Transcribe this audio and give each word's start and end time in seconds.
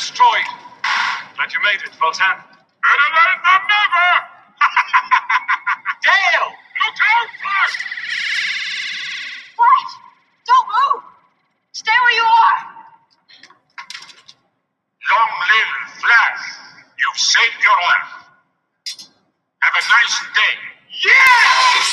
destroyed. 0.00 0.48
Glad 1.36 1.52
you 1.52 1.60
made 1.60 1.80
it, 1.84 1.92
Vultan. 2.00 2.36
Better 2.80 3.08
late 3.20 3.40
than 3.44 3.62
never! 3.68 4.08
Dale! 6.08 6.48
Look 6.80 6.96
out, 7.04 7.28
Flash! 7.36 7.74
What? 9.60 9.88
Don't 10.48 10.68
move! 10.72 11.04
Stay 11.72 11.92
where 11.92 12.16
you 12.16 12.24
are! 12.24 12.58
Long 15.12 15.32
live 15.52 15.72
Flash! 16.00 16.42
You've 16.96 17.20
saved 17.20 17.60
your 17.60 17.76
life. 17.84 18.08
Have 19.60 19.74
a 19.76 19.84
nice 19.84 20.16
day. 20.32 20.56
Yes! 21.04 21.84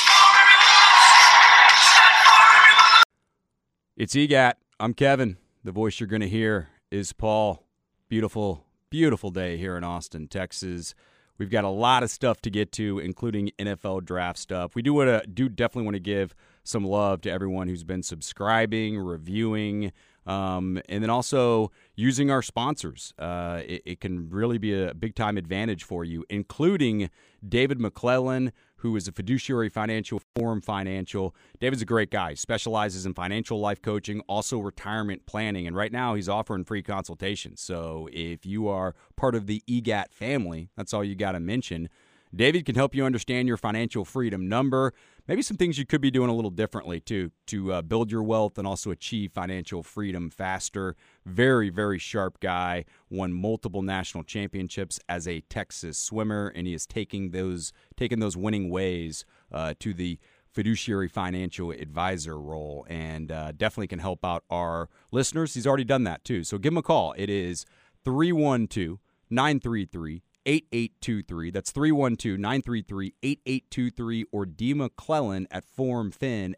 It's 3.98 4.16
EGAT. 4.16 4.56
I'm 4.80 4.94
Kevin. 4.94 5.36
The 5.62 5.72
voice 5.72 6.00
you're 6.00 6.06
going 6.06 6.22
to 6.22 6.28
hear 6.28 6.68
is 6.90 7.12
Paul. 7.12 7.67
Beautiful, 8.08 8.64
beautiful 8.88 9.30
day 9.30 9.58
here 9.58 9.76
in 9.76 9.84
Austin, 9.84 10.28
Texas. 10.28 10.94
We've 11.36 11.50
got 11.50 11.64
a 11.64 11.68
lot 11.68 12.02
of 12.02 12.08
stuff 12.08 12.40
to 12.40 12.50
get 12.50 12.72
to, 12.72 12.98
including 12.98 13.50
NFL 13.58 14.06
draft 14.06 14.38
stuff. 14.38 14.74
We 14.74 14.80
do 14.80 14.94
want 14.94 15.08
to 15.08 15.28
do 15.28 15.50
definitely 15.50 15.84
want 15.84 15.96
to 15.96 16.00
give 16.00 16.34
some 16.64 16.86
love 16.86 17.20
to 17.22 17.30
everyone 17.30 17.68
who's 17.68 17.84
been 17.84 18.02
subscribing, 18.02 18.98
reviewing, 18.98 19.92
um, 20.26 20.80
and 20.88 21.02
then 21.02 21.10
also 21.10 21.70
using 21.96 22.30
our 22.30 22.40
sponsors. 22.40 23.12
Uh, 23.18 23.60
it, 23.66 23.82
it 23.84 24.00
can 24.00 24.30
really 24.30 24.56
be 24.56 24.72
a 24.72 24.94
big 24.94 25.14
time 25.14 25.36
advantage 25.36 25.84
for 25.84 26.02
you, 26.02 26.24
including 26.30 27.10
David 27.46 27.78
McClellan, 27.78 28.52
who 28.78 28.96
is 28.96 29.08
a 29.08 29.12
fiduciary 29.12 29.68
financial 29.68 30.20
forum 30.34 30.60
financial. 30.60 31.34
David's 31.60 31.82
a 31.82 31.86
great 31.86 32.10
guy, 32.10 32.34
specializes 32.34 33.06
in 33.06 33.14
financial 33.14 33.60
life 33.60 33.82
coaching, 33.82 34.20
also 34.28 34.58
retirement 34.58 35.26
planning, 35.26 35.66
and 35.66 35.76
right 35.76 35.92
now 35.92 36.14
he's 36.14 36.28
offering 36.28 36.64
free 36.64 36.82
consultations. 36.82 37.60
So 37.60 38.08
if 38.12 38.46
you 38.46 38.68
are 38.68 38.94
part 39.16 39.34
of 39.34 39.46
the 39.46 39.62
EGAT 39.68 40.12
family, 40.12 40.70
that's 40.76 40.92
all 40.94 41.04
you 41.04 41.14
got 41.14 41.32
to 41.32 41.40
mention. 41.40 41.88
David 42.34 42.66
can 42.66 42.74
help 42.74 42.94
you 42.94 43.04
understand 43.04 43.48
your 43.48 43.56
financial 43.56 44.04
freedom 44.04 44.48
number, 44.48 44.92
maybe 45.26 45.42
some 45.42 45.56
things 45.56 45.78
you 45.78 45.86
could 45.86 46.00
be 46.00 46.10
doing 46.10 46.28
a 46.30 46.34
little 46.34 46.50
differently 46.50 47.00
too 47.00 47.30
to 47.46 47.72
uh, 47.72 47.82
build 47.82 48.10
your 48.10 48.22
wealth 48.22 48.58
and 48.58 48.66
also 48.66 48.90
achieve 48.90 49.32
financial 49.32 49.82
freedom 49.82 50.30
faster. 50.30 50.94
Very, 51.28 51.68
very 51.70 51.98
sharp 51.98 52.40
guy. 52.40 52.84
Won 53.10 53.32
multiple 53.32 53.82
national 53.82 54.24
championships 54.24 54.98
as 55.08 55.28
a 55.28 55.40
Texas 55.42 55.98
swimmer, 55.98 56.52
and 56.54 56.66
he 56.66 56.74
is 56.74 56.86
taking 56.86 57.30
those 57.30 57.72
taking 57.96 58.20
those 58.20 58.36
winning 58.36 58.70
ways 58.70 59.24
uh, 59.52 59.74
to 59.80 59.92
the 59.92 60.18
fiduciary 60.52 61.08
financial 61.08 61.70
advisor 61.70 62.38
role, 62.40 62.86
and 62.88 63.30
uh, 63.30 63.52
definitely 63.52 63.88
can 63.88 63.98
help 63.98 64.24
out 64.24 64.44
our 64.50 64.88
listeners. 65.12 65.54
He's 65.54 65.66
already 65.66 65.84
done 65.84 66.04
that 66.04 66.24
too. 66.24 66.44
So 66.44 66.58
give 66.58 66.72
him 66.72 66.78
a 66.78 66.82
call. 66.82 67.14
It 67.16 67.30
is 67.30 67.64
312 68.04 68.98
933 69.30 70.22
8823. 70.46 71.50
That's 71.50 71.70
312 71.70 72.38
933 72.38 73.14
8823 73.22 74.24
or 74.32 74.46
D 74.46 74.74
McClellan 74.74 75.46
at 75.50 75.64
formfin, 75.64 76.54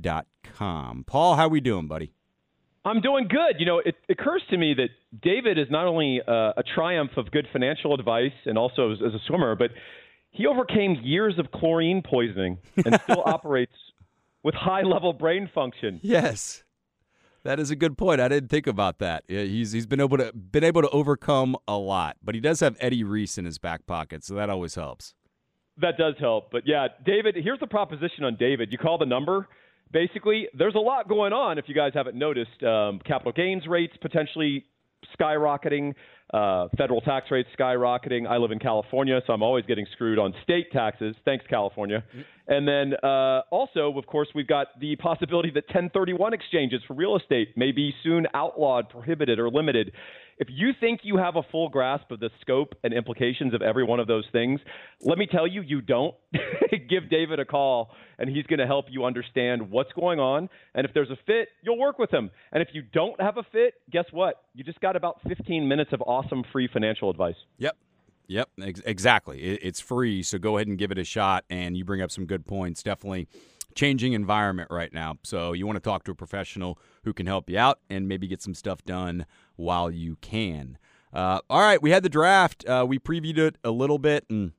dot 0.00 0.26
com. 0.42 1.04
Paul, 1.04 1.36
how 1.36 1.46
are 1.46 1.48
we 1.48 1.60
doing, 1.60 1.88
buddy? 1.88 2.14
I'm 2.84 3.00
doing 3.00 3.28
good. 3.28 3.58
You 3.58 3.66
know, 3.66 3.78
it 3.78 3.94
occurs 4.08 4.42
to 4.50 4.58
me 4.58 4.74
that 4.74 4.88
David 5.22 5.58
is 5.58 5.68
not 5.70 5.86
only 5.86 6.20
uh, 6.26 6.52
a 6.56 6.62
triumph 6.74 7.12
of 7.16 7.30
good 7.30 7.46
financial 7.52 7.94
advice 7.94 8.32
and 8.44 8.58
also 8.58 8.92
as, 8.92 8.98
as 9.04 9.14
a 9.14 9.20
swimmer, 9.26 9.54
but 9.54 9.70
he 10.30 10.46
overcame 10.46 11.00
years 11.02 11.38
of 11.38 11.50
chlorine 11.50 12.02
poisoning 12.02 12.58
and 12.84 13.00
still 13.04 13.22
operates 13.24 13.72
with 14.42 14.54
high 14.54 14.82
level 14.82 15.12
brain 15.12 15.48
function. 15.54 16.00
Yes. 16.02 16.64
That 17.44 17.60
is 17.60 17.70
a 17.70 17.76
good 17.76 17.96
point. 17.96 18.20
I 18.20 18.28
didn't 18.28 18.48
think 18.48 18.66
about 18.66 18.98
that. 19.00 19.24
He's 19.28 19.72
he's 19.72 19.86
been 19.86 20.00
able 20.00 20.16
to 20.16 20.32
been 20.32 20.64
able 20.64 20.80
to 20.80 20.88
overcome 20.88 21.56
a 21.68 21.76
lot, 21.76 22.16
but 22.22 22.34
he 22.34 22.40
does 22.40 22.60
have 22.60 22.74
Eddie 22.80 23.04
Reese 23.04 23.36
in 23.36 23.44
his 23.44 23.58
back 23.58 23.86
pocket, 23.86 24.24
so 24.24 24.34
that 24.34 24.48
always 24.48 24.76
helps. 24.76 25.14
That 25.76 25.98
does 25.98 26.14
help. 26.18 26.50
But 26.50 26.62
yeah, 26.66 26.88
David, 27.04 27.36
here's 27.36 27.60
the 27.60 27.66
proposition 27.66 28.24
on 28.24 28.36
David. 28.36 28.72
You 28.72 28.78
call 28.78 28.96
the 28.96 29.06
number. 29.06 29.46
Basically, 29.92 30.48
there's 30.56 30.74
a 30.74 30.80
lot 30.80 31.08
going 31.08 31.32
on. 31.32 31.58
If 31.58 31.68
you 31.68 31.74
guys 31.74 31.92
haven't 31.94 32.16
noticed, 32.16 32.62
um, 32.62 33.00
capital 33.06 33.32
gains 33.32 33.66
rates 33.66 33.94
potentially 34.00 34.64
skyrocketing, 35.18 35.94
uh, 36.32 36.68
federal 36.76 37.00
tax 37.00 37.30
rates 37.30 37.48
skyrocketing. 37.58 38.26
I 38.26 38.38
live 38.38 38.50
in 38.50 38.58
California, 38.58 39.20
so 39.26 39.32
I'm 39.32 39.42
always 39.42 39.64
getting 39.66 39.86
screwed 39.92 40.18
on 40.18 40.34
state 40.42 40.72
taxes. 40.72 41.14
Thanks, 41.24 41.44
California. 41.48 42.02
And 42.46 42.68
then 42.68 42.94
uh, 43.02 43.42
also, 43.50 43.96
of 43.96 44.06
course, 44.06 44.28
we've 44.34 44.46
got 44.46 44.78
the 44.78 44.96
possibility 44.96 45.50
that 45.54 45.64
1031 45.68 46.34
exchanges 46.34 46.82
for 46.86 46.94
real 46.94 47.16
estate 47.16 47.56
may 47.56 47.72
be 47.72 47.94
soon 48.02 48.26
outlawed, 48.34 48.90
prohibited, 48.90 49.38
or 49.38 49.48
limited. 49.48 49.92
If 50.38 50.48
you 50.50 50.72
think 50.78 51.00
you 51.04 51.16
have 51.16 51.36
a 51.36 51.42
full 51.50 51.68
grasp 51.68 52.10
of 52.10 52.20
the 52.20 52.28
scope 52.40 52.74
and 52.82 52.92
implications 52.92 53.54
of 53.54 53.62
every 53.62 53.84
one 53.84 54.00
of 54.00 54.08
those 54.08 54.24
things, 54.32 54.60
let 55.00 55.16
me 55.16 55.26
tell 55.30 55.46
you, 55.46 55.62
you 55.62 55.80
don't. 55.80 56.14
Give 56.90 57.08
David 57.08 57.38
a 57.38 57.44
call, 57.44 57.90
and 58.18 58.28
he's 58.28 58.44
going 58.46 58.58
to 58.58 58.66
help 58.66 58.86
you 58.90 59.04
understand 59.04 59.70
what's 59.70 59.92
going 59.92 60.18
on. 60.18 60.48
And 60.74 60.84
if 60.84 60.92
there's 60.92 61.10
a 61.10 61.18
fit, 61.26 61.48
you'll 61.62 61.78
work 61.78 61.98
with 61.98 62.12
him. 62.12 62.30
And 62.52 62.62
if 62.62 62.68
you 62.72 62.82
don't 62.82 63.20
have 63.20 63.36
a 63.36 63.44
fit, 63.52 63.74
guess 63.90 64.06
what? 64.10 64.42
You 64.54 64.64
just 64.64 64.80
got 64.80 64.96
about 64.96 65.20
15 65.28 65.68
minutes 65.68 65.92
of 65.92 66.02
awesome 66.02 66.42
free 66.52 66.68
financial 66.70 67.10
advice. 67.10 67.36
Yep. 67.58 67.76
Yep, 68.26 68.50
ex- 68.62 68.82
exactly. 68.84 69.42
It, 69.42 69.60
it's 69.62 69.80
free, 69.80 70.22
so 70.22 70.38
go 70.38 70.56
ahead 70.56 70.66
and 70.66 70.78
give 70.78 70.90
it 70.90 70.98
a 70.98 71.04
shot. 71.04 71.44
And 71.50 71.76
you 71.76 71.84
bring 71.84 72.00
up 72.00 72.10
some 72.10 72.26
good 72.26 72.46
points. 72.46 72.82
Definitely 72.82 73.28
changing 73.74 74.12
environment 74.12 74.70
right 74.70 74.92
now. 74.92 75.16
So 75.22 75.52
you 75.52 75.66
want 75.66 75.76
to 75.76 75.80
talk 75.80 76.04
to 76.04 76.12
a 76.12 76.14
professional 76.14 76.78
who 77.04 77.12
can 77.12 77.26
help 77.26 77.50
you 77.50 77.58
out 77.58 77.80
and 77.90 78.08
maybe 78.08 78.26
get 78.26 78.42
some 78.42 78.54
stuff 78.54 78.82
done 78.84 79.26
while 79.56 79.90
you 79.90 80.16
can. 80.20 80.78
Uh, 81.12 81.40
all 81.48 81.60
right, 81.60 81.80
we 81.80 81.90
had 81.90 82.02
the 82.02 82.08
draft. 82.08 82.64
Uh, 82.66 82.84
we 82.88 82.98
previewed 82.98 83.38
it 83.38 83.56
a 83.62 83.70
little 83.70 83.98
bit, 83.98 84.24
and 84.28 84.52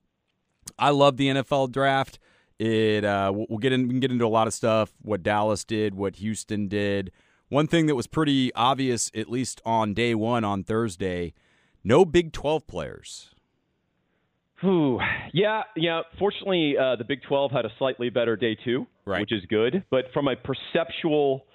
I 0.80 0.92
love 0.92 1.18
the 1.18 1.28
NFL 1.28 1.72
draft. 1.72 2.20
It 2.58 3.04
uh, 3.04 3.34
we'll 3.36 3.60
get 3.60 3.74
in, 3.74 3.84
we 3.84 3.90
can 3.90 4.00
get 4.00 4.12
into 4.12 4.26
a 4.26 4.28
lot 4.28 4.48
of 4.48 4.54
stuff. 4.54 4.94
What 5.02 5.24
Dallas 5.24 5.66
did, 5.66 5.96
what 5.96 6.18
Houston 6.18 6.70
did. 6.70 7.12
One 7.50 7.68
thing 7.68 7.86
that 7.88 7.96
was 7.96 8.08
pretty 8.08 8.54
obvious, 8.54 9.12
at 9.14 9.30
least 9.30 9.62
on 9.66 9.94
day 9.94 10.16
one 10.16 10.44
on 10.46 10.64
Thursday, 10.64 11.34
no 11.84 12.06
Big 12.06 12.32
Twelve 12.32 12.66
players. 12.68 13.35
Whew. 14.66 15.00
Yeah, 15.32 15.62
yeah. 15.76 16.02
Fortunately, 16.18 16.76
uh, 16.78 16.96
the 16.96 17.04
Big 17.04 17.22
12 17.28 17.52
had 17.52 17.66
a 17.66 17.70
slightly 17.78 18.10
better 18.10 18.36
day 18.36 18.56
two, 18.66 18.88
Right. 19.06 19.22
which 19.22 19.32
is 19.32 19.44
good. 19.48 19.84
But 19.92 20.06
from 20.14 20.28
a 20.28 20.36
perceptual 20.36 21.46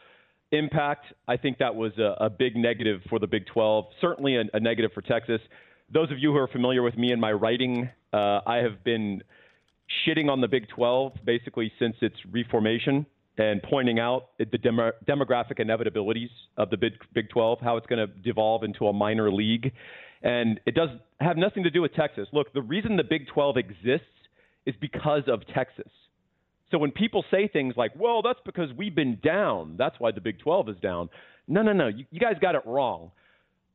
impact, 0.53 1.07
I 1.27 1.37
think 1.37 1.59
that 1.59 1.75
was 1.75 1.93
a, 1.99 2.25
a 2.25 2.31
big 2.31 2.55
negative 2.57 3.01
for 3.09 3.19
the 3.19 3.27
Big 3.27 3.47
12. 3.47 3.87
Certainly 4.01 4.37
a, 4.37 4.45
a 4.55 4.61
negative 4.61 4.93
for 4.95 5.03
Texas. 5.03 5.41
Those 5.93 6.11
of 6.13 6.19
you 6.21 6.31
who 6.31 6.39
are 6.39 6.47
familiar 6.49 6.83
with 6.83 6.97
me 6.97 7.11
and 7.11 7.21
my 7.21 7.33
writing, 7.33 7.89
uh, 8.13 8.41
I 8.47 8.59
have 8.59 8.85
been 8.85 9.23
shitting 10.07 10.29
on 10.31 10.41
the 10.41 10.47
Big 10.49 10.69
12 10.69 11.15
basically 11.25 11.73
since 11.81 11.97
its 12.01 12.15
reformation 12.31 13.07
and 13.39 13.61
pointing 13.63 13.99
out 13.99 14.29
the 14.39 14.45
demo- 14.59 14.93
demographic 15.09 15.59
inevitabilities 15.59 16.29
of 16.57 16.71
the 16.71 16.77
Big, 16.77 16.93
Big 17.13 17.29
12, 17.31 17.59
how 17.61 17.77
it's 17.77 17.87
going 17.87 18.07
to 18.07 18.13
devolve 18.23 18.63
into 18.63 18.87
a 18.87 18.93
minor 18.93 19.33
league. 19.33 19.73
And 20.23 20.61
it 20.67 20.75
does 20.75 20.91
have 21.21 21.37
nothing 21.37 21.63
to 21.65 21.71
do 21.71 21.81
with 21.83 21.95
Texas. 21.95 22.29
Look, 22.33 22.53
the 22.53 22.63
reason 22.63 22.97
the 22.97 23.05
Big 23.05 23.27
12 23.29 23.57
exists 23.57 24.07
is 24.67 24.75
because 24.81 25.23
of 25.29 25.41
Texas. 25.55 25.91
So 26.71 26.79
when 26.79 26.91
people 26.93 27.25
say 27.31 27.49
things 27.49 27.75
like, 27.77 27.93
well, 27.99 28.23
that's 28.23 28.39
because 28.45 28.69
we've 28.77 28.95
been 28.95 29.19
down, 29.25 29.77
that's 29.79 29.97
why 29.99 30.13
the 30.13 30.21
Big 30.21 30.39
12 30.39 30.69
is 30.69 30.77
down. 30.83 31.09
No, 31.49 31.63
no, 31.63 31.73
no. 31.73 31.89
You, 31.89 32.05
you 32.11 32.21
guys 32.21 32.35
got 32.41 32.55
it 32.55 32.63
wrong. 32.67 33.11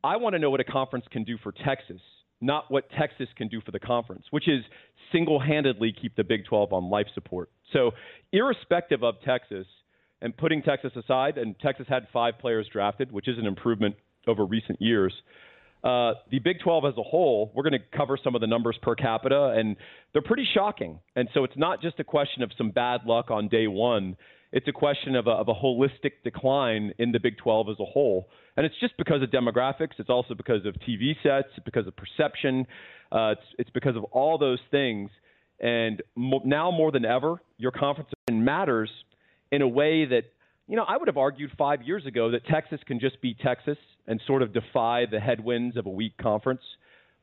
I 0.04 0.18
want 0.18 0.34
to 0.34 0.40
know 0.40 0.52
what 0.52 0.60
a 0.60 0.66
conference 0.66 1.06
can 1.12 1.24
do 1.24 1.38
for 1.42 1.52
Texas, 1.52 2.02
not 2.40 2.70
what 2.70 2.90
Texas 2.98 3.28
can 3.36 3.48
do 3.48 3.60
for 3.60 3.72
the 3.72 3.80
conference, 3.80 4.26
which 4.30 4.48
is 4.48 4.64
single 5.12 5.40
handedly 5.40 5.94
keep 6.00 6.16
the 6.16 6.24
Big 6.24 6.46
12 6.46 6.72
on 6.72 6.90
life 6.90 7.08
support. 7.16 7.50
So, 7.74 7.92
irrespective 8.32 9.04
of 9.04 9.16
Texas, 9.26 9.66
and 10.22 10.36
putting 10.36 10.62
Texas 10.62 10.92
aside, 10.96 11.38
and 11.38 11.58
Texas 11.60 11.86
had 11.88 12.08
five 12.12 12.40
players 12.40 12.68
drafted, 12.72 13.12
which 13.12 13.28
is 13.28 13.38
an 13.38 13.46
improvement 13.46 13.96
over 14.28 14.46
recent 14.46 14.82
years. 14.82 15.14
Uh, 15.86 16.16
the 16.32 16.40
Big 16.40 16.60
12 16.62 16.86
as 16.86 16.94
a 16.98 17.04
whole, 17.04 17.52
we're 17.54 17.62
going 17.62 17.80
to 17.80 17.98
cover 17.98 18.18
some 18.22 18.34
of 18.34 18.42
the 18.42 18.48
numbers 18.48 18.76
per 18.82 18.96
capita, 18.96 19.54
and 19.56 19.76
they're 20.14 20.24
pretty 20.24 20.48
shocking. 20.52 21.00
And 21.16 21.30
so 21.36 21.44
it's 21.44 21.56
not 21.56 21.80
just 21.80 22.00
a 22.00 22.04
question 22.04 22.42
of 22.42 22.50
some 22.58 22.72
bad 22.72 23.02
luck 23.06 23.30
on 23.30 23.48
day 23.50 23.68
one. 23.68 24.18
It's 24.52 24.68
a 24.68 24.72
question 24.72 25.16
of 25.16 25.28
a, 25.28 25.32
of 25.32 25.48
a 25.48 25.54
holistic 25.54 26.14
decline 26.24 26.92
in 26.98 27.12
the 27.12 27.20
Big 27.20 27.38
12 27.38 27.70
as 27.70 27.76
a 27.80 27.86
whole. 27.86 28.30
And 28.58 28.66
it's 28.66 28.74
just 28.80 28.98
because 28.98 29.22
of 29.22 29.30
demographics. 29.30 29.92
It's 30.00 30.10
also 30.10 30.34
because 30.34 30.66
of 30.66 30.74
TV 30.76 31.14
sets, 31.22 31.50
because 31.66 31.86
of 31.86 31.94
perception. 31.96 32.66
Uh, 33.12 33.34
it's, 33.34 33.42
it's 33.60 33.70
because 33.70 33.96
of 33.96 34.06
all 34.06 34.40
those 34.40 34.60
things. 34.72 35.12
And 35.60 36.02
mo- 36.16 36.42
now 36.44 36.72
more 36.72 36.92
than 36.92 37.06
ever, 37.06 37.42
your 37.58 37.72
conference 37.72 38.10
matters 38.32 38.90
in 39.52 39.62
a 39.62 39.68
way 39.68 40.06
that, 40.06 40.24
you 40.68 40.78
know, 40.78 40.86
I 40.88 40.98
would 40.98 41.10
have 41.10 41.18
argued 41.18 41.52
five 41.60 41.84
years 41.84 42.08
ago 42.08 42.32
that 42.32 42.48
Texas 42.48 42.80
can 42.88 43.00
just 43.00 43.22
be 43.22 43.36
Texas 43.36 43.78
and 44.08 44.22
sort 44.28 44.42
of 44.42 44.54
defy 44.54 45.06
the 45.10 45.20
headwinds 45.20 45.78
of 45.78 45.86
a 45.86 45.90
weak 45.90 46.16
conference. 46.18 46.62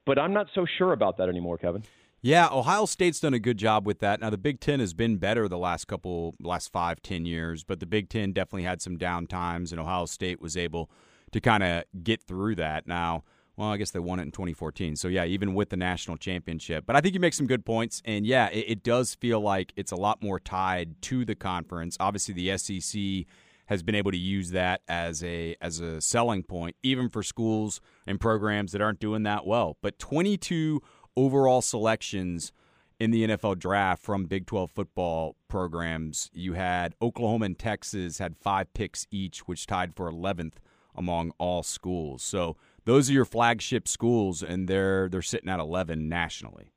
But 0.04 0.18
I'm 0.18 0.32
not 0.32 0.48
so 0.54 0.66
sure 0.78 0.92
about 0.92 1.18
that 1.18 1.28
anymore, 1.28 1.58
Kevin. 1.58 1.84
Yeah, 2.20 2.48
Ohio 2.52 2.86
State's 2.86 3.18
done 3.18 3.34
a 3.34 3.40
good 3.40 3.58
job 3.58 3.84
with 3.84 3.98
that. 3.98 4.20
Now 4.20 4.30
the 4.30 4.38
Big 4.38 4.60
Ten 4.60 4.78
has 4.78 4.94
been 4.94 5.16
better 5.16 5.48
the 5.48 5.58
last 5.58 5.86
couple, 5.86 6.34
last 6.40 6.70
five, 6.70 7.02
ten 7.02 7.24
years, 7.24 7.64
but 7.64 7.80
the 7.80 7.86
Big 7.86 8.08
Ten 8.08 8.32
definitely 8.32 8.62
had 8.62 8.80
some 8.80 8.96
down 8.96 9.26
times, 9.26 9.72
and 9.72 9.80
Ohio 9.80 10.06
State 10.06 10.40
was 10.40 10.56
able 10.56 10.88
to 11.32 11.40
kind 11.40 11.64
of 11.64 11.84
get 12.04 12.22
through 12.22 12.54
that. 12.56 12.86
Now, 12.86 13.24
well, 13.56 13.70
I 13.70 13.76
guess 13.76 13.90
they 13.90 13.98
won 13.98 14.18
it 14.18 14.22
in 14.22 14.30
2014. 14.30 14.96
So, 14.96 15.08
yeah, 15.08 15.24
even 15.24 15.54
with 15.54 15.70
the 15.70 15.76
national 15.76 16.16
championship. 16.16 16.84
But 16.86 16.96
I 16.96 17.00
think 17.00 17.14
you 17.14 17.20
make 17.20 17.34
some 17.34 17.46
good 17.46 17.64
points. 17.66 18.00
And, 18.04 18.24
yeah, 18.24 18.48
it, 18.48 18.64
it 18.68 18.82
does 18.82 19.14
feel 19.14 19.40
like 19.40 19.72
it's 19.76 19.92
a 19.92 19.96
lot 19.96 20.22
more 20.22 20.40
tied 20.40 21.00
to 21.02 21.24
the 21.24 21.34
conference. 21.34 21.96
Obviously, 22.00 22.34
the 22.34 22.56
SEC 22.56 23.26
has 23.66 23.82
been 23.82 23.94
able 23.94 24.10
to 24.10 24.18
use 24.18 24.50
that 24.50 24.82
as 24.88 25.22
a 25.22 25.56
as 25.60 25.80
a 25.80 26.00
selling 26.00 26.42
point, 26.42 26.76
even 26.82 27.08
for 27.08 27.22
schools 27.22 27.80
and 28.06 28.20
programs 28.20 28.72
that 28.72 28.80
aren't 28.80 29.00
doing 29.00 29.22
that 29.24 29.46
well. 29.46 29.76
But 29.82 29.98
22 29.98 30.80
overall 31.16 31.62
selections 31.62 32.52
in 32.98 33.10
the 33.10 33.26
NFL 33.26 33.58
draft 33.58 34.02
from 34.02 34.26
Big 34.26 34.46
12 34.46 34.70
football 34.70 35.36
programs. 35.48 36.30
You 36.32 36.52
had 36.52 36.94
Oklahoma 37.02 37.46
and 37.46 37.58
Texas 37.58 38.18
had 38.18 38.36
five 38.36 38.72
picks 38.74 39.06
each, 39.10 39.48
which 39.48 39.66
tied 39.66 39.96
for 39.96 40.10
11th 40.10 40.54
among 40.94 41.32
all 41.38 41.62
schools. 41.62 42.22
So 42.22 42.56
those 42.84 43.10
are 43.10 43.12
your 43.12 43.24
flagship 43.24 43.88
schools, 43.88 44.42
and 44.42 44.68
they're 44.68 45.08
they're 45.08 45.22
sitting 45.22 45.48
at 45.48 45.60
11 45.60 46.08
nationally. 46.08 46.71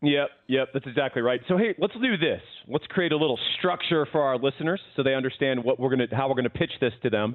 Yep, 0.00 0.28
yep, 0.46 0.68
that's 0.72 0.86
exactly 0.86 1.22
right. 1.22 1.40
So 1.48 1.56
hey, 1.56 1.74
let's 1.78 1.94
do 1.94 2.16
this. 2.16 2.40
Let's 2.68 2.86
create 2.86 3.12
a 3.12 3.16
little 3.16 3.38
structure 3.58 4.06
for 4.12 4.22
our 4.22 4.38
listeners 4.38 4.80
so 4.94 5.02
they 5.02 5.14
understand 5.14 5.64
what 5.64 5.80
we're 5.80 5.90
gonna 5.90 6.06
how 6.12 6.28
we're 6.28 6.36
gonna 6.36 6.50
pitch 6.50 6.72
this 6.80 6.92
to 7.02 7.10
them. 7.10 7.34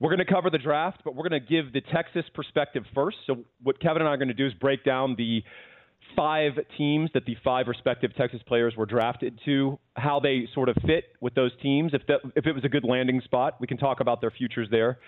We're 0.00 0.14
going 0.14 0.24
to 0.24 0.32
cover 0.32 0.48
the 0.48 0.58
draft, 0.58 1.00
but 1.04 1.16
we're 1.16 1.28
going 1.28 1.42
to 1.42 1.46
give 1.46 1.72
the 1.72 1.80
Texas 1.80 2.24
perspective 2.32 2.84
first. 2.94 3.16
So, 3.26 3.38
what 3.62 3.80
Kevin 3.80 4.02
and 4.02 4.08
I 4.08 4.12
are 4.12 4.16
going 4.16 4.28
to 4.28 4.34
do 4.34 4.46
is 4.46 4.54
break 4.54 4.84
down 4.84 5.16
the 5.18 5.42
five 6.16 6.52
teams 6.76 7.10
that 7.14 7.24
the 7.26 7.36
five 7.44 7.66
respective 7.66 8.14
Texas 8.14 8.40
players 8.46 8.74
were 8.76 8.86
drafted 8.86 9.38
to, 9.44 9.78
how 9.94 10.20
they 10.20 10.48
sort 10.54 10.68
of 10.68 10.76
fit 10.86 11.04
with 11.20 11.34
those 11.34 11.50
teams. 11.60 11.92
If, 11.94 12.06
that, 12.06 12.20
if 12.36 12.46
it 12.46 12.52
was 12.52 12.64
a 12.64 12.68
good 12.68 12.84
landing 12.84 13.20
spot, 13.24 13.56
we 13.60 13.66
can 13.66 13.76
talk 13.76 13.98
about 14.00 14.20
their 14.20 14.30
futures 14.30 14.68
there. 14.70 14.98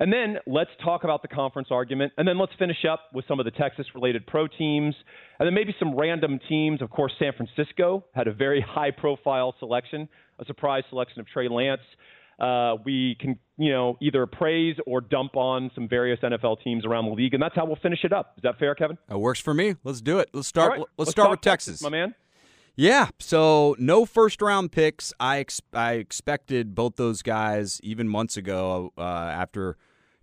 And 0.00 0.12
then 0.12 0.38
let's 0.46 0.70
talk 0.82 1.04
about 1.04 1.22
the 1.22 1.28
conference 1.28 1.68
argument. 1.70 2.12
And 2.16 2.26
then 2.26 2.38
let's 2.38 2.52
finish 2.58 2.84
up 2.90 3.00
with 3.12 3.24
some 3.26 3.40
of 3.40 3.44
the 3.44 3.50
Texas 3.50 3.86
related 3.94 4.26
pro 4.26 4.46
teams. 4.46 4.94
And 5.38 5.46
then 5.46 5.54
maybe 5.54 5.74
some 5.78 5.96
random 5.96 6.38
teams. 6.48 6.80
Of 6.80 6.90
course, 6.90 7.12
San 7.18 7.32
Francisco 7.36 8.04
had 8.14 8.28
a 8.28 8.32
very 8.32 8.60
high 8.68 8.92
profile 8.92 9.54
selection, 9.58 10.08
a 10.38 10.44
surprise 10.44 10.84
selection 10.88 11.20
of 11.20 11.26
Trey 11.26 11.48
Lance. 11.48 11.80
Uh, 12.38 12.76
we 12.84 13.16
can, 13.18 13.36
you 13.56 13.72
know, 13.72 13.98
either 14.00 14.24
praise 14.24 14.76
or 14.86 15.00
dump 15.00 15.36
on 15.36 15.72
some 15.74 15.88
various 15.88 16.20
NFL 16.20 16.62
teams 16.62 16.86
around 16.86 17.06
the 17.06 17.10
league, 17.10 17.34
and 17.34 17.42
that's 17.42 17.56
how 17.56 17.66
we'll 17.66 17.78
finish 17.82 18.04
it 18.04 18.12
up. 18.12 18.34
Is 18.36 18.42
that 18.44 18.60
fair, 18.60 18.76
Kevin? 18.76 18.96
That 19.08 19.18
works 19.18 19.40
for 19.40 19.52
me. 19.52 19.74
Let's 19.82 20.00
do 20.00 20.20
it. 20.20 20.30
Let's 20.32 20.46
start. 20.46 20.70
Right. 20.70 20.78
Let's, 20.78 20.92
let's, 20.98 21.10
start 21.10 21.30
with 21.30 21.40
Texas, 21.40 21.80
Texas, 21.80 21.82
my 21.82 21.88
man. 21.88 22.14
Yeah, 22.76 23.08
so 23.18 23.74
no 23.80 24.04
first 24.04 24.40
round 24.40 24.70
picks. 24.70 25.12
I 25.18 25.40
ex- 25.40 25.60
I 25.72 25.94
expected 25.94 26.76
both 26.76 26.94
those 26.94 27.22
guys 27.22 27.80
even 27.82 28.08
months 28.08 28.36
ago 28.36 28.92
uh, 28.96 29.02
after 29.02 29.76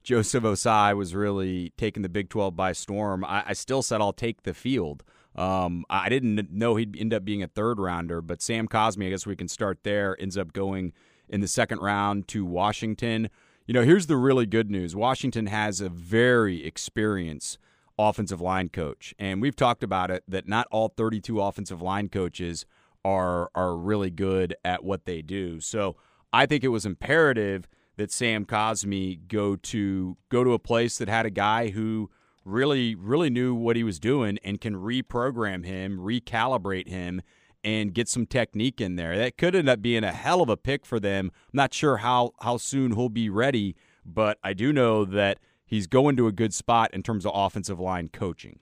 Joseph 0.06 0.44
Ossai 0.44 0.96
was 0.96 1.16
really 1.16 1.74
taking 1.78 2.04
the 2.04 2.10
Big 2.10 2.30
12 2.30 2.56
by 2.56 2.74
storm. 2.74 3.26
I, 3.26 3.44
I 3.48 3.54
still 3.54 3.82
said 3.82 4.02
I'll 4.02 4.14
take 4.14 4.44
the 4.44 4.54
field. 4.54 5.04
Um, 5.36 5.84
I 5.90 6.10
didn't 6.10 6.52
know 6.52 6.76
he'd 6.76 6.96
end 6.96 7.12
up 7.12 7.26
being 7.26 7.42
a 7.42 7.48
third 7.48 7.80
rounder, 7.80 8.22
but 8.22 8.40
Sam 8.40 8.68
Cosmi, 8.68 9.08
I 9.08 9.10
guess 9.10 9.26
we 9.26 9.36
can 9.36 9.48
start 9.48 9.80
there, 9.82 10.16
ends 10.20 10.38
up 10.38 10.54
going 10.54 10.94
in 11.28 11.42
the 11.42 11.48
second 11.48 11.80
round 11.80 12.28
to 12.30 12.46
Washington. 12.46 13.30
You 13.66 13.74
know, 13.74 13.82
here's 13.82 14.06
the 14.06 14.16
really 14.16 14.46
good 14.46 14.70
news 14.70 14.96
Washington 14.96 15.48
has 15.48 15.82
a 15.82 15.90
very 15.90 16.64
experienced 16.64 17.58
offensive 17.98 18.40
line 18.40 18.70
coach. 18.70 19.16
And 19.18 19.42
we've 19.42 19.56
talked 19.56 19.82
about 19.82 20.12
it 20.12 20.24
that 20.28 20.48
not 20.48 20.68
all 20.70 20.90
32 20.90 21.42
offensive 21.42 21.82
line 21.82 22.10
coaches 22.10 22.68
are 23.04 23.50
are 23.56 23.76
really 23.76 24.12
good 24.12 24.56
at 24.64 24.84
what 24.84 25.06
they 25.06 25.24
do. 25.24 25.60
So 25.60 25.96
I 26.32 26.46
think 26.46 26.64
it 26.64 26.68
was 26.68 26.86
imperative 26.86 27.68
that 27.98 28.12
Sam 28.12 28.46
Cosmi 28.46 29.28
go 29.28 29.56
to 29.56 30.18
go 30.30 30.44
to 30.44 30.54
a 30.54 30.60
place 30.60 30.98
that 30.98 31.08
had 31.08 31.26
a 31.26 31.30
guy 31.30 31.70
who 31.70 32.10
really 32.44 32.96
really 32.96 33.30
knew 33.30 33.56
what 33.56 33.76
he 33.76 33.84
was 33.84 34.00
doing 34.00 34.38
and 34.44 34.62
can 34.62 34.76
reprogram 34.76 35.66
him, 35.66 35.98
recalibrate 36.00 36.88
him 36.88 37.22
and 37.64 37.94
get 37.94 38.08
some 38.08 38.26
technique 38.28 38.80
in 38.80 38.96
there. 38.96 39.18
That 39.18 39.38
could 39.38 39.56
end 39.56 39.68
up 39.68 39.82
being 39.82 40.04
a 40.04 40.12
hell 40.12 40.42
of 40.42 40.50
a 40.50 40.58
pick 40.58 40.86
for 40.86 41.00
them. 41.00 41.32
I'm 41.34 41.58
not 41.58 41.74
sure 41.74 41.98
how 41.98 42.34
how 42.42 42.58
soon 42.58 42.94
he'll 42.94 43.10
be 43.10 43.30
ready, 43.30 43.76
but 44.06 44.38
I 44.44 44.54
do 44.54 44.72
know 44.72 45.04
that 45.06 45.40
he's 45.66 45.88
going 45.88 46.16
to 46.18 46.28
a 46.28 46.32
good 46.32 46.54
spot 46.54 46.94
in 46.94 47.04
terms 47.04 47.26
of 47.26 47.32
offensive 47.34 47.80
line 47.80 48.10
coaching. 48.10 48.60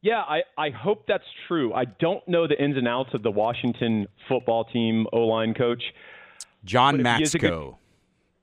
Yeah, 0.00 0.20
I, 0.20 0.42
I 0.56 0.70
hope 0.70 1.06
that's 1.08 1.24
true. 1.48 1.72
I 1.74 1.84
don't 1.84 2.26
know 2.28 2.46
the 2.46 2.62
ins 2.62 2.76
and 2.76 2.86
outs 2.86 3.10
of 3.14 3.24
the 3.24 3.32
Washington 3.32 4.06
football 4.28 4.64
team 4.64 5.06
O 5.12 5.22
line 5.22 5.54
coach. 5.54 5.82
John 6.64 6.98
Matsko. 6.98 7.76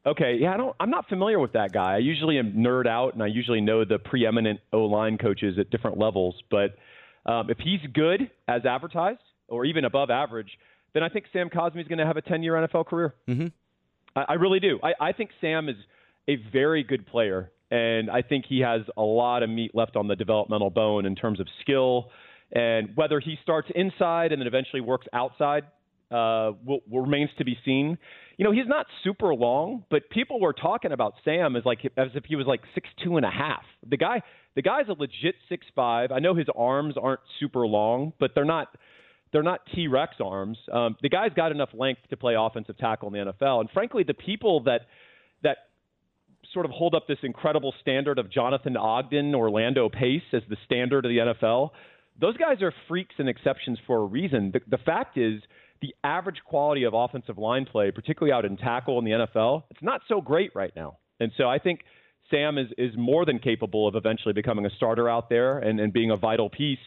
Okay, 0.06 0.38
yeah, 0.40 0.54
I 0.54 0.58
don't. 0.58 0.76
I'm 0.80 0.92
not 0.92 1.10
familiar 1.10 1.40
with 1.40 1.54
that 1.54 1.74
guy. 1.74 1.96
I 1.96 1.98
usually 1.98 2.38
am 2.38 2.54
nerd 2.54 2.86
out, 2.86 3.16
and 3.16 3.24
I 3.24 3.28
usually 3.28 3.62
know 3.62 3.84
the 3.86 3.98
preeminent 3.98 4.60
O 4.72 4.82
line 4.82 5.18
coaches 5.18 5.58
at 5.60 5.72
different 5.72 5.98
levels. 5.98 6.36
But 6.52 6.76
um, 7.26 7.50
if 7.50 7.58
he's 7.58 7.80
good 7.92 8.30
as 8.48 8.66
advertised, 8.66 9.20
or 9.48 9.66
even 9.66 9.86
above 9.86 10.10
average, 10.10 10.50
then 10.94 11.04
I 11.04 11.10
think 11.10 11.26
Sam 11.34 11.50
Cosmi 11.50 11.82
is 11.82 11.88
going 11.88 12.00
to 12.00 12.06
have 12.06 12.18
a 12.18 12.22
10 12.22 12.44
year 12.44 12.54
NFL 12.54 12.88
career. 12.88 13.14
Mm-hmm. 13.28 13.48
I, 14.16 14.26
I, 14.30 14.34
really 14.34 14.60
do. 14.60 14.80
I, 14.84 15.10
I 15.10 15.12
think 15.12 15.32
Sam 15.42 15.70
is 15.70 15.76
a 16.28 16.38
very 16.52 16.84
good 16.84 17.06
player, 17.08 17.52
and 17.70 18.10
I 18.10 18.22
think 18.22 18.46
he 18.48 18.60
has 18.62 18.82
a 18.98 19.02
lot 19.02 19.44
of 19.44 19.50
meat 19.50 19.72
left 19.74 19.96
on 19.96 20.08
the 20.08 20.16
developmental 20.16 20.70
bone 20.70 21.06
in 21.06 21.16
terms 21.16 21.40
of 21.40 21.48
skill. 21.62 22.10
And 22.52 22.96
whether 22.96 23.20
he 23.20 23.38
starts 23.42 23.70
inside 23.76 24.32
and 24.32 24.42
then 24.42 24.48
eventually 24.48 24.82
works 24.82 25.08
outside 25.14 25.64
uh, 26.12 26.52
will, 26.64 26.82
will 26.90 27.02
remains 27.02 27.32
to 27.38 27.46
be 27.46 27.58
seen. 27.66 27.98
You 28.38 28.44
know, 28.46 28.52
he's 28.52 28.68
not 28.68 28.86
super 29.04 29.34
long, 29.34 29.86
but 29.90 30.10
people 30.10 30.40
were 30.40 30.54
talking 30.54 30.92
about 30.92 31.14
Sam 31.24 31.56
as 31.56 31.64
like 31.66 31.80
as 31.98 32.10
if 32.16 32.26
he 32.26 32.36
was 32.36 32.46
like 32.46 32.62
six 32.74 32.88
two 33.04 33.18
and 33.18 33.26
a 33.26 33.30
half. 33.30 33.64
The 33.88 33.98
guy, 33.98 34.22
the 34.56 34.62
guy's 34.62 34.88
a 34.90 34.94
legit 34.94 35.36
six 35.48 35.66
five. 35.76 36.12
I 36.12 36.20
know 36.20 36.36
his 36.36 36.48
arms 36.56 36.96
aren't 37.02 37.22
super 37.40 37.66
long, 37.66 38.14
but 38.20 38.32
they're 38.36 38.46
not 38.46 38.68
they're 39.32 39.44
not 39.44 39.62
T 39.74 39.88
Rex 39.88 40.16
arms. 40.24 40.58
Um, 40.72 40.96
the 41.02 41.10
guy's 41.10 41.34
got 41.34 41.52
enough 41.52 41.70
length 41.74 42.02
to 42.10 42.18
play 42.18 42.36
offensive 42.38 42.78
tackle 42.78 43.14
in 43.14 43.26
the 43.26 43.34
NFL. 43.34 43.62
And 43.62 43.70
frankly, 43.72 44.04
the 44.04 44.14
people 44.14 44.64
that 44.64 44.82
that 45.44 45.58
sort 46.54 46.66
of 46.66 46.72
hold 46.72 46.96
up 46.96 47.08
this 47.08 47.18
incredible 47.24 47.74
standard 47.82 48.20
of 48.20 48.32
Jonathan 48.32 48.78
Ogden, 48.78 49.34
Orlando 49.34 49.90
Pace 49.90 50.24
as 50.34 50.42
the 50.50 50.58
standard 50.66 51.06
of 51.06 51.10
the 51.10 51.18
NFL, 51.18 51.72
those 52.20 52.38
guys 52.38 52.62
are 52.62 52.74
freaks 52.88 53.16
and 53.18 53.28
exceptions 53.28 53.78
for 53.86 53.98
a 53.98 54.06
reason. 54.06 54.52
The, 54.54 54.62
the 54.70 54.78
fact 54.78 55.18
is, 55.18 55.42
the 55.86 55.96
average 56.08 56.38
quality 56.46 56.84
of 56.84 56.94
offensive 56.94 57.38
line 57.38 57.66
play, 57.66 57.92
particularly 57.92 58.34
out 58.34 58.46
in 58.46 58.58
tackle 58.58 58.98
in 59.00 59.06
the 59.06 59.12
NFL, 59.12 59.64
it's 59.70 59.84
not 59.84 60.02
so 60.08 60.22
great 60.22 60.52
right 60.56 60.72
now. 60.76 60.98
And 61.20 61.32
so 61.38 61.48
I 61.48 61.60
think 61.60 61.82
Sam 62.32 62.58
is, 62.58 62.68
is 62.78 62.92
more 62.98 63.26
than 63.26 63.40
capable 63.40 63.88
of 63.88 63.96
eventually 63.96 64.34
becoming 64.34 64.66
a 64.66 64.70
starter 64.72 65.10
out 65.10 65.30
there 65.30 65.60
and, 65.60 65.80
and 65.80 65.94
being 65.94 66.12
a 66.12 66.16
vital 66.16 66.50
piece 66.50 66.80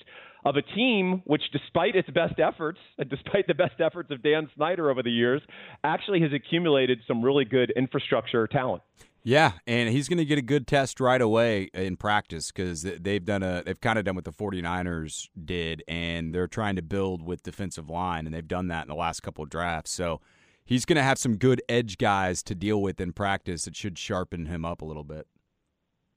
of 0.45 0.57
a 0.57 0.62
team 0.62 1.23
which, 1.25 1.43
despite 1.52 1.95
its 1.95 2.09
best 2.11 2.38
efforts, 2.38 2.78
despite 3.09 3.47
the 3.47 3.55
best 3.55 3.81
efforts 3.81 4.11
of 4.11 4.23
Dan 4.23 4.49
Snyder 4.57 4.90
over 4.90 5.02
the 5.02 5.11
years, 5.11 5.43
actually 5.85 6.21
has 6.23 6.33
accumulated 6.33 6.99
some 7.07 7.23
really 7.23 7.45
good 7.45 7.73
infrastructure 7.76 8.47
talent. 8.47 8.83
Yeah, 9.25 9.53
and 9.67 9.89
he's 9.91 10.09
going 10.09 10.19
to 10.19 10.25
get 10.25 10.39
a 10.39 10.43
good 10.43 10.67
test 10.67 11.01
right 11.01 11.21
away 11.21 11.71
in 11.75 11.97
practice 11.97 12.51
because 12.51 12.83
they've 12.83 13.25
done 13.25 13.43
a 13.43 13.63
they've 13.65 13.81
kind 13.81 13.99
of 13.99 14.05
done 14.05 14.15
what 14.15 14.25
the 14.25 14.33
49ers 14.33 15.29
did 15.45 15.83
and 15.89 16.35
they're 16.35 16.47
trying 16.47 16.77
to 16.77 16.83
build 16.83 17.23
with 17.23 17.43
defensive 17.43 17.91
line 17.91 18.27
and 18.27 18.35
they've 18.35 18.49
done 18.49 18.69
that 18.69 18.83
in 18.83 18.89
the 18.89 18.95
last 18.95 19.21
couple 19.21 19.43
of 19.45 19.51
drafts. 19.51 19.93
So 19.93 20.21
he's 20.65 20.85
going 20.85 20.97
to 20.97 21.03
have 21.03 21.19
some 21.19 21.37
good 21.37 21.61
edge 21.69 21.99
guys 21.99 22.43
to 22.45 22.55
deal 22.55 22.81
with 22.81 23.01
in 23.01 23.13
practice 23.13 23.65
that 23.65 23.77
should 23.77 23.99
sharpen 23.99 24.47
him 24.47 24.65
up 24.65 24.83
a 24.83 24.85
little 24.85 25.05
bit. 25.05 25.27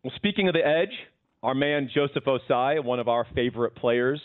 Well, 0.03 0.13
speaking 0.15 0.47
of 0.47 0.53
the 0.53 0.65
edge, 0.65 0.93
our 1.43 1.55
man 1.55 1.89
Joseph 1.93 2.23
Ossai, 2.25 2.83
one 2.83 2.99
of 2.99 3.07
our 3.07 3.25
favorite 3.35 3.75
players, 3.75 4.21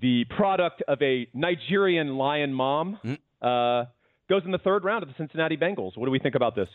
the 0.00 0.24
product 0.36 0.82
of 0.88 1.00
a 1.02 1.28
Nigerian 1.34 2.16
lion 2.16 2.52
mom, 2.52 2.98
mm. 3.04 3.18
uh, 3.42 3.86
goes 4.28 4.42
in 4.44 4.52
the 4.52 4.58
third 4.58 4.84
round 4.84 5.02
of 5.02 5.08
the 5.08 5.14
Cincinnati 5.18 5.56
Bengals. 5.56 5.96
What 5.96 6.06
do 6.06 6.10
we 6.10 6.18
think 6.18 6.34
about 6.34 6.54
this? 6.54 6.68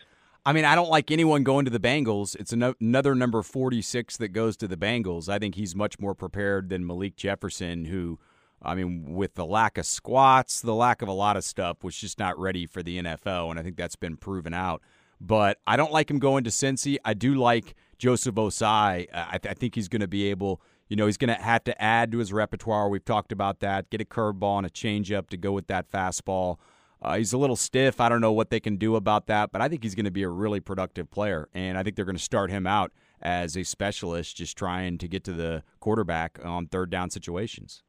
I 0.46 0.52
mean, 0.52 0.64
I 0.64 0.76
don't 0.76 0.88
like 0.88 1.10
anyone 1.10 1.42
going 1.42 1.64
to 1.64 1.72
the 1.72 1.80
Bengals. 1.80 2.36
It's 2.36 2.52
another 2.52 3.16
number 3.16 3.42
46 3.42 4.16
that 4.18 4.28
goes 4.28 4.56
to 4.58 4.68
the 4.68 4.76
Bengals. 4.76 5.28
I 5.28 5.40
think 5.40 5.56
he's 5.56 5.74
much 5.74 5.98
more 5.98 6.14
prepared 6.14 6.68
than 6.68 6.86
Malik 6.86 7.16
Jefferson, 7.16 7.86
who, 7.86 8.20
I 8.62 8.76
mean, 8.76 9.14
with 9.16 9.34
the 9.34 9.44
lack 9.44 9.76
of 9.76 9.86
squats, 9.86 10.60
the 10.60 10.72
lack 10.72 11.02
of 11.02 11.08
a 11.08 11.12
lot 11.12 11.36
of 11.36 11.42
stuff, 11.42 11.82
was 11.82 11.96
just 11.96 12.20
not 12.20 12.38
ready 12.38 12.64
for 12.64 12.80
the 12.80 13.02
NFL. 13.02 13.50
And 13.50 13.58
I 13.58 13.64
think 13.64 13.76
that's 13.76 13.96
been 13.96 14.16
proven 14.16 14.54
out. 14.54 14.82
But 15.20 15.58
I 15.66 15.76
don't 15.76 15.90
like 15.90 16.08
him 16.08 16.20
going 16.20 16.44
to 16.44 16.50
Cincy. 16.50 16.98
I 17.04 17.14
do 17.14 17.34
like 17.34 17.74
Joseph 17.98 18.36
Ossai. 18.36 19.08
I, 19.12 19.38
th- 19.38 19.50
I 19.50 19.54
think 19.54 19.74
he's 19.74 19.88
going 19.88 20.00
to 20.00 20.06
be 20.06 20.30
able, 20.30 20.62
you 20.88 20.94
know, 20.94 21.06
he's 21.06 21.16
going 21.16 21.36
to 21.36 21.42
have 21.42 21.64
to 21.64 21.82
add 21.82 22.12
to 22.12 22.18
his 22.18 22.32
repertoire. 22.32 22.88
We've 22.88 23.04
talked 23.04 23.32
about 23.32 23.58
that. 23.60 23.90
Get 23.90 24.00
a 24.00 24.04
curveball 24.04 24.58
and 24.58 24.66
a 24.66 24.70
changeup 24.70 25.28
to 25.30 25.36
go 25.36 25.50
with 25.50 25.66
that 25.66 25.90
fastball. 25.90 26.58
Uh, 27.06 27.18
he's 27.18 27.32
a 27.32 27.38
little 27.38 27.54
stiff. 27.54 28.00
I 28.00 28.08
don't 28.08 28.20
know 28.20 28.32
what 28.32 28.50
they 28.50 28.58
can 28.58 28.76
do 28.76 28.96
about 28.96 29.28
that, 29.28 29.52
but 29.52 29.62
I 29.62 29.68
think 29.68 29.84
he's 29.84 29.94
going 29.94 30.06
to 30.06 30.10
be 30.10 30.24
a 30.24 30.28
really 30.28 30.58
productive 30.58 31.08
player. 31.08 31.48
And 31.54 31.78
I 31.78 31.84
think 31.84 31.94
they're 31.94 32.04
going 32.04 32.16
to 32.16 32.22
start 32.22 32.50
him 32.50 32.66
out 32.66 32.90
as 33.22 33.56
a 33.56 33.62
specialist, 33.62 34.36
just 34.36 34.58
trying 34.58 34.98
to 34.98 35.06
get 35.06 35.22
to 35.24 35.32
the 35.32 35.62
quarterback 35.78 36.40
on 36.44 36.66
third 36.66 36.90
down 36.90 37.10
situations. 37.10 37.84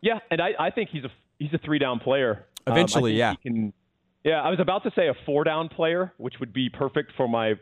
Yeah, 0.00 0.20
and 0.30 0.40
I, 0.40 0.52
I 0.58 0.70
think 0.70 0.88
he's 0.90 1.04
a 1.04 1.10
he's 1.38 1.52
a 1.52 1.58
three 1.58 1.78
down 1.78 1.98
player. 1.98 2.46
Eventually, 2.66 3.12
um, 3.12 3.18
yeah. 3.18 3.34
Can, 3.42 3.72
yeah, 4.24 4.40
I 4.40 4.48
was 4.48 4.60
about 4.60 4.82
to 4.84 4.90
say 4.96 5.08
a 5.08 5.14
four 5.26 5.44
down 5.44 5.68
player, 5.68 6.14
which 6.16 6.34
would 6.40 6.54
be 6.54 6.70
perfect 6.70 7.12
for 7.16 7.28
my 7.28 7.54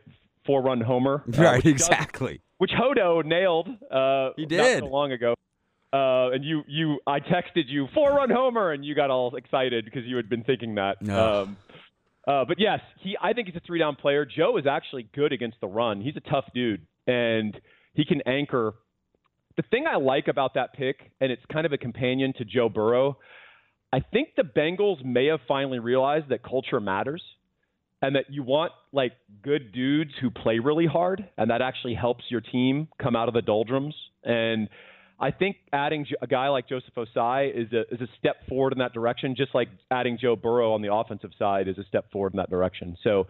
four 0.47 0.62
run 0.62 0.81
homer. 0.81 1.25
Uh, 1.37 1.43
right, 1.43 1.57
which 1.64 1.66
exactly. 1.66 2.35
Does, 2.35 2.40
which 2.59 2.71
Hodo 2.76 3.23
nailed. 3.23 3.69
Uh, 3.90 4.31
he 4.37 4.47
did 4.47 4.59
not 4.59 4.78
so 4.78 4.87
long 4.87 5.11
ago. 5.11 5.35
Uh, 5.93 6.31
and 6.33 6.45
you, 6.45 6.62
you, 6.66 6.99
I 7.07 7.21
texted 7.21 7.64
you 7.69 7.88
four 7.95 8.12
run 8.12 8.31
homer, 8.31 8.73
and 8.73 8.85
you 8.85 8.95
got 8.95 9.11
all 9.11 9.35
excited 9.37 9.85
because 9.85 10.05
you 10.05 10.16
had 10.16 10.28
been 10.28 10.45
thinking 10.45 10.75
that. 10.75 11.00
No. 11.00 11.43
Um, 11.43 11.57
uh, 12.26 12.45
but 12.45 12.59
yes, 12.59 12.81
he. 13.00 13.16
I 13.23 13.33
think 13.33 13.47
he's 13.47 13.57
a 13.57 13.61
three 13.64 13.78
down 13.78 13.97
player. 13.97 14.26
Joe 14.26 14.57
is 14.57 14.66
actually 14.66 15.09
good 15.14 15.33
against 15.33 15.61
the 15.61 15.69
run. 15.69 16.00
He's 16.00 16.16
a 16.16 16.28
tough 16.28 16.45
dude, 16.55 16.87
and 17.07 17.59
he 17.95 18.05
can 18.05 18.21
anchor. 18.26 18.75
The 19.57 19.62
thing 19.71 19.85
I 19.90 19.97
like 19.97 20.28
about 20.28 20.55
that 20.55 20.75
pick, 20.75 20.97
and 21.21 21.31
it's 21.31 21.43
kind 21.50 21.64
of 21.64 21.73
a 21.73 21.78
companion 21.78 22.35
to 22.38 22.45
Joe 22.45 22.69
Burrow. 22.69 23.16
I 23.93 24.00
think 24.00 24.31
the 24.37 24.43
Bengals 24.43 25.05
may 25.05 25.26
have 25.26 25.40
finally 25.47 25.78
realized 25.78 26.28
that 26.31 26.43
culture 26.43 26.81
matters 26.81 27.23
and 28.02 28.16
that 28.16 28.26
you 28.28 28.43
want 28.43 28.73
like 28.93 29.12
good 29.43 29.73
dudes 29.73 30.11
who 30.21 30.31
play 30.31 30.59
really 30.59 30.87
hard 30.87 31.28
and 31.38 31.50
that 31.50 31.62
actually 31.62 31.95
helps 31.95 32.25
your 32.28 32.40
team 32.40 32.88
come 33.02 33.16
out 33.16 33.28
of 33.28 33.35
the 33.35 33.43
doldrums 33.43 33.95
and 34.23 34.69
I 35.19 35.31
think 35.31 35.57
adding 35.73 36.07
a 36.21 36.27
guy 36.27 36.49
like 36.49 36.69
Joseph 36.69 36.95
Ossai 36.95 37.51
is 37.51 37.73
a 37.73 37.83
is 37.95 38.01
a 38.01 38.09
step 38.19 38.47
forward 38.49 38.73
in 38.73 38.79
that 38.81 38.93
direction 38.93 39.35
just 39.37 39.55
like 39.55 39.69
adding 39.91 40.19
Joe 40.21 40.37
Burrow 40.37 40.73
on 40.73 40.83
the 40.83 40.93
offensive 40.93 41.31
side 41.39 41.69
is 41.69 41.79
a 41.79 41.85
step 41.85 42.11
forward 42.13 42.35
in 42.35 42.37
that 42.39 42.51
direction. 42.51 42.97
So 43.03 43.27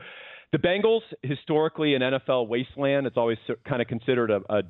the 0.52 0.58
Bengals 0.58 1.02
historically 1.22 1.94
an 1.94 2.02
NFL 2.02 2.48
wasteland 2.48 3.06
it's 3.06 3.16
always 3.16 3.38
kind 3.68 3.80
of 3.80 3.88
considered 3.88 4.30
a, 4.30 4.40
a 4.48 4.62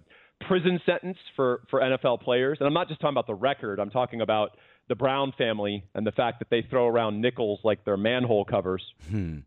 prison 0.46 0.78
sentence 0.84 1.16
for 1.34 1.62
for 1.70 1.80
NFL 1.80 2.20
players 2.20 2.58
and 2.60 2.66
I'm 2.66 2.74
not 2.74 2.88
just 2.88 3.00
talking 3.00 3.14
about 3.14 3.26
the 3.26 3.34
record 3.34 3.80
I'm 3.80 3.90
talking 3.90 4.20
about 4.20 4.56
the 4.88 4.94
Brown 4.94 5.32
family 5.36 5.84
and 5.94 6.06
the 6.06 6.12
fact 6.12 6.38
that 6.40 6.48
they 6.50 6.62
throw 6.68 6.86
around 6.86 7.20
nickels 7.20 7.60
like 7.64 7.84
they're 7.84 7.96
manhole 7.96 8.44
covers. 8.44 8.82
Hmm. 9.10 9.38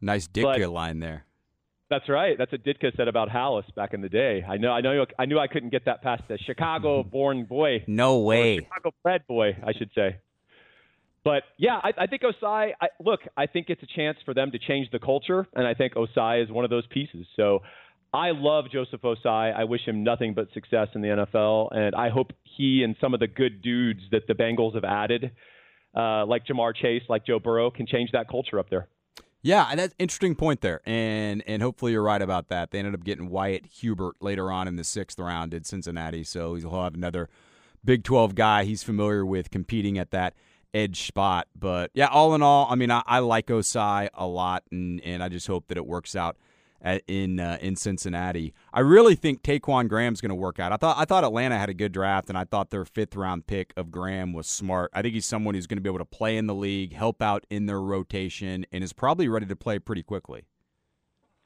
Nice 0.00 0.28
Ditka 0.28 0.60
but, 0.60 0.70
line 0.70 1.00
there. 1.00 1.24
That's 1.90 2.08
right. 2.08 2.36
That's 2.38 2.50
what 2.50 2.64
Ditka 2.64 2.96
said 2.96 3.08
about 3.08 3.28
Halas 3.28 3.64
back 3.74 3.92
in 3.92 4.00
the 4.00 4.08
day. 4.08 4.42
I 4.48 4.56
know. 4.56 4.72
I 4.72 4.80
know. 4.80 5.04
I 5.18 5.26
knew 5.26 5.38
I 5.38 5.46
couldn't 5.48 5.70
get 5.70 5.84
that 5.84 6.02
past 6.02 6.22
the 6.28 6.38
Chicago-born 6.38 7.44
boy. 7.44 7.84
No 7.86 8.20
way. 8.20 8.58
Chicago-bred 8.58 9.26
boy, 9.26 9.56
I 9.64 9.72
should 9.74 9.90
say. 9.94 10.16
But 11.24 11.42
yeah, 11.58 11.80
I, 11.82 11.92
I 11.98 12.06
think 12.06 12.22
Ossai. 12.22 12.72
I, 12.80 12.88
look, 13.00 13.20
I 13.36 13.46
think 13.46 13.66
it's 13.68 13.82
a 13.82 13.86
chance 13.96 14.18
for 14.24 14.34
them 14.34 14.50
to 14.50 14.58
change 14.58 14.90
the 14.92 14.98
culture, 14.98 15.46
and 15.54 15.66
I 15.66 15.74
think 15.74 15.94
Ossai 15.94 16.42
is 16.44 16.50
one 16.50 16.64
of 16.64 16.70
those 16.70 16.86
pieces. 16.86 17.26
So 17.36 17.60
I 18.12 18.30
love 18.32 18.66
Joseph 18.70 19.00
Ossai. 19.00 19.54
I 19.54 19.64
wish 19.64 19.80
him 19.86 20.04
nothing 20.04 20.34
but 20.34 20.48
success 20.52 20.88
in 20.94 21.00
the 21.00 21.08
NFL, 21.08 21.74
and 21.74 21.94
I 21.94 22.10
hope 22.10 22.32
he 22.56 22.82
and 22.84 22.94
some 23.00 23.14
of 23.14 23.20
the 23.20 23.26
good 23.26 23.62
dudes 23.62 24.00
that 24.12 24.26
the 24.28 24.34
Bengals 24.34 24.74
have 24.74 24.84
added, 24.84 25.32
uh, 25.96 26.26
like 26.26 26.46
Ja'Marr 26.46 26.76
Chase, 26.76 27.02
like 27.08 27.26
Joe 27.26 27.38
Burrow, 27.38 27.70
can 27.70 27.86
change 27.86 28.10
that 28.12 28.28
culture 28.28 28.58
up 28.58 28.68
there. 28.68 28.88
Yeah, 29.44 29.74
that's 29.74 29.94
interesting 29.98 30.34
point 30.36 30.62
there, 30.62 30.80
and 30.86 31.42
and 31.46 31.60
hopefully 31.60 31.92
you're 31.92 32.02
right 32.02 32.22
about 32.22 32.48
that. 32.48 32.70
They 32.70 32.78
ended 32.78 32.94
up 32.94 33.04
getting 33.04 33.28
Wyatt 33.28 33.66
Hubert 33.66 34.16
later 34.20 34.50
on 34.50 34.66
in 34.66 34.76
the 34.76 34.84
sixth 34.84 35.18
round 35.18 35.52
at 35.52 35.66
Cincinnati, 35.66 36.24
so 36.24 36.54
he'll 36.54 36.82
have 36.82 36.94
another 36.94 37.28
Big 37.84 38.04
Twelve 38.04 38.34
guy 38.34 38.64
he's 38.64 38.82
familiar 38.82 39.26
with 39.26 39.50
competing 39.50 39.98
at 39.98 40.12
that 40.12 40.32
edge 40.72 41.06
spot. 41.06 41.46
But 41.54 41.90
yeah, 41.92 42.06
all 42.06 42.34
in 42.34 42.40
all, 42.40 42.66
I 42.70 42.74
mean, 42.74 42.90
I, 42.90 43.02
I 43.04 43.18
like 43.18 43.48
Ossai 43.48 44.08
a 44.14 44.26
lot, 44.26 44.62
and 44.72 44.98
and 45.02 45.22
I 45.22 45.28
just 45.28 45.46
hope 45.46 45.68
that 45.68 45.76
it 45.76 45.86
works 45.86 46.16
out 46.16 46.38
at, 46.84 47.02
in 47.08 47.40
uh, 47.40 47.58
in 47.60 47.74
Cincinnati. 47.74 48.54
I 48.72 48.80
really 48.80 49.16
think 49.16 49.42
Ta'Quon 49.42 49.88
Graham's 49.88 50.20
going 50.20 50.28
to 50.28 50.36
work 50.36 50.60
out. 50.60 50.70
I 50.70 50.76
thought 50.76 50.96
I 50.98 51.04
thought 51.04 51.24
Atlanta 51.24 51.58
had 51.58 51.70
a 51.70 51.74
good 51.74 51.90
draft, 51.90 52.28
and 52.28 52.38
I 52.38 52.44
thought 52.44 52.70
their 52.70 52.84
fifth 52.84 53.16
round 53.16 53.46
pick 53.46 53.72
of 53.76 53.90
Graham 53.90 54.32
was 54.32 54.46
smart. 54.46 54.90
I 54.92 55.02
think 55.02 55.14
he's 55.14 55.26
someone 55.26 55.54
who's 55.54 55.66
going 55.66 55.78
to 55.78 55.82
be 55.82 55.88
able 55.88 55.98
to 55.98 56.04
play 56.04 56.36
in 56.36 56.46
the 56.46 56.54
league, 56.54 56.92
help 56.92 57.22
out 57.22 57.46
in 57.50 57.66
their 57.66 57.80
rotation, 57.80 58.66
and 58.70 58.84
is 58.84 58.92
probably 58.92 59.26
ready 59.26 59.46
to 59.46 59.56
play 59.56 59.78
pretty 59.78 60.02
quickly. 60.02 60.44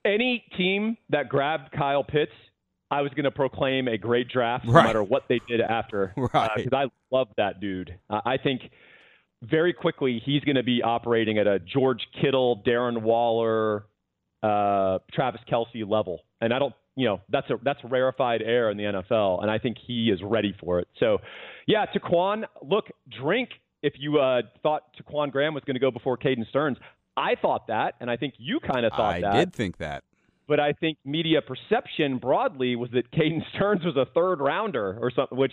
Any 0.04 0.45
team 0.57 0.97
that 1.11 1.28
grabbed 1.28 1.73
Kyle 1.73 2.04
Pitts, 2.04 2.33
I 2.90 3.02
was 3.02 3.12
going 3.12 3.25
to 3.25 3.30
proclaim 3.30 3.88
a 3.88 3.97
great 3.97 4.28
draft, 4.28 4.64
no 4.64 4.73
matter 4.73 5.02
what 5.02 5.25
they 5.28 5.40
did 5.49 5.61
after, 5.61 6.12
because 6.16 6.66
uh, 6.73 6.76
I 6.76 6.87
love 7.12 7.28
that 7.37 7.61
dude. 7.61 7.99
Uh, 8.11 8.21
I 8.25 8.38
think 8.38 8.62
very 9.42 9.73
quickly 9.73 10.21
he's 10.25 10.42
going 10.42 10.57
to 10.57 10.62
be 10.62 10.83
operating 10.83 11.38
at 11.38 11.47
a 11.47 11.59
George 11.61 12.00
Kittle, 12.21 12.62
Darren 12.66 13.02
Waller, 13.02 13.85
uh, 14.42 14.99
Travis 15.12 15.40
Kelce 15.50 15.88
level. 15.88 16.21
And 16.40 16.52
I 16.52 16.59
don't, 16.59 16.75
you 16.97 17.07
know, 17.07 17.21
that's 17.28 17.49
a 17.50 17.54
that's 17.62 17.80
rarefied 17.85 18.42
air 18.42 18.71
in 18.71 18.76
the 18.76 18.85
NFL, 18.85 19.42
and 19.42 19.50
I 19.50 19.59
think 19.59 19.76
he 19.85 20.11
is 20.11 20.21
ready 20.23 20.54
for 20.61 20.80
it. 20.80 20.88
So, 20.99 21.18
yeah, 21.66 21.87
Ta'Quon, 21.87 22.45
look, 22.62 22.87
drink 23.21 23.50
if 23.83 23.95
you 23.99 24.18
uh, 24.18 24.42
thought 24.62 24.83
Ta'Quon 24.97 25.30
Graham 25.30 25.54
was 25.54 25.62
going 25.64 25.75
to 25.75 25.80
go 25.80 25.90
before 25.90 26.16
Caden 26.16 26.49
Sterns. 26.49 26.76
I 27.16 27.35
thought 27.40 27.66
that, 27.68 27.95
and 28.00 28.11
I 28.11 28.16
think 28.16 28.35
you 28.38 28.61
kind 28.61 28.87
of 28.87 28.92
thought 28.92 29.16
I 29.16 29.21
that. 29.21 29.33
I 29.33 29.38
did 29.40 29.52
think 29.52 29.78
that. 29.78 30.04
But 30.47 30.61
I 30.61 30.73
think 30.73 30.97
media 31.04 31.40
perception 31.42 32.18
broadly 32.18 32.75
was 32.75 32.90
that 32.92 33.11
Caden 33.11 33.42
Sterns 33.54 33.85
was 33.85 33.97
a 33.97 34.07
third 34.14 34.40
rounder 34.40 34.99
or 35.00 35.11
something, 35.14 35.37
which 35.37 35.52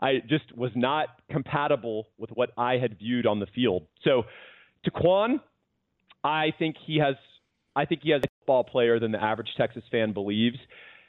I 0.00 0.14
just 0.28 0.56
was 0.56 0.72
not 0.74 1.08
compatible 1.30 2.08
with 2.18 2.30
what 2.30 2.50
I 2.58 2.78
had 2.78 2.98
viewed 2.98 3.26
on 3.26 3.38
the 3.38 3.46
field. 3.54 3.86
So, 4.04 4.24
Ta'Quon, 4.84 5.40
I 6.24 6.52
think 6.58 6.76
he 6.84 6.98
has 6.98 7.14
I 7.74 7.84
think 7.84 8.02
he 8.02 8.10
has 8.10 8.22
a 8.22 8.28
football 8.38 8.64
player 8.64 8.98
than 8.98 9.12
the 9.12 9.22
average 9.22 9.48
Texas 9.56 9.82
fan 9.90 10.12
believes. 10.12 10.58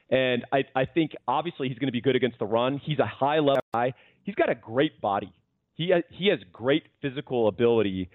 And 0.10 0.46
I, 0.51 0.63
I 0.75 0.86
think 0.86 1.12
obviously 1.27 1.70
he's 1.70 1.77
going 1.77 1.88
to 1.88 1.93
be 1.93 2.01
good 2.01 2.15
against 2.15 2.39
the 2.39 2.46
run. 2.46 2.79
He's 2.84 3.00
a 3.00 3.05
high 3.05 3.39
level 3.39 3.63
guy. 3.74 3.93
He's 4.24 4.36
got 4.36 4.50
a 4.50 4.55
great 4.55 5.01
body. 5.01 5.34
He 5.75 5.89
has, 5.89 6.03
he 6.10 6.27
has 6.27 6.39
great 6.51 6.84
physical 7.01 7.48
ability. 7.48 8.10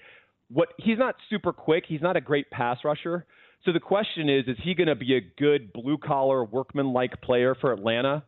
What 0.51 0.69
he's 0.79 0.99
not 0.99 1.17
super 1.29 1.53
quick. 1.53 1.85
He's 1.87 2.01
not 2.01 2.17
a 2.17 2.21
great 2.21 2.51
pass 2.51 2.79
rusher. 2.85 3.27
So 3.65 3.73
the 3.73 3.81
question 3.81 4.29
is, 4.29 4.47
is 4.47 4.57
he 4.63 4.75
going 4.75 4.89
to 4.89 4.95
be 4.95 5.17
a 5.17 5.21
good 5.21 5.73
blue 5.73 5.99
collar 5.99 6.45
workman 6.45 6.93
like 6.93 7.21
player 7.21 7.55
for 7.55 7.73
Atlanta? 7.73 8.25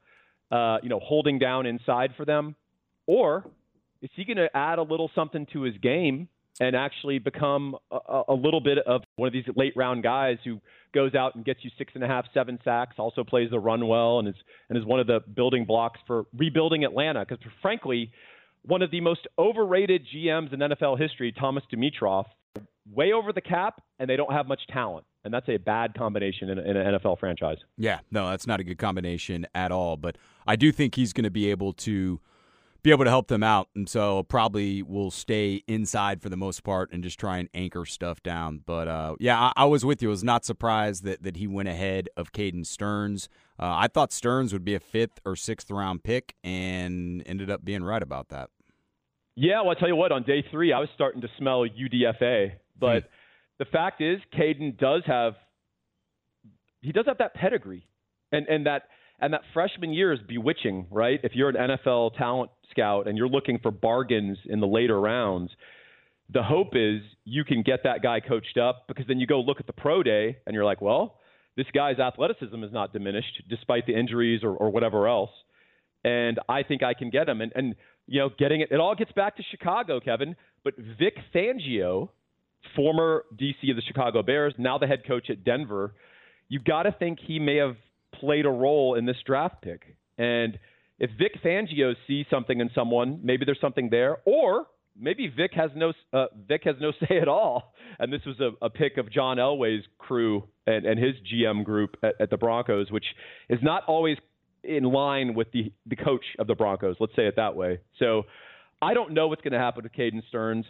Uh, 0.50 0.78
you 0.82 0.88
know, 0.88 0.98
holding 0.98 1.38
down 1.38 1.64
inside 1.64 2.10
for 2.16 2.24
them, 2.24 2.56
or 3.06 3.44
is 4.02 4.10
he 4.16 4.24
going 4.24 4.36
to 4.36 4.48
add 4.52 4.80
a 4.80 4.82
little 4.82 5.08
something 5.14 5.46
to 5.52 5.62
his 5.62 5.76
game 5.76 6.26
and 6.60 6.76
actually 6.76 7.18
become 7.18 7.74
a, 7.90 8.22
a, 8.28 8.34
little 8.34 8.60
bit 8.60 8.78
of 8.86 9.02
one 9.16 9.26
of 9.26 9.32
these 9.32 9.44
late 9.56 9.72
round 9.74 10.02
guys 10.02 10.36
who 10.44 10.60
goes 10.94 11.14
out 11.14 11.34
and 11.34 11.44
gets 11.44 11.60
you 11.62 11.70
six 11.78 11.92
and 11.94 12.04
a 12.04 12.06
half, 12.06 12.26
seven 12.34 12.58
sacks, 12.62 12.96
also 12.98 13.24
plays 13.24 13.50
the 13.50 13.58
run 13.58 13.88
well, 13.88 14.18
and 14.18 14.28
is 14.28 14.34
and 14.68 14.78
is 14.78 14.84
one 14.84 15.00
of 15.00 15.06
the 15.06 15.20
building 15.34 15.64
blocks 15.64 15.98
for 16.06 16.24
rebuilding 16.36 16.84
Atlanta. 16.84 17.24
Because 17.26 17.42
frankly, 17.62 18.12
one 18.62 18.82
of 18.82 18.90
the 18.90 19.00
most 19.00 19.26
overrated 19.38 20.06
GMs 20.14 20.52
in 20.52 20.60
NFL 20.60 21.00
history, 21.00 21.32
Thomas 21.32 21.64
Dimitroff, 21.72 22.26
way 22.92 23.12
over 23.12 23.32
the 23.32 23.40
cap, 23.40 23.80
and 23.98 24.10
they 24.10 24.16
don't 24.16 24.32
have 24.32 24.46
much 24.46 24.60
talent. 24.70 25.06
And 25.24 25.32
that's 25.32 25.48
a 25.48 25.56
bad 25.58 25.94
combination 25.94 26.50
in, 26.50 26.58
in 26.58 26.76
an 26.76 26.98
NFL 26.98 27.18
franchise. 27.18 27.58
Yeah, 27.76 28.00
no, 28.10 28.30
that's 28.30 28.46
not 28.46 28.60
a 28.60 28.64
good 28.64 28.78
combination 28.78 29.46
at 29.54 29.70
all. 29.70 29.96
But 29.96 30.16
I 30.46 30.56
do 30.56 30.72
think 30.72 30.94
he's 30.94 31.12
going 31.12 31.24
to 31.24 31.30
be 31.30 31.50
able 31.50 31.72
to 31.74 32.20
be 32.82 32.90
able 32.90 33.04
to 33.04 33.10
help 33.10 33.28
them 33.28 33.42
out. 33.42 33.68
And 33.74 33.88
so 33.88 34.22
probably 34.24 34.82
will 34.82 35.10
stay 35.10 35.62
inside 35.66 36.22
for 36.22 36.28
the 36.28 36.36
most 36.36 36.62
part 36.62 36.90
and 36.92 37.02
just 37.02 37.18
try 37.18 37.38
and 37.38 37.48
anchor 37.54 37.84
stuff 37.84 38.22
down. 38.22 38.62
But 38.64 38.88
uh, 38.88 39.16
yeah, 39.18 39.38
I, 39.38 39.52
I, 39.56 39.64
was 39.66 39.84
with 39.84 40.02
you. 40.02 40.08
I 40.08 40.10
was 40.10 40.24
not 40.24 40.44
surprised 40.44 41.04
that, 41.04 41.22
that 41.22 41.36
he 41.36 41.46
went 41.46 41.68
ahead 41.68 42.08
of 42.16 42.32
Caden 42.32 42.66
Sterns. 42.66 43.28
Uh, 43.58 43.74
I 43.76 43.88
thought 43.88 44.12
Sterns 44.12 44.52
would 44.52 44.64
be 44.64 44.74
a 44.74 44.80
fifth 44.80 45.20
or 45.24 45.36
sixth 45.36 45.70
round 45.70 46.02
pick 46.02 46.34
and 46.42 47.22
ended 47.26 47.50
up 47.50 47.64
being 47.64 47.82
right 47.82 48.02
about 48.02 48.28
that. 48.30 48.50
Yeah, 49.36 49.60
well, 49.60 49.70
I'll 49.70 49.74
tell 49.76 49.88
you 49.88 49.96
what, 49.96 50.12
on 50.12 50.22
day 50.22 50.44
three, 50.50 50.72
I 50.72 50.80
was 50.80 50.88
starting 50.94 51.20
to 51.22 51.28
smell 51.38 51.64
UDFA. 51.64 52.52
But 52.78 53.04
hmm. 53.04 53.08
the 53.58 53.64
fact 53.66 54.00
is, 54.00 54.18
Caden 54.34 54.78
does 54.78 55.02
have 55.06 55.34
he 56.82 56.92
does 56.92 57.04
have 57.06 57.18
that 57.18 57.34
pedigree. 57.34 57.86
And 58.32 58.46
and 58.48 58.66
that 58.66 58.84
and 59.20 59.32
that 59.34 59.42
freshman 59.52 59.92
year 59.92 60.12
is 60.12 60.20
bewitching, 60.26 60.86
right? 60.90 61.20
If 61.22 61.32
you're 61.34 61.50
an 61.50 61.56
NFL 61.56 62.16
talent 62.16 62.50
scout 62.70 63.06
and 63.08 63.18
you're 63.18 63.28
looking 63.28 63.58
for 63.58 63.70
bargains 63.70 64.38
in 64.46 64.60
the 64.60 64.66
later 64.66 65.00
rounds, 65.00 65.50
the 66.32 66.42
hope 66.42 66.74
is 66.74 67.00
you 67.24 67.44
can 67.44 67.62
get 67.62 67.80
that 67.84 68.02
guy 68.02 68.20
coached 68.20 68.56
up 68.56 68.86
because 68.88 69.06
then 69.06 69.18
you 69.18 69.26
go 69.26 69.40
look 69.40 69.60
at 69.60 69.66
the 69.66 69.72
pro 69.72 70.02
day 70.02 70.38
and 70.46 70.54
you're 70.54 70.64
like, 70.64 70.80
well, 70.80 71.18
this 71.56 71.66
guy's 71.74 71.98
athleticism 71.98 72.62
is 72.62 72.72
not 72.72 72.92
diminished 72.92 73.42
despite 73.48 73.86
the 73.86 73.98
injuries 73.98 74.42
or, 74.42 74.50
or 74.50 74.70
whatever 74.70 75.08
else. 75.08 75.30
And 76.04 76.38
I 76.48 76.62
think 76.62 76.82
I 76.82 76.94
can 76.94 77.10
get 77.10 77.28
him. 77.28 77.40
And, 77.40 77.52
and, 77.54 77.74
you 78.06 78.20
know, 78.20 78.30
getting 78.38 78.60
it, 78.62 78.68
it 78.70 78.80
all 78.80 78.94
gets 78.94 79.12
back 79.12 79.36
to 79.36 79.42
Chicago, 79.50 80.00
Kevin. 80.00 80.36
But 80.64 80.74
Vic 80.76 81.16
Fangio, 81.34 82.10
former 82.76 83.24
DC 83.34 83.70
of 83.70 83.76
the 83.76 83.82
Chicago 83.86 84.22
Bears, 84.22 84.54
now 84.56 84.78
the 84.78 84.86
head 84.86 85.02
coach 85.06 85.28
at 85.28 85.44
Denver, 85.44 85.94
you've 86.48 86.64
got 86.64 86.84
to 86.84 86.92
think 86.92 87.18
he 87.20 87.38
may 87.38 87.56
have 87.56 87.76
played 88.12 88.46
a 88.46 88.50
role 88.50 88.94
in 88.94 89.06
this 89.06 89.16
draft 89.24 89.62
pick. 89.62 89.96
And 90.18 90.58
if 90.98 91.10
Vic 91.18 91.32
Fangio 91.42 91.94
sees 92.06 92.26
something 92.30 92.60
in 92.60 92.70
someone, 92.74 93.20
maybe 93.22 93.44
there's 93.44 93.60
something 93.60 93.88
there, 93.90 94.18
or 94.26 94.66
maybe 94.98 95.32
Vic 95.34 95.52
has 95.54 95.70
no 95.74 95.92
uh, 96.12 96.26
Vic 96.46 96.62
has 96.64 96.76
no 96.80 96.92
say 97.08 97.18
at 97.18 97.28
all. 97.28 97.74
And 97.98 98.12
this 98.12 98.20
was 98.26 98.38
a, 98.40 98.50
a 98.64 98.70
pick 98.70 98.98
of 98.98 99.10
John 99.10 99.38
Elway's 99.38 99.84
crew 99.98 100.44
and, 100.66 100.84
and 100.84 100.98
his 100.98 101.14
GM 101.32 101.64
group 101.64 101.96
at, 102.02 102.14
at, 102.20 102.30
the 102.30 102.36
Broncos, 102.36 102.90
which 102.90 103.04
is 103.48 103.58
not 103.62 103.84
always 103.86 104.18
in 104.62 104.84
line 104.84 105.34
with 105.34 105.50
the 105.52 105.72
the 105.86 105.96
coach 105.96 106.24
of 106.38 106.46
the 106.46 106.54
Broncos. 106.54 106.96
Let's 107.00 107.16
say 107.16 107.26
it 107.26 107.36
that 107.36 107.56
way. 107.56 107.80
So 107.98 108.24
I 108.82 108.94
don't 108.94 109.12
know 109.12 109.28
what's 109.28 109.42
going 109.42 109.52
to 109.52 109.58
happen 109.58 109.82
with 109.82 109.92
Caden 109.92 110.22
Sterns. 110.28 110.66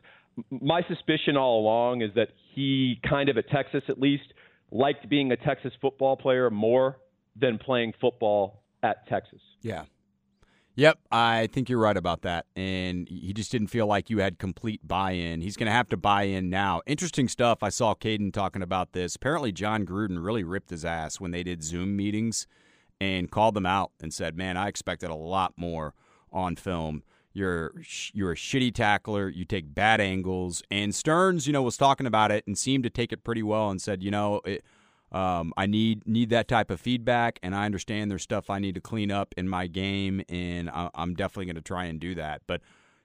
My 0.51 0.83
suspicion 0.89 1.37
all 1.37 1.61
along 1.61 2.03
is 2.03 2.11
that 2.15 2.29
he 2.55 3.01
kind 3.09 3.29
of 3.29 3.37
at 3.37 3.49
Texas 3.51 3.83
at 3.89 4.01
least 4.01 4.33
liked 4.71 5.09
being 5.09 5.33
a 5.33 5.37
Texas 5.37 5.73
football 5.81 6.17
player 6.17 6.51
more 6.51 6.99
than 7.37 7.59
playing 7.59 7.95
football 8.01 8.63
at 8.83 9.07
Texas. 9.09 9.41
Yeah. 9.63 9.85
Yep, 10.77 10.99
I 11.11 11.49
think 11.53 11.69
you're 11.69 11.81
right 11.81 11.97
about 11.97 12.23
that. 12.23 12.47
And 12.57 13.09
he 13.09 13.33
just 13.35 13.53
didn't 13.53 13.67
feel 13.67 13.87
like 13.87 14.09
you 14.09 14.19
had 14.19 14.39
complete 14.39 14.87
buy 14.87 15.13
in. 15.13 15.41
He's 15.41 15.57
going 15.57 15.67
to 15.67 15.73
have 15.73 15.89
to 15.91 15.97
buy 15.97 16.23
in 16.23 16.49
now. 16.49 16.81
Interesting 16.87 17.29
stuff. 17.29 17.63
I 17.63 17.69
saw 17.69 17.95
Caden 17.95 18.33
talking 18.33 18.63
about 18.63 18.93
this. 18.93 19.17
Apparently, 19.17 19.53
John 19.53 19.85
Gruden 19.85 20.25
really 20.25 20.45
ripped 20.45 20.71
his 20.71 20.85
ass 20.85 21.21
when 21.21 21.33
they 21.33 21.43
did 21.43 21.63
Zoom 21.63 21.97
meetings 21.97 22.47
and 23.01 23.31
called 23.31 23.55
them 23.55 23.67
out 23.67 23.91
and 24.01 24.15
said, 24.15 24.37
Man, 24.37 24.57
I 24.57 24.69
expected 24.69 25.11
a 25.11 25.15
lot 25.15 25.55
more 25.57 25.95
on 26.33 26.57
film. 26.57 27.03
You're 27.33 27.73
you're 28.13 28.33
a 28.33 28.37
shitty 28.37 28.75
tackler. 28.75 29.29
You 29.29 29.45
take 29.45 29.75
bad 29.75 30.01
angles. 30.01 30.63
And 30.71 30.95
Sterns, 30.95 31.47
you 31.47 31.53
know, 31.53 31.63
was 31.63 31.77
talking 31.77 32.07
about 32.07 32.31
it 32.31 32.47
and 32.47 32.57
seemed 32.57 32.85
to 32.85 32.91
take 32.91 33.13
it 33.13 33.23
pretty 33.23 33.43
well 33.43 33.71
and 33.71 33.83
said, 33.83 34.03
you 34.03 34.11
know, 34.11 34.41
it, 34.45 34.65
um, 35.13 35.53
I 35.57 35.67
need 35.67 36.07
need 36.07 36.31
that 36.31 36.49
type 36.49 36.71
of 36.71 36.81
feedback, 36.81 37.39
and 37.43 37.55
I 37.55 37.67
understand 37.67 38.11
there's 38.11 38.23
stuff 38.23 38.51
I 38.51 38.59
need 38.59 38.75
to 38.77 38.81
clean 38.81 39.11
up 39.11 39.35
in 39.37 39.49
my 39.49 39.67
game, 39.67 40.23
and 40.29 40.71
I, 40.71 40.91
am 40.95 41.15
definitely 41.15 41.47
going 41.47 41.57
to 41.57 41.63
try 41.63 41.85
and 41.85 41.99
do 41.99 42.15
that. 42.15 42.43
But 42.47 42.61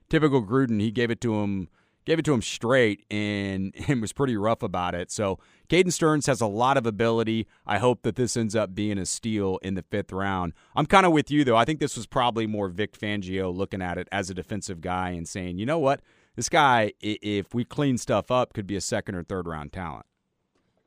typical 0.08 0.42
Gruden, 0.42 0.80
he 0.80 0.90
gave 0.90 1.10
it 1.10 1.20
to 1.22 1.34
him 1.34 1.68
gave 2.06 2.20
it 2.20 2.24
to 2.24 2.32
him 2.32 2.40
straight 2.40 3.04
and, 3.10 3.74
and 3.88 4.00
was 4.00 4.12
pretty 4.12 4.36
rough 4.36 4.62
about 4.62 4.94
it. 4.94 5.10
So 5.10 5.38
Caden 5.68 5.92
Sterns 5.92 6.26
has 6.26 6.40
a 6.40 6.46
lot 6.46 6.76
of 6.76 6.86
ability. 6.86 7.46
I 7.66 7.78
hope 7.78 8.02
that 8.02 8.14
this 8.14 8.36
ends 8.36 8.56
up 8.56 8.74
being 8.74 8.96
a 8.96 9.04
steal 9.04 9.58
in 9.62 9.74
the 9.74 9.82
fifth 9.82 10.12
round. 10.12 10.54
I'm 10.74 10.86
kind 10.86 11.04
of 11.04 11.12
with 11.12 11.30
you 11.30 11.44
though. 11.44 11.56
I 11.56 11.64
think 11.64 11.80
this 11.80 11.96
was 11.96 12.06
probably 12.06 12.46
more 12.46 12.68
Vic 12.68 12.98
Fangio 12.98 13.54
looking 13.54 13.82
at 13.82 13.98
it 13.98 14.08
as 14.10 14.30
a 14.30 14.34
defensive 14.34 14.80
guy 14.80 15.10
and 15.10 15.28
saying, 15.28 15.58
you 15.58 15.66
know 15.66 15.78
what, 15.78 16.00
this 16.36 16.48
guy, 16.48 16.92
if 17.00 17.52
we 17.52 17.64
clean 17.64 17.98
stuff 17.98 18.30
up, 18.30 18.54
could 18.54 18.66
be 18.66 18.76
a 18.76 18.80
second 18.80 19.16
or 19.16 19.24
third 19.24 19.46
round 19.46 19.72
talent. 19.72 20.06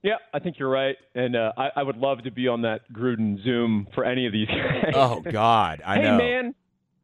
Yeah, 0.01 0.15
I 0.33 0.39
think 0.39 0.57
you're 0.57 0.69
right, 0.69 0.95
and 1.13 1.35
uh, 1.35 1.51
I, 1.57 1.71
I, 1.77 1.83
would 1.83 1.97
love 1.97 2.23
to 2.23 2.31
be 2.31 2.47
on 2.47 2.61
that 2.61 2.81
Gruden 2.93 3.43
Zoom 3.43 3.85
for 3.93 4.05
any 4.05 4.25
of 4.25 4.31
these 4.31 4.47
guys. 4.47 4.93
Oh 4.95 5.19
God, 5.19 5.81
I 5.85 5.95
hey, 5.95 6.03
know. 6.03 6.11
Hey 6.11 6.17
man, 6.17 6.55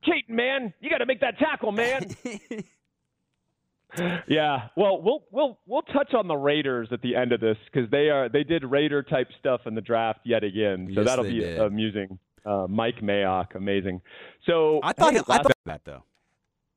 Kate, 0.06 0.30
man, 0.30 0.74
you 0.80 0.90
got 0.90 1.00
to 1.00 1.06
make 1.06 1.20
that 1.20 1.38
tackle, 1.38 1.74
man. 1.74 2.16
yeah, 4.28 4.70
well, 4.78 5.02
we'll 5.02 5.24
we'll 5.30 5.60
we'll 5.66 5.82
touch 5.82 6.14
on 6.14 6.30
the 6.30 6.38
Raiders 6.38 6.88
at 6.92 7.02
the 7.02 7.18
end 7.18 7.34
of 7.34 7.42
this 7.42 7.58
because 7.66 7.90
they 7.92 8.10
are 8.10 8.30
they 8.30 8.44
did 8.44 8.64
Raider 8.64 9.04
type 9.04 9.28
stuff 9.40 9.62
in 9.66 9.75
the 9.75 9.82
draft 9.82 10.22
yet 10.24 10.46
again, 10.46 10.90
so 10.94 11.02
yes, 11.02 11.10
that'll 11.10 11.25
be 11.25 11.40
did. 11.40 11.60
amusing. 11.60 12.18
Uh, 12.46 12.68
Mike 12.70 13.02
Mayock, 13.02 13.56
amazing. 13.56 14.02
So 14.46 14.80
I 14.84 14.94
thought, 14.94 15.14
hey, 15.14 15.20
I 15.28 15.40
thought 15.40 15.52
that 15.66 15.82
though. 15.84 16.04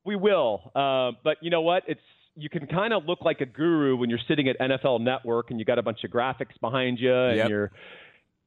We 0.04 0.16
will, 0.16 0.72
uh, 0.75 1.12
but 1.22 1.37
you 1.42 1.50
know 1.50 1.60
what? 1.60 1.84
It's 1.87 2.00
you 2.38 2.49
can 2.49 2.66
kind 2.66 2.92
of 2.92 3.04
look 3.07 3.21
like 3.23 3.40
a 3.40 3.47
guru 3.47 3.97
when 3.97 4.09
you're 4.09 4.21
sitting 4.28 4.49
at 4.49 4.59
NFL 4.59 5.00
Network 5.00 5.50
and 5.50 5.59
you 5.59 5.64
got 5.64 5.78
a 5.78 5.83
bunch 5.83 6.04
of 6.04 6.11
graphics 6.11 6.59
behind 6.61 6.99
you 6.99 7.14
and 7.14 7.37
yep. 7.37 7.49
you're 7.49 7.73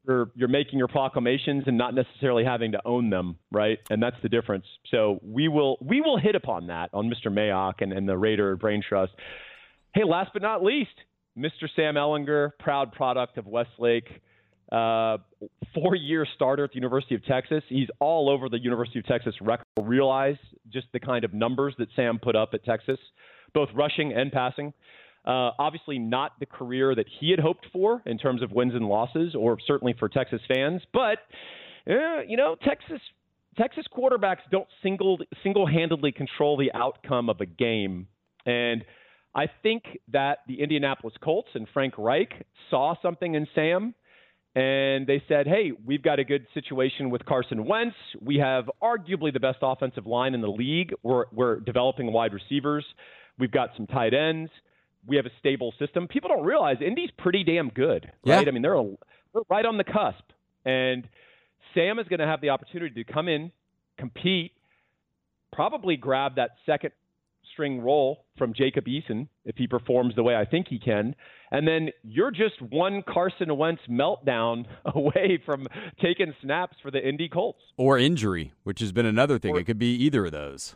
you're 0.08 0.32
you're 0.36 0.48
making 0.48 0.80
your 0.80 0.88
proclamations 0.88 1.64
and 1.68 1.78
not 1.78 1.94
necessarily 1.94 2.44
having 2.44 2.72
to 2.72 2.82
own 2.86 3.10
them, 3.10 3.38
right? 3.52 3.78
And 3.90 4.02
that's 4.02 4.16
the 4.24 4.30
difference. 4.30 4.66
So 4.90 5.20
we 5.24 5.48
will 5.48 5.78
we 5.82 6.02
will 6.02 6.18
hit 6.18 6.36
upon 6.36 6.68
that 6.68 6.90
on 6.94 7.10
Mr. 7.10 7.32
Mayock 7.32 7.76
and, 7.82 7.94
and 7.94 8.08
the 8.08 8.18
Raider 8.18 8.56
Brain 8.56 8.82
Trust. 8.88 9.14
Hey, 9.94 10.04
last 10.06 10.32
but 10.34 10.42
not 10.42 10.64
least, 10.64 10.92
Mr. 11.38 11.68
Sam 11.76 11.96
Ehlinger, 11.96 12.52
proud 12.60 12.94
product 12.94 13.38
of 13.38 13.46
Westlake, 13.46 14.08
uh, 14.72 15.18
four-year 15.74 16.26
starter 16.36 16.64
at 16.64 16.72
the 16.72 16.76
University 16.76 17.16
of 17.16 17.26
Texas. 17.26 17.64
He's 17.68 17.90
all 18.00 18.30
over 18.30 18.48
the 18.48 18.60
University 18.60 19.00
of 19.00 19.06
Texas 19.06 19.36
record. 19.42 19.66
Realize 19.82 20.38
just 20.70 20.88
the 20.94 21.00
kind 21.00 21.26
of 21.26 21.34
numbers 21.34 21.76
that 21.78 21.90
Sam 21.96 22.20
put 22.20 22.36
up 22.38 22.52
at 22.54 22.64
Texas, 22.64 23.00
both 23.54 23.70
rushing 23.74 24.14
and 24.14 24.32
passing. 24.32 24.74
Uh, 25.26 25.52
obviously, 25.60 26.00
not 26.00 26.40
the 26.40 26.46
career 26.46 26.96
that 26.96 27.06
he 27.20 27.30
had 27.30 27.40
hoped 27.40 27.68
for 27.72 28.02
in 28.06 28.18
terms 28.18 28.42
of 28.42 28.52
wins 28.52 28.74
and 28.74 28.88
losses, 28.88 29.36
or 29.36 29.58
certainly 29.68 29.94
for 29.98 30.10
Texas 30.10 30.42
fans. 30.48 30.82
But 30.94 31.20
uh, 31.88 32.22
you 32.28 32.38
know, 32.38 32.56
Texas 32.68 33.00
Texas 33.58 33.86
quarterbacks 33.96 34.40
don't 34.52 34.68
single 34.82 35.20
single 35.44 35.68
handedly 35.68 36.12
control 36.12 36.58
the 36.58 36.72
outcome 36.74 37.30
of 37.30 37.40
a 37.40 37.46
game, 37.46 38.08
and 38.46 38.84
I 39.36 39.46
think 39.64 39.84
that 40.12 40.40
the 40.48 40.62
Indianapolis 40.62 41.14
Colts 41.24 41.50
and 41.54 41.68
Frank 41.74 41.94
Reich 41.98 42.34
saw 42.70 42.96
something 43.02 43.36
in 43.36 43.48
Sam. 43.56 43.94
And 44.54 45.08
they 45.08 45.24
said, 45.30 45.48
hey, 45.48 45.72
we've 45.86 46.04
got 46.04 46.20
a 46.20 46.26
good 46.26 46.46
situation 46.54 47.10
with 47.10 47.24
Carson 47.24 47.66
Wentz. 47.66 47.96
We 48.20 48.36
have 48.40 48.70
arguably 48.84 49.32
the 49.32 49.40
best 49.40 49.60
offensive 49.62 50.06
line 50.06 50.34
in 50.34 50.42
the 50.42 50.50
league. 50.50 50.94
We're, 51.04 51.24
we're 51.32 51.62
developing 51.62 52.12
wide 52.12 52.34
receivers. 52.34 52.84
We've 53.40 53.52
got 53.52 53.70
some 53.76 53.88
tight 53.88 54.14
ends 54.14 54.52
we 55.06 55.16
have 55.16 55.26
a 55.26 55.32
stable 55.40 55.74
system. 55.80 56.08
People 56.08 56.30
don't 56.30 56.46
realize 56.46 56.78
Indy's 56.86 57.10
pretty 57.18 57.44
damn 57.44 57.70
good, 57.70 58.06
right? 58.26 58.44
Yeah. 58.44 58.48
I 58.48 58.52
mean, 58.52 58.62
they're, 58.62 58.78
a, 58.78 58.84
they're 59.34 59.42
right 59.50 59.66
on 59.66 59.78
the 59.78 59.84
cusp, 59.84 60.24
and 60.66 61.08
Sam 61.74 62.00
is 62.00 62.08
going 62.08 62.20
to 62.20 62.28
have 62.28 62.42
the 62.42 62.50
opportunity 62.50 63.04
to 63.04 63.12
come 63.12 63.28
in, 63.28 63.52
compete, 63.98 64.54
probably 65.52 65.98
grab 65.98 66.36
that 66.36 66.52
second 66.66 66.92
string 67.54 67.82
role 67.82 68.26
from 68.38 68.54
Jacob 68.54 68.86
Eason 68.86 69.28
if 69.44 69.58
he 69.58 69.68
performs 69.68 70.16
the 70.16 70.24
way 70.24 70.36
I 70.36 70.46
think 70.46 70.68
he 70.70 70.80
can. 70.80 71.16
And 71.52 71.68
then 71.68 71.90
you're 72.04 72.32
just 72.32 72.62
one 72.62 73.04
Carson 73.06 73.58
Wentz 73.58 73.82
meltdown 73.90 74.66
away 74.86 75.42
from 75.46 75.68
taking 76.02 76.34
snaps 76.42 76.78
for 76.82 76.92
the 76.92 77.06
Indy 77.06 77.28
Colts. 77.28 77.60
Or 77.76 77.98
injury, 77.98 78.54
which 78.64 78.80
has 78.80 78.92
been 78.92 79.06
another 79.06 79.38
thing. 79.38 79.56
Or, 79.56 79.60
it 79.60 79.66
could 79.66 79.80
be 79.80 79.94
either 79.96 80.26
of 80.26 80.32
those 80.32 80.76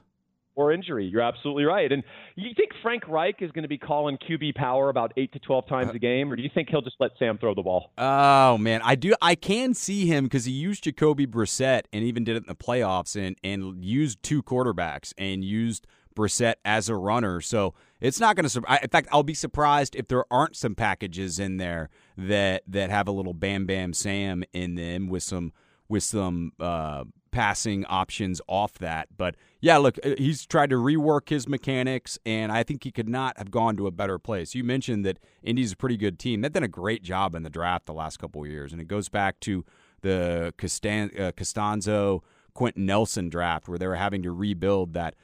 or 0.55 0.71
injury. 0.71 1.05
You're 1.05 1.21
absolutely 1.21 1.65
right. 1.65 1.91
And 1.91 2.03
you 2.35 2.51
think 2.55 2.71
Frank 2.81 3.07
Reich 3.07 3.41
is 3.41 3.51
going 3.51 3.63
to 3.63 3.69
be 3.69 3.77
calling 3.77 4.17
QB 4.17 4.55
power 4.55 4.89
about 4.89 5.13
eight 5.17 5.31
to 5.33 5.39
twelve 5.39 5.67
times 5.67 5.91
a 5.93 5.99
game, 5.99 6.31
or 6.31 6.35
do 6.35 6.43
you 6.43 6.49
think 6.53 6.69
he'll 6.69 6.81
just 6.81 6.95
let 6.99 7.11
Sam 7.19 7.37
throw 7.37 7.53
the 7.53 7.61
ball? 7.61 7.91
Oh 7.97 8.57
man, 8.57 8.81
I 8.83 8.95
do. 8.95 9.13
I 9.21 9.35
can 9.35 9.73
see 9.73 10.05
him 10.07 10.25
because 10.25 10.45
he 10.45 10.51
used 10.51 10.83
Jacoby 10.83 11.27
Brissett 11.27 11.83
and 11.93 12.03
even 12.03 12.23
did 12.23 12.35
it 12.35 12.43
in 12.43 12.47
the 12.47 12.55
playoffs, 12.55 13.15
and 13.15 13.37
and 13.43 13.83
used 13.83 14.23
two 14.23 14.41
quarterbacks 14.41 15.13
and 15.17 15.43
used 15.43 15.87
Brissett 16.15 16.55
as 16.63 16.89
a 16.89 16.95
runner. 16.95 17.41
So 17.41 17.73
it's 17.99 18.19
not 18.19 18.35
going 18.35 18.47
to. 18.47 18.57
In 18.81 18.89
fact, 18.89 19.07
I'll 19.11 19.23
be 19.23 19.33
surprised 19.33 19.95
if 19.95 20.07
there 20.07 20.25
aren't 20.31 20.55
some 20.55 20.75
packages 20.75 21.39
in 21.39 21.57
there 21.57 21.89
that 22.17 22.63
that 22.67 22.89
have 22.89 23.07
a 23.07 23.11
little 23.11 23.33
Bam 23.33 23.65
Bam 23.65 23.93
Sam 23.93 24.43
in 24.53 24.75
them 24.75 25.07
with 25.07 25.23
some 25.23 25.53
with 25.89 26.03
some. 26.03 26.53
Uh, 26.59 27.03
passing 27.35 27.85
options 27.87 28.39
off 28.47 28.79
that. 28.79 29.09
But 29.15 29.35
yeah, 29.65 29.77
look, 29.77 29.97
uh, 30.03 30.13
he's 30.19 30.45
tried 30.45 30.69
to 30.69 30.75
rework 30.75 31.29
his 31.29 31.47
mechanics, 31.47 32.19
and 32.23 32.51
I 32.51 32.61
think 32.61 32.83
he 32.83 32.91
could 32.91 33.09
not 33.09 33.35
have 33.39 33.49
gone 33.49 33.75
to 33.77 33.87
a 33.87 33.91
better 33.91 34.19
place. 34.19 34.53
You 34.53 34.63
mentioned 34.63 35.03
that 35.07 35.17
Indy's 35.41 35.71
a 35.71 35.75
pretty 35.75 35.97
good 35.97 36.19
team. 36.19 36.41
They've 36.41 36.53
done 36.53 36.61
a 36.61 36.67
great 36.67 37.01
job 37.01 37.33
in 37.33 37.41
the 37.41 37.49
draft 37.49 37.87
the 37.87 37.93
last 37.93 38.17
couple 38.17 38.43
of 38.43 38.47
years, 38.47 38.71
and 38.71 38.79
it 38.79 38.87
goes 38.87 39.09
back 39.09 39.39
to 39.39 39.65
the 40.01 40.53
uh, 40.55 41.31
Castonzo 41.31 42.19
Quenton 42.53 42.85
Nelson 42.85 43.27
draft 43.27 43.67
where 43.67 43.79
they 43.79 43.87
were 43.87 43.95
having 43.95 44.21
to 44.21 44.31
rebuild 44.31 44.93
that 44.93 45.15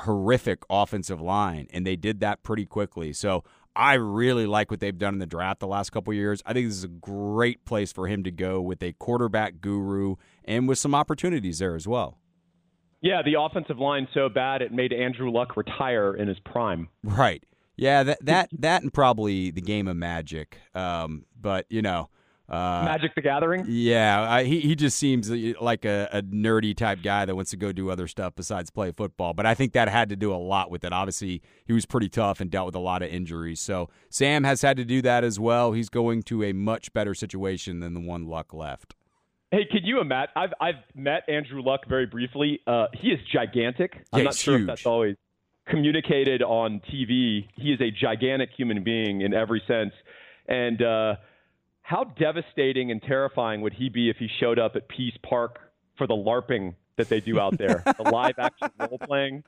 horrific 0.00 0.64
offensive 0.68 1.20
line, 1.20 1.68
and 1.72 1.86
they 1.86 1.94
did 1.94 2.18
that 2.18 2.42
pretty 2.42 2.66
quickly. 2.66 3.12
So 3.12 3.44
I 3.76 3.94
really 3.94 4.44
like 4.44 4.72
what 4.72 4.80
they've 4.80 4.98
done 4.98 5.14
in 5.14 5.20
the 5.20 5.26
draft 5.26 5.60
the 5.60 5.68
last 5.68 5.90
couple 5.90 6.12
years. 6.12 6.42
I 6.44 6.52
think 6.52 6.66
this 6.66 6.78
is 6.78 6.84
a 6.84 6.88
great 6.88 7.64
place 7.64 7.92
for 7.92 8.08
him 8.08 8.24
to 8.24 8.32
go 8.32 8.60
with 8.60 8.82
a 8.82 8.92
quarterback 8.94 9.60
guru 9.60 10.16
and 10.44 10.66
with 10.66 10.78
some 10.78 10.96
opportunities 10.96 11.60
there 11.60 11.76
as 11.76 11.86
well. 11.86 12.18
Yeah, 13.02 13.20
the 13.22 13.34
offensive 13.38 13.78
line 13.78 14.06
so 14.14 14.28
bad 14.28 14.62
it 14.62 14.72
made 14.72 14.92
Andrew 14.92 15.30
Luck 15.30 15.56
retire 15.56 16.14
in 16.14 16.28
his 16.28 16.38
prime. 16.40 16.88
Right. 17.02 17.42
Yeah, 17.76 18.04
that 18.04 18.24
that 18.24 18.50
that 18.58 18.82
and 18.82 18.92
probably 18.92 19.50
the 19.50 19.60
game 19.60 19.88
of 19.88 19.96
Magic. 19.96 20.58
Um, 20.74 21.24
but 21.40 21.66
you 21.68 21.82
know, 21.82 22.10
uh, 22.48 22.82
Magic 22.84 23.14
the 23.14 23.22
Gathering. 23.22 23.64
Yeah, 23.66 24.30
I, 24.30 24.44
he 24.44 24.60
he 24.60 24.76
just 24.76 24.98
seems 24.98 25.30
like 25.30 25.84
a, 25.84 26.08
a, 26.12 26.22
nerdy 26.22 26.76
type 26.76 27.02
guy 27.02 27.24
that 27.24 27.34
wants 27.34 27.50
to 27.52 27.56
go 27.56 27.72
do 27.72 27.90
other 27.90 28.06
stuff 28.06 28.34
besides 28.36 28.70
play 28.70 28.92
football. 28.92 29.32
But 29.32 29.46
I 29.46 29.54
think 29.54 29.72
that 29.72 29.88
had 29.88 30.10
to 30.10 30.16
do 30.16 30.32
a 30.32 30.36
lot 30.36 30.70
with 30.70 30.84
it. 30.84 30.92
Obviously, 30.92 31.40
he 31.64 31.72
was 31.72 31.86
pretty 31.86 32.08
tough 32.08 32.40
and 32.40 32.50
dealt 32.50 32.66
with 32.66 32.74
a 32.74 32.80
lot 32.80 33.02
of 33.02 33.08
injuries. 33.08 33.58
So 33.58 33.88
Sam 34.10 34.44
has 34.44 34.62
had 34.62 34.76
to 34.76 34.84
do 34.84 35.00
that 35.02 35.24
as 35.24 35.40
well. 35.40 35.72
He's 35.72 35.88
going 35.88 36.22
to 36.24 36.44
a 36.44 36.52
much 36.52 36.92
better 36.92 37.14
situation 37.14 37.80
than 37.80 37.94
the 37.94 38.00
one 38.00 38.26
Luck 38.26 38.52
left. 38.52 38.94
Hey, 39.52 39.66
can 39.66 39.84
you 39.84 40.00
imagine? 40.00 40.32
I've 40.34 40.54
I've 40.58 40.82
met 40.94 41.28
Andrew 41.28 41.60
Luck 41.62 41.80
very 41.86 42.06
briefly. 42.06 42.60
Uh, 42.66 42.86
he 42.94 43.08
is 43.08 43.20
gigantic. 43.30 44.02
I'm 44.10 44.20
yeah, 44.20 44.24
not 44.24 44.34
sure 44.34 44.54
huge. 44.54 44.62
if 44.62 44.66
that's 44.66 44.86
always 44.86 45.16
communicated 45.68 46.42
on 46.42 46.80
TV. 46.90 47.48
He 47.54 47.70
is 47.70 47.80
a 47.82 47.90
gigantic 47.90 48.48
human 48.56 48.82
being 48.82 49.20
in 49.20 49.34
every 49.34 49.62
sense, 49.68 49.92
and 50.48 50.80
uh, 50.80 51.16
how 51.82 52.04
devastating 52.04 52.90
and 52.90 53.02
terrifying 53.02 53.60
would 53.60 53.74
he 53.74 53.90
be 53.90 54.08
if 54.08 54.16
he 54.16 54.28
showed 54.40 54.58
up 54.58 54.74
at 54.74 54.88
Pease 54.88 55.18
Park 55.22 55.58
for 55.98 56.06
the 56.06 56.14
LARPing 56.14 56.74
that 56.96 57.10
they 57.10 57.20
do 57.20 57.38
out 57.38 57.58
there, 57.58 57.82
the 57.98 58.10
live 58.10 58.38
action 58.38 58.70
role 58.80 58.98
playing? 59.06 59.44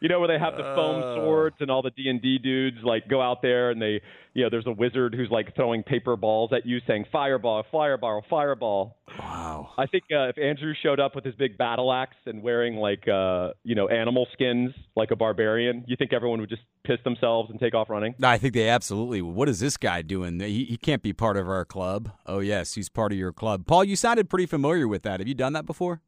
You 0.00 0.08
know, 0.08 0.18
where 0.18 0.28
they 0.28 0.38
have 0.38 0.56
the 0.56 0.62
foam 0.74 1.02
uh. 1.02 1.16
swords 1.16 1.56
and 1.60 1.70
all 1.70 1.82
the 1.82 1.90
D 1.90 2.08
and 2.08 2.20
D 2.20 2.38
dudes 2.38 2.78
like 2.82 3.08
go 3.08 3.20
out 3.20 3.42
there 3.42 3.70
and 3.70 3.80
they, 3.80 4.00
you 4.34 4.42
know, 4.42 4.50
there's 4.50 4.66
a 4.66 4.72
wizard 4.72 5.14
who's 5.14 5.30
like 5.30 5.54
throwing 5.54 5.82
paper 5.82 6.16
balls 6.16 6.52
at 6.52 6.66
you, 6.66 6.78
saying 6.86 7.06
fireball, 7.12 7.64
fireball, 7.70 8.22
fireball. 8.28 8.96
Wow. 9.18 9.44
Wow. 9.54 9.70
I 9.78 9.86
think 9.86 10.04
uh, 10.10 10.28
if 10.28 10.38
Andrew 10.38 10.74
showed 10.82 11.00
up 11.00 11.14
with 11.14 11.24
his 11.24 11.34
big 11.34 11.56
battle 11.56 11.92
axe 11.92 12.16
and 12.26 12.42
wearing 12.42 12.76
like 12.76 13.06
uh, 13.08 13.50
you 13.62 13.74
know 13.74 13.88
animal 13.88 14.26
skins 14.32 14.72
like 14.96 15.10
a 15.10 15.16
barbarian, 15.16 15.84
you 15.86 15.96
think 15.96 16.12
everyone 16.12 16.40
would 16.40 16.48
just 16.48 16.62
piss 16.84 16.98
themselves 17.04 17.50
and 17.50 17.60
take 17.60 17.74
off 17.74 17.90
running? 17.90 18.14
No, 18.18 18.28
I 18.28 18.38
think 18.38 18.54
they 18.54 18.68
absolutely. 18.68 19.22
would. 19.22 19.34
What 19.34 19.48
is 19.48 19.60
this 19.60 19.76
guy 19.76 20.02
doing? 20.02 20.40
He, 20.40 20.64
he 20.64 20.76
can't 20.76 21.02
be 21.02 21.12
part 21.12 21.36
of 21.36 21.48
our 21.48 21.64
club. 21.64 22.10
Oh 22.26 22.40
yes, 22.40 22.74
he's 22.74 22.88
part 22.88 23.12
of 23.12 23.18
your 23.18 23.32
club. 23.32 23.66
Paul, 23.66 23.84
you 23.84 23.96
sounded 23.96 24.28
pretty 24.28 24.46
familiar 24.46 24.88
with 24.88 25.02
that. 25.02 25.20
Have 25.20 25.28
you 25.28 25.34
done 25.34 25.52
that 25.52 25.66
before? 25.66 26.02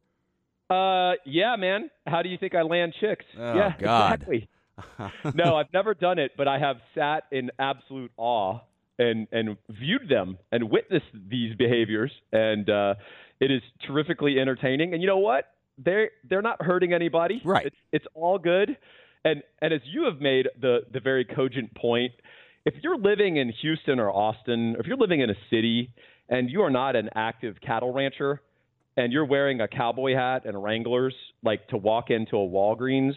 Uh, 0.69 1.13
yeah, 1.25 1.55
man. 1.57 1.89
How 2.05 2.21
do 2.21 2.29
you 2.29 2.37
think 2.37 2.55
I 2.55 2.61
land 2.61 2.93
chicks? 2.99 3.25
Oh, 3.37 3.55
yeah, 3.55 3.73
God. 3.79 4.13
exactly. 4.13 4.49
no, 5.33 5.55
I've 5.55 5.71
never 5.73 5.93
done 5.93 6.19
it, 6.19 6.31
but 6.37 6.47
I 6.47 6.59
have 6.59 6.77
sat 6.93 7.23
in 7.31 7.49
absolute 7.57 8.11
awe 8.17 8.59
and 8.99 9.27
and 9.31 9.57
viewed 9.69 10.09
them 10.09 10.37
and 10.51 10.69
witnessed 10.69 11.05
these 11.29 11.55
behaviors, 11.55 12.11
and 12.31 12.69
uh, 12.69 12.95
it 13.39 13.51
is 13.51 13.61
terrifically 13.85 14.39
entertaining. 14.39 14.93
And 14.93 15.01
you 15.01 15.07
know 15.07 15.17
what? 15.17 15.45
They're 15.77 16.09
they're 16.29 16.41
not 16.41 16.61
hurting 16.61 16.93
anybody. 16.93 17.41
Right. 17.43 17.67
It's 17.67 17.75
it's 17.91 18.05
all 18.13 18.37
good. 18.37 18.77
And 19.23 19.43
and 19.61 19.73
as 19.73 19.81
you 19.85 20.05
have 20.05 20.19
made 20.19 20.47
the 20.59 20.79
the 20.91 20.99
very 20.99 21.25
cogent 21.25 21.73
point, 21.75 22.13
if 22.65 22.73
you're 22.81 22.97
living 22.97 23.37
in 23.37 23.51
Houston 23.61 23.99
or 23.99 24.11
Austin, 24.11 24.75
or 24.75 24.81
if 24.81 24.87
you're 24.87 24.97
living 24.97 25.21
in 25.21 25.29
a 25.29 25.35
city 25.49 25.91
and 26.29 26.49
you 26.49 26.61
are 26.61 26.69
not 26.69 26.95
an 26.95 27.09
active 27.15 27.55
cattle 27.65 27.93
rancher, 27.93 28.41
and 28.97 29.13
you're 29.13 29.25
wearing 29.25 29.61
a 29.61 29.67
cowboy 29.67 30.13
hat 30.15 30.43
and 30.45 30.61
Wranglers 30.61 31.13
like 31.43 31.67
to 31.69 31.77
walk 31.77 32.09
into 32.09 32.35
a 32.35 32.39
Walgreens, 32.47 33.13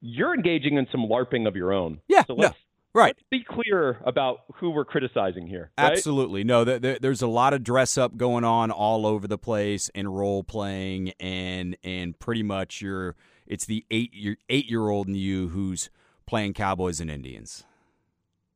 you're 0.00 0.32
engaging 0.34 0.76
in 0.78 0.86
some 0.90 1.02
LARPing 1.02 1.46
of 1.46 1.56
your 1.56 1.72
own. 1.72 2.00
Yeah, 2.08 2.24
So 2.24 2.34
let's, 2.34 2.56
right. 2.94 3.14
let's 3.16 3.22
be 3.30 3.44
clear 3.44 4.00
about 4.06 4.44
who 4.54 4.70
we're 4.70 4.84
criticizing 4.84 5.46
here. 5.46 5.70
right? 5.76 5.92
Absolutely. 5.92 6.44
No, 6.44 6.64
th- 6.64 6.80
th- 6.80 7.00
there's 7.00 7.20
a 7.22 7.26
lot 7.26 7.52
of 7.52 7.62
dress 7.64 7.98
up 7.98 8.16
going 8.16 8.44
on 8.44 8.70
all 8.70 9.06
over 9.06 9.26
the 9.26 9.38
place 9.38 9.90
and 9.94 10.16
role 10.16 10.42
playing 10.44 11.10
and 11.20 11.76
and 11.82 12.18
pretty 12.18 12.42
much 12.42 12.80
you're 12.80 13.16
it's 13.46 13.66
the 13.66 13.84
8 13.90 14.14
year 14.14 14.36
8 14.48 14.70
year 14.70 14.88
old 14.88 15.08
in 15.08 15.14
you 15.16 15.48
who's 15.48 15.90
playing 16.26 16.54
cowboys 16.54 17.00
and 17.00 17.10
Indians. 17.10 17.64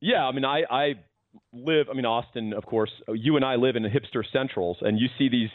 Yeah, 0.01 0.25
I 0.25 0.31
mean, 0.31 0.45
I, 0.45 0.63
I 0.71 0.93
live, 1.51 1.87
I 1.89 1.93
mean, 1.93 2.05
Austin, 2.05 2.53
of 2.53 2.65
course, 2.65 2.89
you 3.13 3.35
and 3.35 3.43
I 3.43 3.55
live 3.55 3.75
in 3.75 3.83
the 3.83 3.89
hipster 3.89 4.23
centrals, 4.31 4.77
and 4.81 4.97
you 4.97 5.07
see 5.17 5.27
these 5.29 5.49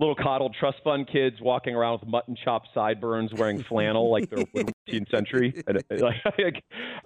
little 0.00 0.14
coddled 0.16 0.56
trust 0.58 0.78
fund 0.82 1.06
kids 1.06 1.36
walking 1.40 1.74
around 1.74 2.00
with 2.00 2.08
mutton 2.08 2.34
chop 2.42 2.62
sideburns 2.74 3.30
wearing 3.34 3.62
flannel 3.68 4.10
like 4.10 4.28
they're 4.30 4.44
18th 4.88 5.10
century. 5.10 5.62
And, 5.66 5.82
like, 6.00 6.14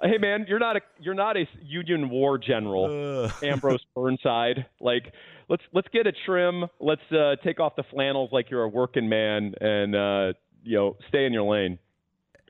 hey, 0.00 0.16
man, 0.18 0.46
you're 0.48 0.60
not 0.60 0.76
a 0.76 0.80
you're 1.00 1.14
not 1.14 1.36
a 1.36 1.44
Union 1.62 2.08
War 2.08 2.38
general, 2.38 3.30
Ambrose 3.42 3.84
Burnside. 3.96 4.64
Like, 4.80 5.12
let's 5.48 5.62
let's 5.72 5.88
get 5.92 6.06
a 6.06 6.12
trim. 6.24 6.64
Let's 6.80 7.02
uh, 7.12 7.36
take 7.44 7.60
off 7.60 7.76
the 7.76 7.84
flannels 7.90 8.30
like 8.32 8.50
you're 8.50 8.62
a 8.62 8.68
working 8.68 9.08
man, 9.08 9.54
and 9.60 9.94
uh, 9.94 10.32
you 10.62 10.76
know, 10.78 10.96
stay 11.08 11.26
in 11.26 11.32
your 11.32 11.42
lane. 11.50 11.78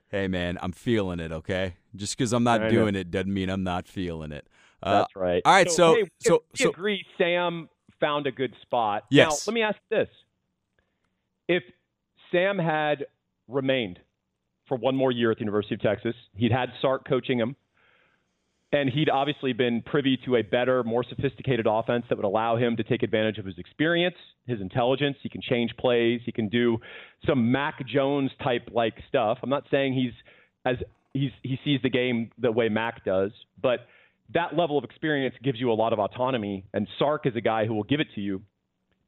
Hey 0.08 0.28
man, 0.28 0.58
I'm 0.62 0.70
feeling 0.72 1.18
it, 1.18 1.32
okay? 1.32 1.74
Just 1.96 2.16
cuz 2.18 2.32
I'm 2.32 2.44
not 2.44 2.60
I 2.60 2.64
know. 2.64 2.70
doing 2.70 2.94
it 2.94 3.10
doesn't 3.10 3.32
mean 3.32 3.48
I'm 3.48 3.64
not 3.64 3.88
feeling 3.88 4.30
it. 4.30 4.46
Uh, 4.80 4.98
That's 5.00 5.16
right. 5.16 5.42
all 5.44 5.52
right, 5.52 5.70
so- 5.70 5.94
hey, 5.94 6.04
so- 6.20 6.44
we 6.52 6.58
so- 6.64 6.68
agree. 6.70 7.04
Sam 7.18 7.68
found 7.98 8.26
a 8.26 8.30
good 8.30 8.54
spot. 8.62 9.06
Yes. 9.10 9.46
Now, 9.46 9.50
let 9.50 9.54
me 9.54 9.62
ask 9.62 9.78
this: 9.90 10.08
If 11.48 11.62
Sam 12.32 12.58
had 12.58 13.06
remained 13.48 13.98
for 14.68 14.76
one 14.76 14.96
more 14.96 15.12
year 15.12 15.30
at 15.30 15.38
the 15.38 15.44
University 15.44 15.74
of 15.74 15.82
Texas, 15.82 16.14
he'd 16.34 16.52
had 16.52 16.70
Sark 16.80 17.06
coaching 17.06 17.38
him, 17.38 17.56
and 18.72 18.90
he'd 18.90 19.08
obviously 19.08 19.52
been 19.52 19.82
privy 19.82 20.18
to 20.24 20.36
a 20.36 20.42
better, 20.42 20.82
more 20.82 21.04
sophisticated 21.08 21.66
offense 21.68 22.04
that 22.08 22.16
would 22.16 22.24
allow 22.24 22.56
him 22.56 22.76
to 22.76 22.82
take 22.82 23.02
advantage 23.02 23.38
of 23.38 23.44
his 23.44 23.56
experience, 23.58 24.16
his 24.46 24.60
intelligence. 24.60 25.16
He 25.22 25.28
can 25.28 25.42
change 25.42 25.70
plays. 25.78 26.20
He 26.24 26.32
can 26.32 26.48
do 26.48 26.78
some 27.26 27.52
Mac 27.52 27.86
Jones 27.86 28.30
type 28.42 28.70
like 28.72 28.94
stuff. 29.08 29.38
I'm 29.42 29.50
not 29.50 29.64
saying 29.70 29.94
he's 29.94 30.12
as 30.64 30.76
he's 31.12 31.30
he 31.42 31.58
sees 31.64 31.80
the 31.82 31.90
game 31.90 32.30
the 32.38 32.50
way 32.50 32.68
Mac 32.68 33.04
does, 33.04 33.30
but 33.62 33.80
that 34.32 34.56
level 34.56 34.78
of 34.78 34.84
experience 34.84 35.34
gives 35.42 35.60
you 35.60 35.70
a 35.70 35.74
lot 35.74 35.92
of 35.92 35.98
autonomy. 35.98 36.64
And 36.72 36.88
Sark 36.98 37.26
is 37.26 37.36
a 37.36 37.40
guy 37.40 37.66
who 37.66 37.74
will 37.74 37.84
give 37.84 38.00
it 38.00 38.08
to 38.14 38.20
you. 38.20 38.42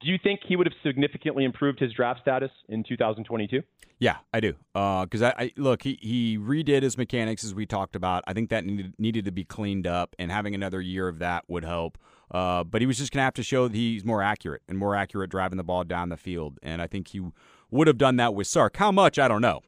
Do 0.00 0.08
you 0.10 0.18
think 0.22 0.40
he 0.46 0.56
would 0.56 0.66
have 0.66 0.76
significantly 0.84 1.44
improved 1.44 1.80
his 1.80 1.92
draft 1.92 2.20
status 2.20 2.50
in 2.68 2.84
2022? 2.84 3.62
Yeah, 3.98 4.18
I 4.32 4.40
do. 4.40 4.54
Because 4.74 5.22
I, 5.22 5.34
I 5.38 5.52
look, 5.56 5.82
he, 5.82 5.98
he 6.02 6.36
redid 6.36 6.82
his 6.82 6.98
mechanics 6.98 7.42
as 7.44 7.54
we 7.54 7.64
talked 7.64 7.96
about. 7.96 8.22
I 8.26 8.34
think 8.34 8.50
that 8.50 8.64
needed 8.66 8.92
needed 8.98 9.24
to 9.24 9.32
be 9.32 9.44
cleaned 9.44 9.86
up, 9.86 10.14
and 10.18 10.30
having 10.30 10.54
another 10.54 10.82
year 10.82 11.08
of 11.08 11.18
that 11.20 11.44
would 11.48 11.64
help. 11.64 11.96
Uh, 12.30 12.62
but 12.62 12.82
he 12.82 12.86
was 12.86 12.98
just 12.98 13.12
going 13.12 13.20
to 13.20 13.24
have 13.24 13.34
to 13.34 13.42
show 13.42 13.68
that 13.68 13.76
he's 13.76 14.04
more 14.04 14.22
accurate 14.22 14.62
and 14.68 14.76
more 14.76 14.94
accurate 14.94 15.30
driving 15.30 15.56
the 15.56 15.64
ball 15.64 15.84
down 15.84 16.08
the 16.10 16.16
field. 16.16 16.58
And 16.62 16.82
I 16.82 16.86
think 16.86 17.08
he 17.08 17.22
would 17.70 17.86
have 17.86 17.98
done 17.98 18.16
that 18.16 18.34
with 18.34 18.48
Sark. 18.48 18.76
How 18.76 18.92
much? 18.92 19.18
I 19.18 19.28
don't 19.28 19.40
know. 19.40 19.60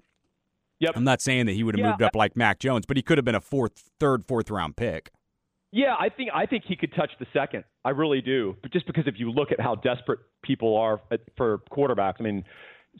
Yep. 0.81 0.93
I'm 0.95 1.05
not 1.05 1.21
saying 1.21 1.47
that 1.47 1.53
he 1.53 1.65
would 1.65 1.77
have 1.77 1.85
Yeah, 1.85 1.91
moved 1.91 2.03
up 2.03 2.15
like 2.15 2.37
Mac 2.37 2.59
Jones, 2.59 2.85
but 2.87 2.97
he 2.97 3.03
could 3.03 3.19
have 3.19 3.25
been 3.25 3.35
a 3.35 3.41
fourth, 3.41 3.91
third, 3.99 4.25
fourth 4.27 4.51
round 4.51 4.77
pick. 4.77 5.11
Yeah, 5.71 5.95
I 5.99 6.09
think 6.09 6.31
I 6.35 6.47
think 6.47 6.65
he 6.67 6.77
could 6.77 6.95
touch 6.95 7.11
the 7.21 7.27
second. 7.33 7.65
I 7.85 7.91
really 7.91 8.21
do. 8.23 8.57
But 8.63 8.73
just 8.73 8.87
because 8.87 9.05
if 9.07 9.15
you 9.19 9.31
look 9.31 9.53
at 9.53 9.61
how 9.61 9.75
desperate 9.75 10.21
people 10.43 10.77
are 10.77 11.01
at, 11.11 11.21
for 11.37 11.59
quarterbacks, 11.71 12.15
I 12.21 12.23
mean, 12.23 12.45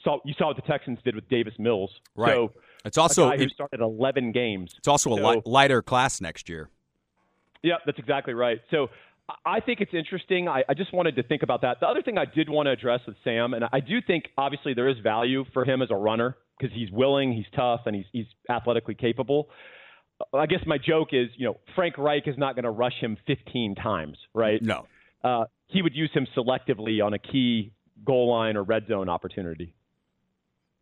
saw 0.05 0.19
you 0.25 0.35
saw 0.37 0.49
what 0.49 0.57
the 0.57 0.63
Texans 0.63 0.99
did 1.05 1.15
with 1.15 1.29
Davis 1.29 1.55
Mills. 1.59 1.91
Right. 2.15 2.35
So 2.35 2.53
It's 2.85 2.99
also 2.99 3.31
it- 3.31 3.51
started 3.53 3.81
11 3.81 4.33
games. 4.33 4.75
it's 4.77 4.89
also 4.89 5.11
a 5.11 5.15
li- 5.15 5.43
lighter 5.47 5.81
class 5.83 6.21
next 6.21 6.49
year. 6.49 6.69
Yeah, 7.63 7.77
that's 7.87 7.99
exactly 7.99 8.35
right. 8.35 8.61
So 8.71 8.89
I- 9.29 9.57
I 9.57 9.61
think 9.61 9.81
it's 9.81 9.95
interesting. 9.95 10.47
I, 10.49 10.63
I 10.69 10.75
just 10.75 10.93
wanted 10.93 11.17
to 11.17 11.23
think 11.23 11.43
about 11.43 11.63
that. 11.63 11.81
The 11.81 11.87
other 11.89 12.03
thing 12.03 12.19
I 12.19 12.25
did 12.27 12.49
want 12.51 12.67
to 12.67 12.71
address 12.73 13.01
with 13.07 13.17
Sam, 13.25 13.55
and 13.55 13.65
I 13.73 13.81
do 13.81 14.01
think 14.07 14.25
obviously 14.37 14.75
there 14.75 14.89
is 14.89 14.99
value 14.99 15.45
for 15.55 15.65
him 15.65 15.81
as 15.83 15.91
a 15.91 15.97
runner 15.97 16.37
because 16.59 16.75
he's 16.77 16.91
willing, 16.91 17.33
he's 17.33 17.47
tough, 17.57 17.83
and 17.87 17.97
he's 17.97 18.07
he's 18.13 18.27
athletically 18.51 18.95
capable. 18.95 19.49
I 20.35 20.47
guess 20.47 20.61
my 20.67 20.79
joke 20.79 21.09
is, 21.13 21.29
you 21.37 21.47
know, 21.47 21.59
Frank 21.75 21.97
Reich 21.99 22.27
is 22.27 22.37
not 22.37 22.55
going 22.55 22.65
to 22.65 22.71
rush 22.71 22.95
him 23.01 23.17
15 23.27 23.77
times, 23.77 24.17
right? 24.35 24.61
No. 24.61 24.87
Uh, 25.23 25.45
he 25.67 25.83
would 25.83 25.95
use 25.95 26.11
him 26.13 26.27
selectively 26.37 27.05
on 27.05 27.15
a 27.15 27.19
key 27.19 27.73
goal 28.05 28.31
line 28.31 28.57
or 28.57 28.63
red 28.63 28.87
zone 28.89 29.09
opportunity. 29.09 29.75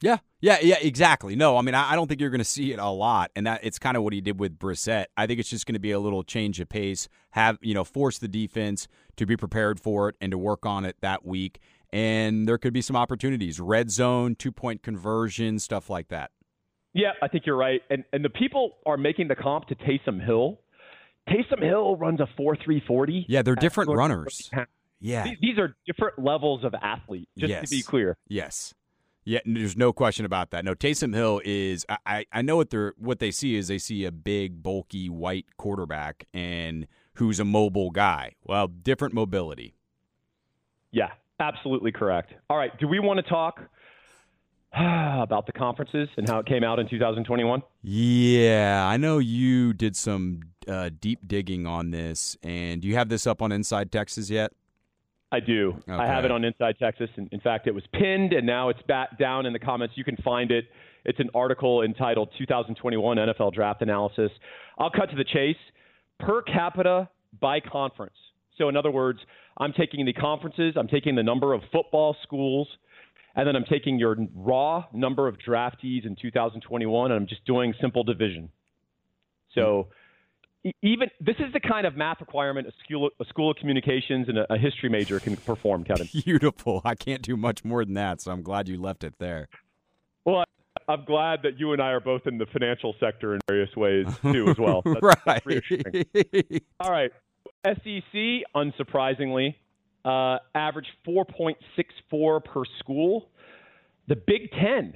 Yeah, 0.02 0.18
yeah, 0.40 0.58
yeah, 0.60 0.76
exactly. 0.80 1.36
No, 1.36 1.56
I 1.56 1.62
mean, 1.62 1.74
I, 1.74 1.92
I 1.92 1.94
don't 1.96 2.06
think 2.06 2.20
you're 2.20 2.30
going 2.30 2.38
to 2.38 2.44
see 2.44 2.72
it 2.72 2.78
a 2.78 2.88
lot, 2.88 3.30
and 3.34 3.46
that 3.46 3.60
it's 3.62 3.78
kind 3.78 3.96
of 3.96 4.02
what 4.02 4.12
he 4.12 4.20
did 4.20 4.38
with 4.38 4.58
Brissett. 4.58 5.06
I 5.16 5.26
think 5.26 5.40
it's 5.40 5.48
just 5.48 5.64
going 5.64 5.74
to 5.74 5.80
be 5.80 5.90
a 5.90 5.98
little 5.98 6.22
change 6.22 6.60
of 6.60 6.68
pace. 6.68 7.08
Have 7.30 7.58
you 7.62 7.72
know, 7.72 7.82
force 7.82 8.18
the 8.18 8.28
defense 8.28 8.88
to 9.16 9.24
be 9.24 9.36
prepared 9.38 9.80
for 9.80 10.10
it 10.10 10.16
and 10.20 10.30
to 10.32 10.38
work 10.38 10.66
on 10.66 10.84
it 10.84 10.96
that 11.00 11.24
week. 11.24 11.60
And 11.90 12.46
there 12.46 12.58
could 12.58 12.74
be 12.74 12.82
some 12.82 12.96
opportunities, 12.96 13.58
red 13.58 13.90
zone, 13.90 14.34
two 14.34 14.52
point 14.52 14.82
conversion, 14.82 15.58
stuff 15.58 15.88
like 15.88 16.08
that. 16.08 16.30
Yeah, 16.98 17.12
I 17.20 17.28
think 17.28 17.44
you're 17.44 17.56
right. 17.58 17.82
And 17.90 18.04
and 18.12 18.24
the 18.24 18.30
people 18.30 18.72
are 18.86 18.96
making 18.96 19.28
the 19.28 19.36
comp 19.36 19.66
to 19.68 19.74
Taysom 19.74 20.24
Hill. 20.24 20.58
Taysom 21.28 21.62
Hill 21.62 21.96
runs 21.96 22.20
a 22.20 22.26
4.340. 22.40 23.26
Yeah, 23.28 23.42
they're 23.42 23.54
different 23.54 23.90
runners. 23.90 24.50
Yeah. 25.00 25.24
These- 25.24 25.36
These 25.42 25.58
are 25.58 25.76
different 25.86 26.18
levels 26.18 26.64
of 26.64 26.72
athlete, 26.80 27.28
just 27.36 27.50
Yes. 27.50 27.68
to 27.68 27.76
be 27.76 27.82
clear. 27.82 28.16
Yes. 28.28 28.72
Yeah, 29.24 29.40
there's 29.44 29.76
no 29.76 29.92
question 29.92 30.24
about 30.24 30.52
that. 30.52 30.64
No, 30.64 30.74
Taysom 30.74 31.12
Hill 31.14 31.42
is. 31.44 31.84
I, 31.88 31.96
I, 32.06 32.26
I 32.32 32.42
know 32.42 32.56
what 32.56 32.70
they're 32.70 32.94
what 32.96 33.18
they 33.18 33.30
see 33.32 33.56
is 33.56 33.66
they 33.68 33.78
see 33.78 34.04
a 34.04 34.12
big, 34.12 34.62
bulky, 34.62 35.10
white 35.10 35.46
quarterback 35.58 36.26
and 36.32 36.86
who's 37.14 37.38
a 37.40 37.44
mobile 37.44 37.90
guy. 37.90 38.36
Well, 38.44 38.68
different 38.68 39.12
mobility. 39.12 39.74
Yeah, 40.92 41.10
absolutely 41.40 41.90
correct. 41.92 42.32
All 42.48 42.56
right, 42.56 42.70
do 42.78 42.86
we 42.88 43.00
want 43.00 43.18
to 43.18 43.22
talk 43.28 43.60
about 45.22 45.46
the 45.46 45.52
conferences 45.52 46.08
and 46.16 46.28
how 46.28 46.38
it 46.38 46.46
came 46.46 46.64
out 46.64 46.78
in 46.78 46.88
2021? 46.88 47.62
Yeah, 47.82 48.86
I 48.86 48.96
know 48.96 49.18
you 49.18 49.72
did 49.72 49.96
some 49.96 50.40
uh, 50.68 50.90
deep 51.00 51.26
digging 51.26 51.66
on 51.66 51.90
this, 51.90 52.36
and 52.42 52.82
do 52.82 52.88
you 52.88 52.94
have 52.96 53.08
this 53.08 53.26
up 53.26 53.42
on 53.42 53.52
Inside 53.52 53.90
Texas 53.90 54.30
yet? 54.30 54.52
I 55.32 55.40
do. 55.40 55.74
I 55.88 56.06
have 56.06 56.24
it 56.24 56.30
on 56.30 56.44
Inside 56.44 56.76
Texas. 56.78 57.10
And 57.16 57.28
in 57.32 57.40
fact, 57.40 57.66
it 57.66 57.74
was 57.74 57.82
pinned 57.92 58.32
and 58.32 58.46
now 58.46 58.68
it's 58.68 58.80
back 58.82 59.18
down 59.18 59.44
in 59.44 59.52
the 59.52 59.58
comments. 59.58 59.94
You 59.96 60.04
can 60.04 60.16
find 60.18 60.50
it. 60.50 60.66
It's 61.04 61.18
an 61.18 61.30
article 61.34 61.82
entitled 61.82 62.30
2021 62.38 63.16
NFL 63.16 63.52
Draft 63.52 63.82
Analysis. 63.82 64.30
I'll 64.78 64.90
cut 64.90 65.10
to 65.10 65.16
the 65.16 65.24
chase. 65.24 65.56
Per 66.20 66.42
capita 66.42 67.08
by 67.40 67.60
conference. 67.60 68.14
So, 68.56 68.68
in 68.68 68.76
other 68.76 68.90
words, 68.90 69.18
I'm 69.58 69.72
taking 69.72 70.06
the 70.06 70.12
conferences, 70.12 70.74
I'm 70.76 70.88
taking 70.88 71.14
the 71.14 71.22
number 71.22 71.52
of 71.52 71.60
football 71.72 72.16
schools, 72.22 72.68
and 73.36 73.46
then 73.46 73.54
I'm 73.54 73.64
taking 73.64 73.98
your 73.98 74.16
raw 74.34 74.86
number 74.92 75.28
of 75.28 75.36
draftees 75.38 76.06
in 76.06 76.16
2021, 76.20 77.12
and 77.12 77.20
I'm 77.20 77.28
just 77.28 77.44
doing 77.44 77.74
simple 77.80 78.02
division. 78.02 78.48
So, 79.54 79.88
even 80.82 81.10
this 81.20 81.36
is 81.38 81.52
the 81.52 81.60
kind 81.60 81.86
of 81.86 81.96
math 81.96 82.20
requirement 82.20 82.66
a 82.66 82.72
school, 82.82 83.10
a 83.20 83.24
school 83.26 83.50
of 83.50 83.56
communications 83.58 84.28
and 84.28 84.38
a, 84.38 84.52
a 84.52 84.58
history 84.58 84.88
major 84.88 85.20
can 85.20 85.36
perform, 85.36 85.84
Kevin. 85.84 86.08
Beautiful. 86.24 86.80
I 86.84 86.94
can't 86.94 87.22
do 87.22 87.36
much 87.36 87.64
more 87.64 87.84
than 87.84 87.94
that, 87.94 88.22
so 88.22 88.32
I'm 88.32 88.42
glad 88.42 88.68
you 88.68 88.80
left 88.80 89.04
it 89.04 89.14
there. 89.18 89.48
Well, 90.24 90.44
I'm 90.88 91.04
glad 91.04 91.40
that 91.42 91.58
you 91.58 91.72
and 91.72 91.82
I 91.82 91.90
are 91.90 92.00
both 92.00 92.26
in 92.26 92.38
the 92.38 92.46
financial 92.46 92.94
sector 92.98 93.34
in 93.34 93.40
various 93.48 93.74
ways 93.76 94.06
too, 94.22 94.48
as 94.48 94.58
well. 94.58 94.82
That's, 94.84 95.00
that's 95.02 95.26
right. 95.26 95.42
reassuring. 95.44 96.04
All 96.80 96.90
right, 96.90 97.10
SEC, 97.64 98.44
unsurprisingly, 98.54 99.54
uh, 100.06 100.38
averaged 100.54 100.88
4.64 101.06 102.44
per 102.44 102.62
school. 102.78 103.28
The 104.08 104.14
Big 104.14 104.50
Ten, 104.52 104.94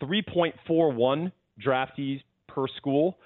3.41 0.00 1.32
draftees 1.60 2.22
per 2.46 2.66
school. 2.76 3.18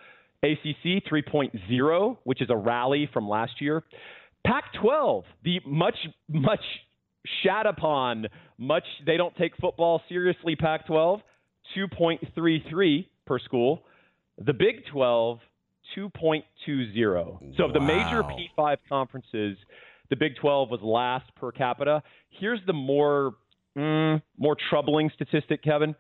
ACC 0.43 1.05
3.0, 1.09 2.17
which 2.25 2.43
is 2.43 2.51
a 2.51 2.57
rally 2.57 3.09
from 3.13 3.29
last 3.29 3.61
year. 3.61 3.85
Pac 4.45 4.65
12, 4.81 5.25
the 5.45 5.61
much, 5.65 5.95
much 6.29 6.65
shat 7.45 7.67
upon, 7.67 8.27
much 8.59 8.83
they 9.07 9.17
don't 9.17 9.37
take 9.37 9.57
football 9.61 10.03
seriously 10.09 10.57
Pac 10.57 10.87
12, 10.87 11.21
2.33 11.77 13.07
per 13.25 13.39
school. 13.39 13.83
The 14.45 14.53
Big 14.53 14.85
12, 14.91 15.39
2.20. 15.97 16.43
So 17.57 17.65
of 17.65 17.73
the 17.73 17.81
major 17.81 18.23
P5 18.25 18.79
conferences, 18.89 19.57
the 20.13 20.17
Big 20.17 20.37
12 20.37 20.69
was 20.69 20.81
last 20.83 21.25
per 21.37 21.51
capita. 21.51 22.03
Here's 22.29 22.61
the 22.67 22.75
more 22.75 23.33
mm, 23.75 24.21
more 24.37 24.57
troubling 24.69 25.11
statistic, 25.15 25.65
Kevin. 25.65 25.95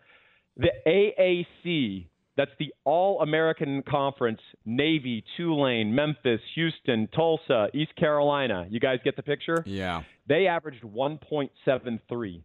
The 0.58 0.68
AAC, 0.86 2.08
that's 2.36 2.50
the 2.58 2.74
All 2.84 3.22
American 3.22 3.82
Conference, 3.88 4.40
Navy, 4.66 5.24
Tulane, 5.38 5.94
Memphis, 5.94 6.42
Houston, 6.54 7.08
Tulsa, 7.16 7.68
East 7.72 7.96
Carolina. 7.96 8.66
You 8.68 8.80
guys 8.80 8.98
get 9.02 9.16
the 9.16 9.22
picture? 9.22 9.64
Yeah. 9.64 10.02
They 10.28 10.46
averaged 10.46 10.82
1.73. 10.82 12.42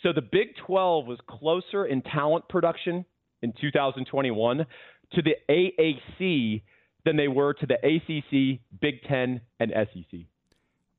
So 0.00 0.12
the 0.12 0.22
Big 0.22 0.54
12 0.64 1.06
was 1.08 1.18
closer 1.28 1.86
in 1.86 2.02
talent 2.02 2.48
production 2.48 3.04
in 3.42 3.52
2021 3.60 4.58
to 5.14 5.22
the 5.22 5.34
AAC 5.50 6.62
than 7.04 7.16
they 7.16 7.26
were 7.26 7.52
to 7.54 7.66
the 7.66 7.78
ACC, 7.82 8.60
Big 8.80 9.02
10, 9.08 9.40
and 9.58 9.72
SEC. 9.92 10.20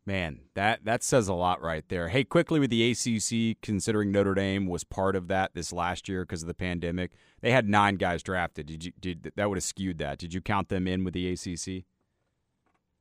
Man, 0.07 0.41
that 0.53 0.85
that 0.85 1.03
says 1.03 1.27
a 1.27 1.33
lot 1.33 1.61
right 1.63 1.83
there. 1.89 2.09
Hey, 2.09 2.23
quickly 2.23 2.59
with 2.59 2.69
the 2.69 2.91
ACC, 2.91 3.57
considering 3.61 4.11
Notre 4.11 4.35
Dame 4.35 4.67
was 4.67 4.83
part 4.83 5.15
of 5.15 5.27
that 5.29 5.55
this 5.55 5.73
last 5.73 6.07
year 6.07 6.21
because 6.23 6.43
of 6.43 6.47
the 6.47 6.53
pandemic, 6.53 7.11
they 7.41 7.49
had 7.51 7.67
nine 7.67 7.95
guys 7.95 8.21
drafted. 8.21 8.67
Did 8.67 8.85
you 8.85 8.91
did 8.99 9.31
that 9.35 9.49
would 9.49 9.57
have 9.57 9.63
skewed 9.63 9.97
that? 9.97 10.19
Did 10.19 10.31
you 10.33 10.41
count 10.41 10.69
them 10.69 10.87
in 10.87 11.03
with 11.03 11.15
the 11.15 11.27
ACC? 11.31 11.85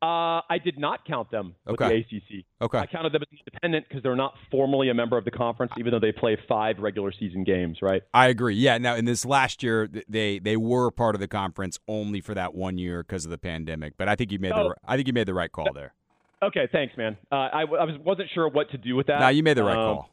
Uh, 0.02 0.40
I 0.50 0.58
did 0.62 0.78
not 0.78 1.06
count 1.06 1.30
them 1.30 1.54
with 1.66 1.80
Okay. 1.80 2.04
the 2.10 2.16
ACC. 2.16 2.44
Okay. 2.60 2.78
I 2.78 2.86
counted 2.86 3.12
them 3.12 3.22
as 3.22 3.38
independent 3.38 3.86
because 3.88 4.02
they're 4.02 4.16
not 4.16 4.34
formally 4.50 4.90
a 4.90 4.94
member 4.94 5.16
of 5.16 5.24
the 5.24 5.30
conference, 5.30 5.72
even 5.78 5.92
though 5.92 5.98
they 6.00 6.12
play 6.12 6.36
five 6.46 6.78
regular 6.78 7.10
season 7.10 7.42
games, 7.42 7.78
right? 7.80 8.02
I 8.12 8.26
agree. 8.28 8.54
Yeah. 8.54 8.76
Now, 8.76 8.96
in 8.96 9.06
this 9.06 9.24
last 9.26 9.62
year, 9.62 9.88
they 10.08 10.38
they 10.38 10.56
were 10.58 10.90
part 10.90 11.14
of 11.14 11.20
the 11.20 11.28
conference 11.28 11.78
only 11.86 12.20
for 12.22 12.34
that 12.34 12.54
one 12.54 12.76
year 12.78 13.02
because 13.02 13.24
of 13.26 13.30
the 13.30 13.38
pandemic. 13.38 13.94
But 13.96 14.08
I 14.08 14.14
think 14.16 14.32
you 14.32 14.38
made 14.38 14.52
the 14.52 14.56
Oh. 14.60 14.74
I 14.86 14.96
think 14.96 15.06
you 15.06 15.14
made 15.14 15.26
the 15.26 15.34
right 15.34 15.52
call 15.52 15.72
there. 15.74 15.94
Okay, 16.44 16.68
thanks, 16.70 16.96
man. 16.96 17.16
Uh, 17.33 17.48
I, 17.52 17.61
w- 17.62 17.80
I 17.80 17.85
was, 17.85 17.94
wasn't 18.04 18.28
sure 18.35 18.48
what 18.48 18.70
to 18.70 18.78
do 18.78 18.96
with 18.96 19.07
that. 19.07 19.20
Now 19.20 19.28
you 19.28 19.42
made 19.42 19.57
the 19.57 19.64
right 19.64 19.76
Um, 19.76 19.96
call. 19.96 20.11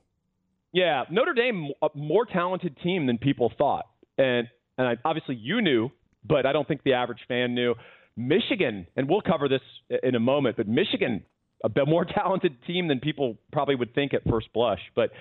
Yeah, 0.74 1.04
Notre 1.12 1.34
Dame, 1.34 1.72
a 1.82 1.90
more 1.96 2.26
talented 2.26 2.78
team 2.82 3.06
than 3.08 3.18
people 3.18 3.52
thought, 3.58 3.88
and 4.18 4.48
and 4.78 4.88
I, 4.88 4.96
obviously 5.04 5.36
you 5.36 5.62
knew, 5.62 5.90
but 6.24 6.46
I 6.46 6.54
don't 6.54 6.68
think 6.68 6.84
the 6.84 6.94
average 6.94 7.20
fan 7.28 7.54
knew. 7.54 7.76
Michigan, 8.16 8.88
and 8.96 9.10
we'll 9.10 9.22
cover 9.22 9.50
this 9.50 9.62
in 10.04 10.16
a 10.16 10.20
moment, 10.20 10.56
but 10.58 10.68
Michigan, 10.68 11.24
a 11.64 11.70
bit 11.70 11.88
more 11.88 12.06
talented 12.16 12.56
team 12.66 12.88
than 12.88 13.00
people 13.00 13.38
probably 13.52 13.76
would 13.76 13.94
think 13.94 14.14
at 14.14 14.22
first 14.30 14.52
blush. 14.54 14.80
But 14.96 15.12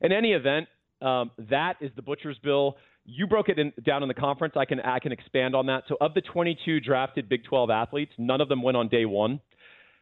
in 0.00 0.10
any 0.12 0.32
event, 0.32 0.66
um, 1.02 1.30
that 1.50 1.74
is 1.80 1.90
the 1.94 2.02
butcher's 2.02 2.38
bill. 2.42 2.76
You 3.04 3.28
broke 3.28 3.48
it 3.48 3.58
in, 3.60 3.72
down 3.84 4.02
in 4.02 4.08
the 4.08 4.14
conference. 4.14 4.54
I 4.56 4.64
can 4.64 4.80
I 4.80 4.98
can 4.98 5.12
expand 5.12 5.54
on 5.54 5.66
that. 5.66 5.84
So 5.88 5.96
of 6.00 6.14
the 6.14 6.20
22 6.22 6.80
drafted 6.80 7.28
Big 7.28 7.44
12 7.44 7.70
athletes, 7.70 8.12
none 8.18 8.40
of 8.40 8.48
them 8.48 8.62
went 8.62 8.76
on 8.76 8.88
day 8.88 9.04
one 9.04 9.40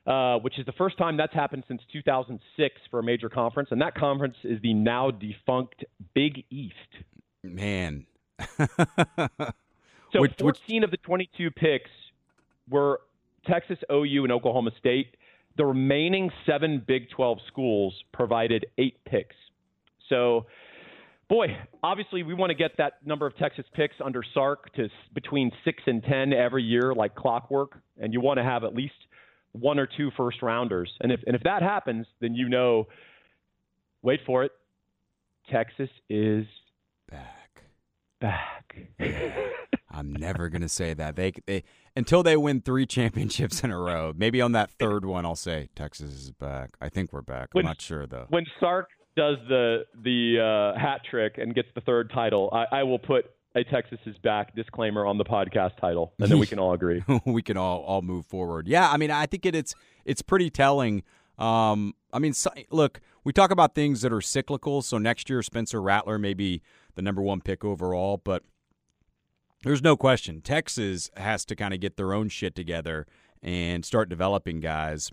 uh, 0.06 0.38
which 0.38 0.58
is 0.58 0.66
the 0.66 0.72
first 0.72 0.98
time 0.98 1.16
that's 1.16 1.32
happened 1.34 1.64
since 1.68 1.80
2006 1.92 2.74
for 2.90 2.98
a 2.98 3.02
major 3.02 3.28
conference, 3.28 3.70
and 3.72 3.80
that 3.80 3.94
conference 3.94 4.36
is 4.44 4.60
the 4.62 4.74
now 4.74 5.10
defunct 5.10 5.84
Big 6.14 6.44
East. 6.50 6.74
Man. 7.42 8.06
So 10.12 10.20
Which- 10.20 10.30
which- 10.40 10.58
14 10.58 10.84
of 10.84 10.90
the 10.90 10.96
22 10.98 11.50
picks 11.50 11.90
were 12.68 13.00
Texas, 13.46 13.78
OU, 13.90 14.24
and 14.24 14.32
Oklahoma 14.32 14.70
State. 14.78 15.16
The 15.56 15.64
remaining 15.64 16.30
seven 16.46 16.78
Big 16.86 17.10
12 17.10 17.38
schools 17.48 17.94
provided 18.12 18.66
eight 18.78 19.04
picks. 19.04 19.36
So, 20.08 20.46
boy, 21.28 21.56
obviously 21.82 22.22
we 22.22 22.32
want 22.34 22.50
to 22.50 22.54
get 22.54 22.76
that 22.76 23.04
number 23.04 23.26
of 23.26 23.36
Texas 23.36 23.66
picks 23.74 23.96
under 24.00 24.22
Sark 24.22 24.72
to 24.74 24.88
between 25.14 25.50
six 25.64 25.82
and 25.86 26.02
10 26.02 26.32
every 26.32 26.62
year, 26.62 26.94
like 26.94 27.14
clockwork, 27.14 27.78
and 28.00 28.12
you 28.12 28.20
want 28.20 28.38
to 28.38 28.44
have 28.44 28.64
at 28.64 28.74
least 28.74 28.94
one 29.54 29.78
or 29.78 29.86
two 29.86 30.10
first 30.16 30.42
rounders. 30.42 30.92
And 31.00 31.10
if 31.10 31.20
and 31.26 31.34
if 31.34 31.42
that 31.44 31.62
happens, 31.62 32.06
then 32.20 32.34
you 32.34 32.48
know, 32.48 32.86
wait 34.02 34.20
for 34.26 34.44
it, 34.44 34.52
Texas 35.50 35.90
is 36.10 36.44
Back. 37.10 37.62
back. 38.20 38.76
I'm 39.90 40.12
never 40.12 40.48
gonna 40.48 40.68
say 40.68 40.92
that. 40.94 41.14
They 41.16 41.32
they 41.46 41.62
until 41.94 42.22
they 42.24 42.36
win 42.36 42.60
three 42.60 42.86
championships 42.86 43.62
in 43.62 43.70
a 43.70 43.78
row. 43.78 44.12
Maybe 44.16 44.40
on 44.40 44.52
that 44.52 44.70
third 44.72 45.04
one, 45.04 45.24
I'll 45.24 45.36
say 45.36 45.68
Texas 45.76 46.10
is 46.10 46.30
back. 46.32 46.70
I 46.80 46.88
think 46.88 47.12
we're 47.12 47.22
back. 47.22 47.50
I'm 47.54 47.64
not 47.64 47.80
sure 47.80 48.06
though. 48.06 48.26
when 48.30 48.44
Sark 48.58 48.88
does 49.16 49.36
the 49.48 49.84
the 50.02 50.72
uh, 50.76 50.80
hat 50.80 51.02
trick 51.08 51.34
and 51.38 51.54
gets 51.54 51.68
the 51.76 51.80
third 51.82 52.10
title, 52.12 52.50
I, 52.52 52.78
I 52.80 52.82
will 52.82 52.98
put 52.98 53.26
a 53.54 53.64
Texas 53.64 53.98
is 54.06 54.16
back 54.18 54.54
disclaimer 54.54 55.06
on 55.06 55.18
the 55.18 55.24
podcast 55.24 55.76
title, 55.80 56.12
and 56.18 56.30
then 56.30 56.38
we 56.38 56.46
can 56.46 56.58
all 56.58 56.72
agree. 56.72 57.02
we 57.24 57.42
can 57.42 57.56
all 57.56 57.82
all 57.82 58.02
move 58.02 58.26
forward. 58.26 58.66
Yeah, 58.68 58.90
I 58.90 58.96
mean, 58.96 59.10
I 59.10 59.26
think 59.26 59.46
it, 59.46 59.54
it's 59.54 59.74
it's 60.04 60.22
pretty 60.22 60.50
telling. 60.50 61.02
Um, 61.38 61.94
I 62.12 62.20
mean, 62.20 62.32
so, 62.32 62.50
look, 62.70 63.00
we 63.24 63.32
talk 63.32 63.50
about 63.50 63.74
things 63.74 64.02
that 64.02 64.12
are 64.12 64.20
cyclical. 64.20 64.82
So 64.82 64.98
next 64.98 65.28
year, 65.28 65.42
Spencer 65.42 65.82
Rattler 65.82 66.18
may 66.18 66.34
be 66.34 66.62
the 66.94 67.02
number 67.02 67.22
one 67.22 67.40
pick 67.40 67.64
overall, 67.64 68.20
but 68.22 68.44
there's 69.64 69.82
no 69.82 69.96
question 69.96 70.40
Texas 70.40 71.10
has 71.16 71.44
to 71.46 71.56
kind 71.56 71.74
of 71.74 71.80
get 71.80 71.96
their 71.96 72.12
own 72.12 72.28
shit 72.28 72.54
together 72.54 73.06
and 73.42 73.84
start 73.84 74.08
developing 74.08 74.60
guys 74.60 75.10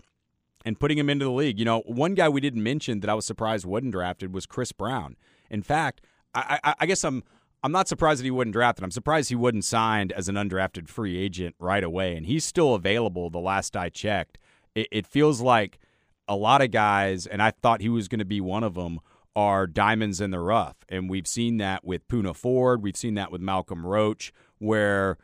and 0.64 0.78
putting 0.78 0.98
them 0.98 1.10
into 1.10 1.24
the 1.24 1.30
league. 1.32 1.58
You 1.58 1.64
know, 1.64 1.80
one 1.86 2.14
guy 2.14 2.28
we 2.28 2.40
didn't 2.40 2.62
mention 2.62 3.00
that 3.00 3.10
I 3.10 3.14
was 3.14 3.26
surprised 3.26 3.66
wasn't 3.66 3.92
drafted 3.92 4.32
was 4.32 4.46
Chris 4.46 4.72
Brown. 4.72 5.16
In 5.50 5.62
fact, 5.62 6.02
I, 6.34 6.60
I, 6.62 6.74
I 6.80 6.86
guess 6.86 7.04
I'm 7.04 7.24
I'm 7.62 7.72
not 7.72 7.88
surprised 7.88 8.20
that 8.20 8.24
he 8.24 8.30
wouldn't 8.30 8.54
draft 8.54 8.78
it. 8.80 8.84
I'm 8.84 8.90
surprised 8.90 9.28
he 9.28 9.36
wouldn't 9.36 9.64
signed 9.64 10.10
as 10.12 10.28
an 10.28 10.34
undrafted 10.34 10.88
free 10.88 11.16
agent 11.16 11.54
right 11.58 11.84
away, 11.84 12.16
and 12.16 12.26
he's 12.26 12.44
still 12.44 12.74
available. 12.74 13.30
The 13.30 13.38
last 13.38 13.76
I 13.76 13.88
checked, 13.88 14.38
it, 14.74 14.88
it 14.90 15.06
feels 15.06 15.40
like 15.40 15.78
a 16.26 16.34
lot 16.34 16.62
of 16.62 16.70
guys, 16.70 17.26
and 17.26 17.42
I 17.42 17.52
thought 17.52 17.80
he 17.80 17.88
was 17.88 18.08
going 18.08 18.18
to 18.18 18.24
be 18.24 18.40
one 18.40 18.64
of 18.64 18.74
them, 18.74 19.00
are 19.34 19.66
diamonds 19.66 20.20
in 20.20 20.30
the 20.30 20.40
rough, 20.40 20.76
and 20.88 21.08
we've 21.08 21.26
seen 21.26 21.56
that 21.58 21.84
with 21.84 22.06
Poona 22.08 22.34
Ford. 22.34 22.82
We've 22.82 22.96
seen 22.96 23.14
that 23.14 23.32
with 23.32 23.40
Malcolm 23.40 23.86
Roach, 23.86 24.32
where 24.58 25.16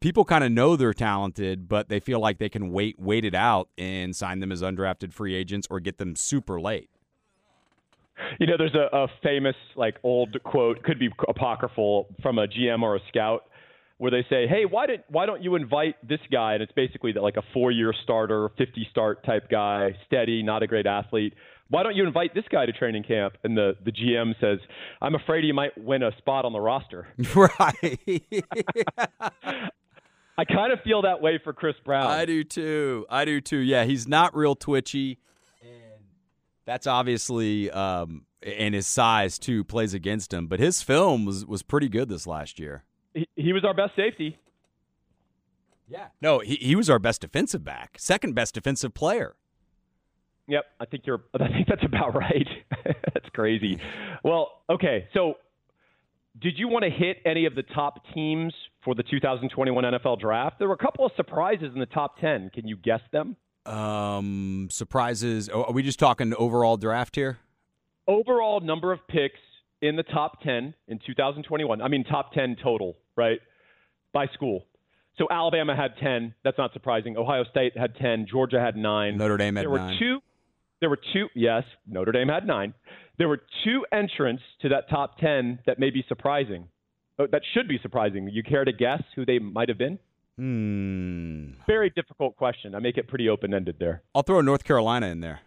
people 0.00 0.24
kind 0.24 0.44
of 0.44 0.52
know 0.52 0.76
they're 0.76 0.94
talented, 0.94 1.68
but 1.68 1.88
they 1.88 2.00
feel 2.00 2.20
like 2.20 2.38
they 2.38 2.48
can 2.48 2.70
wait 2.70 2.98
wait 2.98 3.24
it 3.24 3.34
out 3.34 3.68
and 3.78 4.14
sign 4.14 4.40
them 4.40 4.52
as 4.52 4.62
undrafted 4.62 5.12
free 5.12 5.34
agents 5.34 5.66
or 5.70 5.80
get 5.80 5.98
them 5.98 6.14
super 6.14 6.60
late. 6.60 6.89
You 8.38 8.46
know, 8.46 8.56
there's 8.56 8.74
a, 8.74 8.88
a 8.96 9.08
famous 9.22 9.56
like 9.76 9.96
old 10.02 10.36
quote, 10.42 10.82
could 10.82 10.98
be 10.98 11.08
apocryphal, 11.28 12.08
from 12.22 12.38
a 12.38 12.46
GM 12.46 12.82
or 12.82 12.96
a 12.96 13.00
scout, 13.08 13.44
where 13.98 14.10
they 14.10 14.24
say, 14.30 14.46
"Hey, 14.46 14.64
why 14.64 14.86
did 14.86 15.04
why 15.08 15.26
don't 15.26 15.42
you 15.42 15.54
invite 15.54 15.96
this 16.06 16.20
guy?" 16.30 16.54
And 16.54 16.62
it's 16.62 16.72
basically 16.72 17.12
that 17.12 17.22
like 17.22 17.36
a 17.36 17.42
four-year 17.52 17.92
starter, 18.02 18.48
50 18.56 18.88
start 18.90 19.24
type 19.24 19.48
guy, 19.50 19.96
steady, 20.06 20.42
not 20.42 20.62
a 20.62 20.66
great 20.66 20.86
athlete. 20.86 21.34
Why 21.68 21.84
don't 21.84 21.94
you 21.94 22.04
invite 22.04 22.34
this 22.34 22.44
guy 22.50 22.66
to 22.66 22.72
training 22.72 23.04
camp? 23.04 23.34
And 23.44 23.56
the 23.56 23.76
the 23.84 23.92
GM 23.92 24.34
says, 24.40 24.58
"I'm 25.00 25.14
afraid 25.14 25.44
he 25.44 25.52
might 25.52 25.76
win 25.78 26.02
a 26.02 26.16
spot 26.18 26.44
on 26.44 26.52
the 26.52 26.60
roster." 26.60 27.08
right. 27.34 28.00
I 30.38 30.44
kind 30.46 30.72
of 30.72 30.80
feel 30.82 31.02
that 31.02 31.20
way 31.20 31.38
for 31.42 31.52
Chris 31.52 31.74
Brown. 31.84 32.06
I 32.06 32.24
do 32.24 32.42
too. 32.42 33.04
I 33.10 33.26
do 33.26 33.42
too. 33.42 33.58
Yeah, 33.58 33.84
he's 33.84 34.08
not 34.08 34.34
real 34.34 34.54
twitchy, 34.54 35.18
that's 36.64 36.86
obviously 36.86 37.70
um, 37.70 38.26
and 38.42 38.74
his 38.74 38.86
size 38.86 39.38
too 39.38 39.64
plays 39.64 39.94
against 39.94 40.32
him. 40.32 40.46
But 40.46 40.60
his 40.60 40.82
film 40.82 41.24
was 41.24 41.44
was 41.46 41.62
pretty 41.62 41.88
good 41.88 42.08
this 42.08 42.26
last 42.26 42.58
year. 42.58 42.84
he, 43.14 43.28
he 43.36 43.52
was 43.52 43.64
our 43.64 43.74
best 43.74 43.96
safety. 43.96 44.38
Yeah. 45.88 46.06
No, 46.20 46.38
he 46.38 46.56
he 46.56 46.76
was 46.76 46.88
our 46.88 46.98
best 46.98 47.20
defensive 47.20 47.64
back, 47.64 47.96
second 47.98 48.34
best 48.34 48.54
defensive 48.54 48.94
player. 48.94 49.34
Yep, 50.46 50.64
I 50.80 50.84
think 50.84 51.06
you're. 51.06 51.22
I 51.34 51.48
think 51.48 51.68
that's 51.68 51.84
about 51.84 52.14
right. 52.14 52.46
that's 52.84 53.28
crazy. 53.32 53.80
Well, 54.24 54.62
okay. 54.68 55.08
So, 55.14 55.34
did 56.40 56.58
you 56.58 56.68
want 56.68 56.84
to 56.84 56.90
hit 56.90 57.18
any 57.24 57.46
of 57.46 57.54
the 57.54 57.62
top 57.62 58.02
teams 58.14 58.52
for 58.84 58.94
the 58.94 59.02
2021 59.02 59.84
NFL 59.84 60.20
Draft? 60.20 60.58
There 60.58 60.68
were 60.68 60.74
a 60.74 60.78
couple 60.78 61.06
of 61.06 61.12
surprises 61.16 61.70
in 61.72 61.80
the 61.80 61.86
top 61.86 62.18
10. 62.20 62.50
Can 62.52 62.66
you 62.66 62.76
guess 62.76 63.00
them? 63.12 63.36
Um, 63.70 64.68
surprises. 64.70 65.48
oh, 65.52 65.64
Are 65.64 65.72
we 65.72 65.82
just 65.82 65.98
talking 65.98 66.34
overall 66.34 66.76
draft 66.76 67.14
here? 67.16 67.38
Overall 68.08 68.60
number 68.60 68.92
of 68.92 69.06
picks 69.08 69.38
in 69.80 69.96
the 69.96 70.02
top 70.02 70.42
10 70.42 70.74
in 70.88 70.98
2021. 71.06 71.80
I 71.80 71.88
mean, 71.88 72.04
top 72.04 72.32
10 72.32 72.56
total, 72.62 72.96
right? 73.16 73.38
By 74.12 74.26
school. 74.34 74.66
So 75.16 75.26
Alabama 75.30 75.76
had 75.76 75.92
10. 76.02 76.34
That's 76.42 76.58
not 76.58 76.72
surprising. 76.72 77.16
Ohio 77.16 77.44
State 77.44 77.76
had 77.76 77.94
10. 77.96 78.26
Georgia 78.30 78.58
had 78.58 78.76
nine. 78.76 79.16
Notre 79.16 79.36
Dame 79.36 79.56
had 79.56 79.64
there 79.64 79.70
were 79.70 79.78
nine. 79.78 79.98
two 79.98 80.18
There 80.80 80.90
were 80.90 80.98
two. 81.12 81.28
Yes, 81.34 81.62
Notre 81.86 82.12
Dame 82.12 82.28
had 82.28 82.46
nine. 82.46 82.74
There 83.18 83.28
were 83.28 83.40
two 83.64 83.84
entrants 83.92 84.42
to 84.62 84.70
that 84.70 84.88
top 84.88 85.18
ten 85.18 85.58
that 85.66 85.78
may 85.78 85.90
be 85.90 86.02
surprising. 86.08 86.68
Oh, 87.18 87.26
that 87.30 87.42
should 87.52 87.68
be 87.68 87.78
surprising. 87.82 88.28
You 88.32 88.42
care 88.42 88.64
to 88.64 88.72
guess 88.72 89.02
who 89.14 89.26
they 89.26 89.38
might 89.38 89.68
have 89.68 89.76
been? 89.76 89.98
Hmm. 90.40 91.50
Very 91.66 91.90
difficult 91.90 92.34
question. 92.34 92.74
I 92.74 92.78
make 92.78 92.96
it 92.96 93.06
pretty 93.08 93.28
open 93.28 93.52
ended 93.52 93.76
there. 93.78 94.02
I'll 94.14 94.22
throw 94.22 94.40
North 94.40 94.64
Carolina 94.64 95.08
in 95.08 95.20
there. 95.20 95.40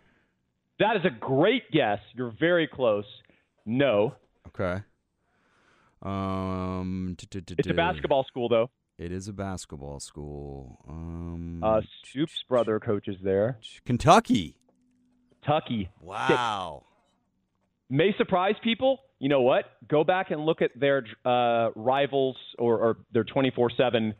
That 0.77 0.95
is 0.97 1.01
a 1.03 1.09
great 1.09 1.63
guess. 1.71 1.97
You're 2.13 2.31
very 2.39 2.67
close. 2.67 3.05
No. 3.65 4.13
Okay. 4.49 4.83
Um, 6.03 7.15
It's 7.19 7.67
a 7.67 7.73
basketball 7.73 8.23
school, 8.25 8.47
though. 8.49 8.69
It 8.99 9.11
is 9.11 9.27
a 9.27 9.33
basketball 9.33 9.99
school. 9.99 10.77
Um, 10.87 11.63
Uh, 11.63 11.81
Stoops' 12.03 12.43
brother 12.47 12.79
coaches 12.79 13.15
there. 13.23 13.57
Kentucky. 13.85 14.57
Kentucky. 15.41 15.89
Wow. 16.01 16.83
May 17.89 18.13
surprise 18.15 18.55
people. 18.63 18.99
You 19.17 19.29
know 19.29 19.41
what? 19.41 19.65
Go 19.87 20.03
back 20.03 20.29
and 20.29 20.45
look 20.45 20.61
at 20.61 20.69
their 20.79 21.03
uh, 21.25 21.71
rivals 21.75 22.37
or, 22.59 22.77
or 22.77 22.97
their 23.11 23.23
24 23.23 23.71
7 23.75 24.13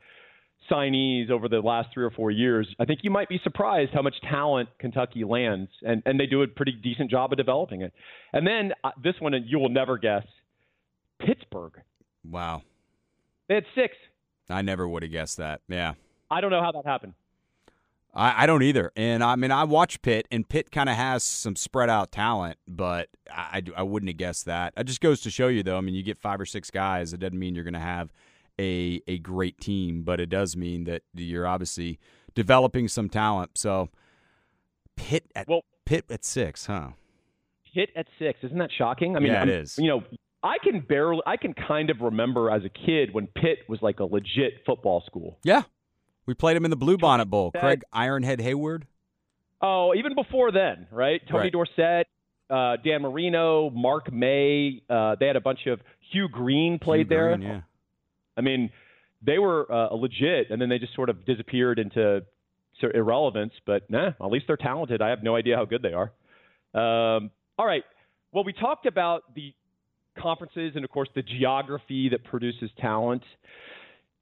signees 0.69 1.29
over 1.29 1.47
the 1.47 1.59
last 1.59 1.89
three 1.93 2.03
or 2.03 2.11
four 2.11 2.31
years. 2.31 2.67
I 2.79 2.85
think 2.85 2.99
you 3.03 3.11
might 3.11 3.29
be 3.29 3.39
surprised 3.43 3.91
how 3.93 4.01
much 4.01 4.15
talent 4.29 4.69
Kentucky 4.79 5.23
lands, 5.23 5.69
and, 5.81 6.01
and 6.05 6.19
they 6.19 6.25
do 6.25 6.41
a 6.41 6.47
pretty 6.47 6.73
decent 6.73 7.11
job 7.11 7.31
of 7.31 7.37
developing 7.37 7.81
it. 7.81 7.93
And 8.31 8.45
then 8.45 8.73
uh, 8.83 8.91
this 9.03 9.15
one, 9.19 9.33
you 9.45 9.59
will 9.59 9.69
never 9.69 9.97
guess 9.97 10.25
Pittsburgh. 11.25 11.73
Wow. 12.29 12.63
They 13.47 13.55
had 13.55 13.65
six. 13.75 13.95
I 14.49 14.61
never 14.61 14.87
would 14.87 15.03
have 15.03 15.11
guessed 15.11 15.37
that. 15.37 15.61
Yeah. 15.67 15.93
I 16.29 16.41
don't 16.41 16.51
know 16.51 16.61
how 16.61 16.71
that 16.71 16.85
happened. 16.85 17.13
I, 18.13 18.43
I 18.43 18.45
don't 18.45 18.63
either. 18.63 18.91
And 18.95 19.23
I 19.23 19.35
mean, 19.35 19.51
I 19.51 19.63
watch 19.63 20.01
Pitt, 20.01 20.27
and 20.31 20.47
Pitt 20.47 20.71
kind 20.71 20.89
of 20.89 20.95
has 20.95 21.23
some 21.23 21.55
spread 21.55 21.89
out 21.89 22.11
talent, 22.11 22.57
but 22.67 23.09
I, 23.31 23.61
I, 23.75 23.79
I 23.79 23.83
wouldn't 23.83 24.09
have 24.09 24.17
guessed 24.17 24.45
that. 24.45 24.73
It 24.77 24.85
just 24.85 25.01
goes 25.01 25.21
to 25.21 25.31
show 25.31 25.47
you, 25.47 25.63
though. 25.63 25.77
I 25.77 25.81
mean, 25.81 25.95
you 25.95 26.03
get 26.03 26.19
five 26.19 26.39
or 26.39 26.45
six 26.45 26.69
guys, 26.69 27.13
it 27.13 27.19
doesn't 27.19 27.37
mean 27.37 27.55
you're 27.55 27.63
going 27.63 27.73
to 27.73 27.79
have 27.79 28.11
a 28.59 29.01
a 29.07 29.17
great 29.19 29.59
team, 29.59 30.03
but 30.03 30.19
it 30.19 30.29
does 30.29 30.55
mean 30.55 30.83
that 30.85 31.01
you're 31.13 31.47
obviously 31.47 31.99
developing 32.35 32.87
some 32.87 33.09
talent. 33.09 33.51
So 33.57 33.89
Pitt 34.95 35.31
at 35.35 35.47
Well- 35.47 35.63
Pitt 35.85 36.05
at 36.09 36.23
six, 36.23 36.65
huh? 36.67 36.89
Pitt 37.73 37.89
at 37.95 38.07
six. 38.19 38.39
Isn't 38.43 38.57
that 38.59 38.71
shocking? 38.77 39.15
I 39.15 39.19
mean, 39.19 39.31
Yeah, 39.31 39.43
it 39.43 39.49
I'm- 39.49 39.49
is. 39.49 39.77
You 39.77 39.87
know, 39.87 40.03
I 40.43 40.57
can 40.59 40.81
barely, 40.81 41.21
I 41.25 41.37
can 41.37 41.53
kind 41.53 41.89
of 41.89 42.01
remember 42.01 42.51
as 42.51 42.63
a 42.63 42.69
kid 42.69 43.13
when 43.13 43.27
Pitt 43.27 43.59
was 43.67 43.81
like 43.81 43.99
a 43.99 44.05
legit 44.05 44.63
football 44.65 45.01
school. 45.05 45.39
Yeah. 45.43 45.63
We 46.25 46.33
played 46.33 46.55
him 46.55 46.63
in 46.65 46.71
the 46.71 46.77
Bluebonnet 46.77 47.29
Bowl. 47.29 47.51
Craig 47.51 47.83
Ironhead 47.93 48.39
Heyward. 48.39 48.83
Oh, 49.61 49.93
even 49.95 50.13
before 50.15 50.51
then, 50.51 50.87
right? 50.91 51.21
Tony 51.27 51.43
Right. 51.43 51.51
Dorsett, 51.53 52.07
uh, 52.49 52.77
Dan 52.83 53.01
Marino, 53.01 53.69
Mark 53.71 54.11
May. 54.11 54.81
Uh, 54.89 55.15
they 55.19 55.27
had 55.27 55.35
a 55.37 55.41
bunch 55.41 55.65
of 55.67 55.81
Hugh 56.11 56.27
Green 56.29 56.79
played 56.79 57.07
Hugh 57.07 57.15
there. 57.17 57.35
Green, 57.37 57.41
yeah. 57.49 57.61
I 58.37 58.41
mean, 58.41 58.71
they 59.25 59.39
were 59.39 59.71
uh, 59.71 59.93
legit, 59.93 60.49
and 60.49 60.61
then 60.61 60.69
they 60.69 60.79
just 60.79 60.95
sort 60.95 61.09
of 61.09 61.25
disappeared 61.25 61.79
into 61.79 62.23
sort 62.79 62.95
of 62.95 62.99
irrelevance. 62.99 63.53
But 63.65 63.89
nah, 63.89 64.09
at 64.09 64.31
least 64.31 64.45
they're 64.47 64.57
talented. 64.57 65.01
I 65.01 65.09
have 65.09 65.23
no 65.23 65.35
idea 65.35 65.55
how 65.55 65.65
good 65.65 65.81
they 65.81 65.93
are. 65.93 66.11
Um, 66.73 67.31
all 67.57 67.65
right. 67.65 67.83
Well, 68.31 68.43
we 68.43 68.53
talked 68.53 68.85
about 68.85 69.35
the 69.35 69.53
conferences 70.19 70.73
and, 70.75 70.83
of 70.83 70.89
course, 70.89 71.09
the 71.15 71.21
geography 71.21 72.09
that 72.09 72.23
produces 72.23 72.69
talent. 72.79 73.23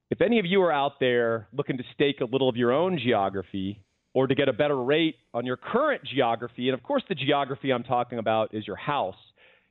If 0.09 0.21
any 0.21 0.39
of 0.39 0.45
you 0.45 0.61
are 0.63 0.71
out 0.71 0.99
there 0.99 1.47
looking 1.53 1.77
to 1.77 1.83
stake 1.93 2.19
a 2.19 2.25
little 2.25 2.49
of 2.49 2.57
your 2.57 2.73
own 2.73 2.99
geography 2.99 3.79
or 4.13 4.27
to 4.27 4.35
get 4.35 4.49
a 4.49 4.53
better 4.53 4.81
rate 4.83 5.15
on 5.33 5.45
your 5.45 5.55
current 5.55 6.01
geography, 6.03 6.67
and 6.67 6.77
of 6.77 6.83
course, 6.83 7.03
the 7.07 7.15
geography 7.15 7.71
I'm 7.71 7.83
talking 7.83 8.19
about 8.19 8.53
is 8.53 8.67
your 8.67 8.75
house, 8.75 9.15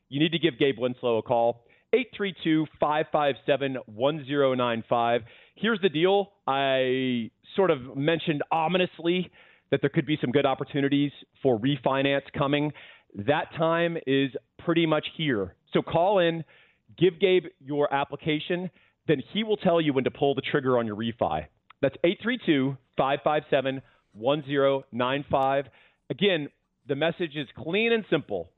you 0.08 0.18
need 0.18 0.32
to 0.32 0.38
give 0.38 0.58
Gabe 0.58 0.78
Winslow 0.78 1.18
a 1.18 1.22
call. 1.22 1.64
832 1.92 2.66
557 2.78 3.76
1095. 3.86 5.22
Here's 5.56 5.80
the 5.80 5.88
deal 5.88 6.32
I 6.46 7.30
sort 7.56 7.70
of 7.70 7.96
mentioned 7.96 8.42
ominously 8.50 9.30
that 9.70 9.80
there 9.80 9.90
could 9.90 10.06
be 10.06 10.18
some 10.20 10.30
good 10.30 10.46
opportunities 10.46 11.12
for 11.42 11.58
refinance 11.58 12.22
coming. 12.36 12.72
That 13.26 13.52
time 13.56 13.96
is 14.06 14.30
pretty 14.58 14.86
much 14.86 15.06
here. 15.16 15.54
So 15.72 15.82
call 15.82 16.18
in, 16.20 16.44
give 16.98 17.18
Gabe 17.20 17.46
your 17.64 17.92
application, 17.92 18.70
then 19.06 19.22
he 19.32 19.44
will 19.44 19.56
tell 19.56 19.80
you 19.80 19.92
when 19.92 20.04
to 20.04 20.10
pull 20.10 20.34
the 20.34 20.42
trigger 20.42 20.78
on 20.78 20.86
your 20.86 20.96
refi. 20.96 21.46
That's 21.82 21.96
832 22.04 22.76
557 22.96 23.82
1095. 24.12 25.64
Again, 26.10 26.48
the 26.88 26.94
message 26.94 27.36
is 27.36 27.48
clean 27.56 27.92
and 27.92 28.04
simple. 28.10 28.50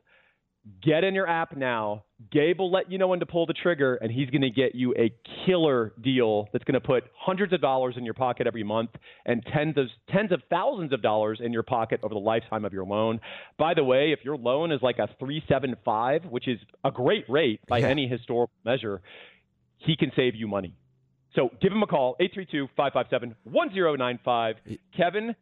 Get 0.82 1.04
in 1.04 1.14
your 1.14 1.28
app 1.28 1.56
now. 1.56 2.04
Gabe 2.30 2.58
will 2.58 2.70
let 2.70 2.90
you 2.92 2.98
know 2.98 3.08
when 3.08 3.20
to 3.20 3.26
pull 3.26 3.46
the 3.46 3.54
trigger, 3.54 3.94
and 3.96 4.12
he's 4.12 4.28
going 4.30 4.42
to 4.42 4.50
get 4.50 4.74
you 4.74 4.94
a 4.96 5.12
killer 5.44 5.92
deal 6.00 6.48
that's 6.52 6.64
going 6.64 6.74
to 6.74 6.80
put 6.80 7.04
hundreds 7.16 7.52
of 7.52 7.60
dollars 7.60 7.94
in 7.96 8.04
your 8.04 8.14
pocket 8.14 8.46
every 8.46 8.62
month 8.62 8.90
and 9.24 9.44
tens 9.52 9.76
of 9.78 9.86
tens 10.10 10.30
of 10.32 10.42
thousands 10.50 10.92
of 10.92 11.02
dollars 11.02 11.40
in 11.42 11.52
your 11.52 11.62
pocket 11.62 12.00
over 12.02 12.14
the 12.14 12.20
lifetime 12.20 12.64
of 12.64 12.72
your 12.72 12.84
loan. 12.84 13.20
By 13.58 13.74
the 13.74 13.84
way, 13.84 14.12
if 14.12 14.20
your 14.24 14.36
loan 14.36 14.72
is 14.72 14.80
like 14.82 14.98
a 14.98 15.08
375, 15.18 16.24
which 16.26 16.48
is 16.48 16.58
a 16.84 16.90
great 16.90 17.24
rate 17.28 17.60
by 17.68 17.78
Yeah. 17.78 17.88
any 17.88 18.06
historical 18.06 18.54
measure, 18.64 19.00
he 19.78 19.96
can 19.96 20.12
save 20.14 20.34
you 20.34 20.46
money. 20.46 20.74
So 21.34 21.50
give 21.62 21.72
him 21.72 21.82
a 21.82 21.86
call, 21.86 22.14
832-557-1095. 22.20 24.54
Kevin, 24.96 25.34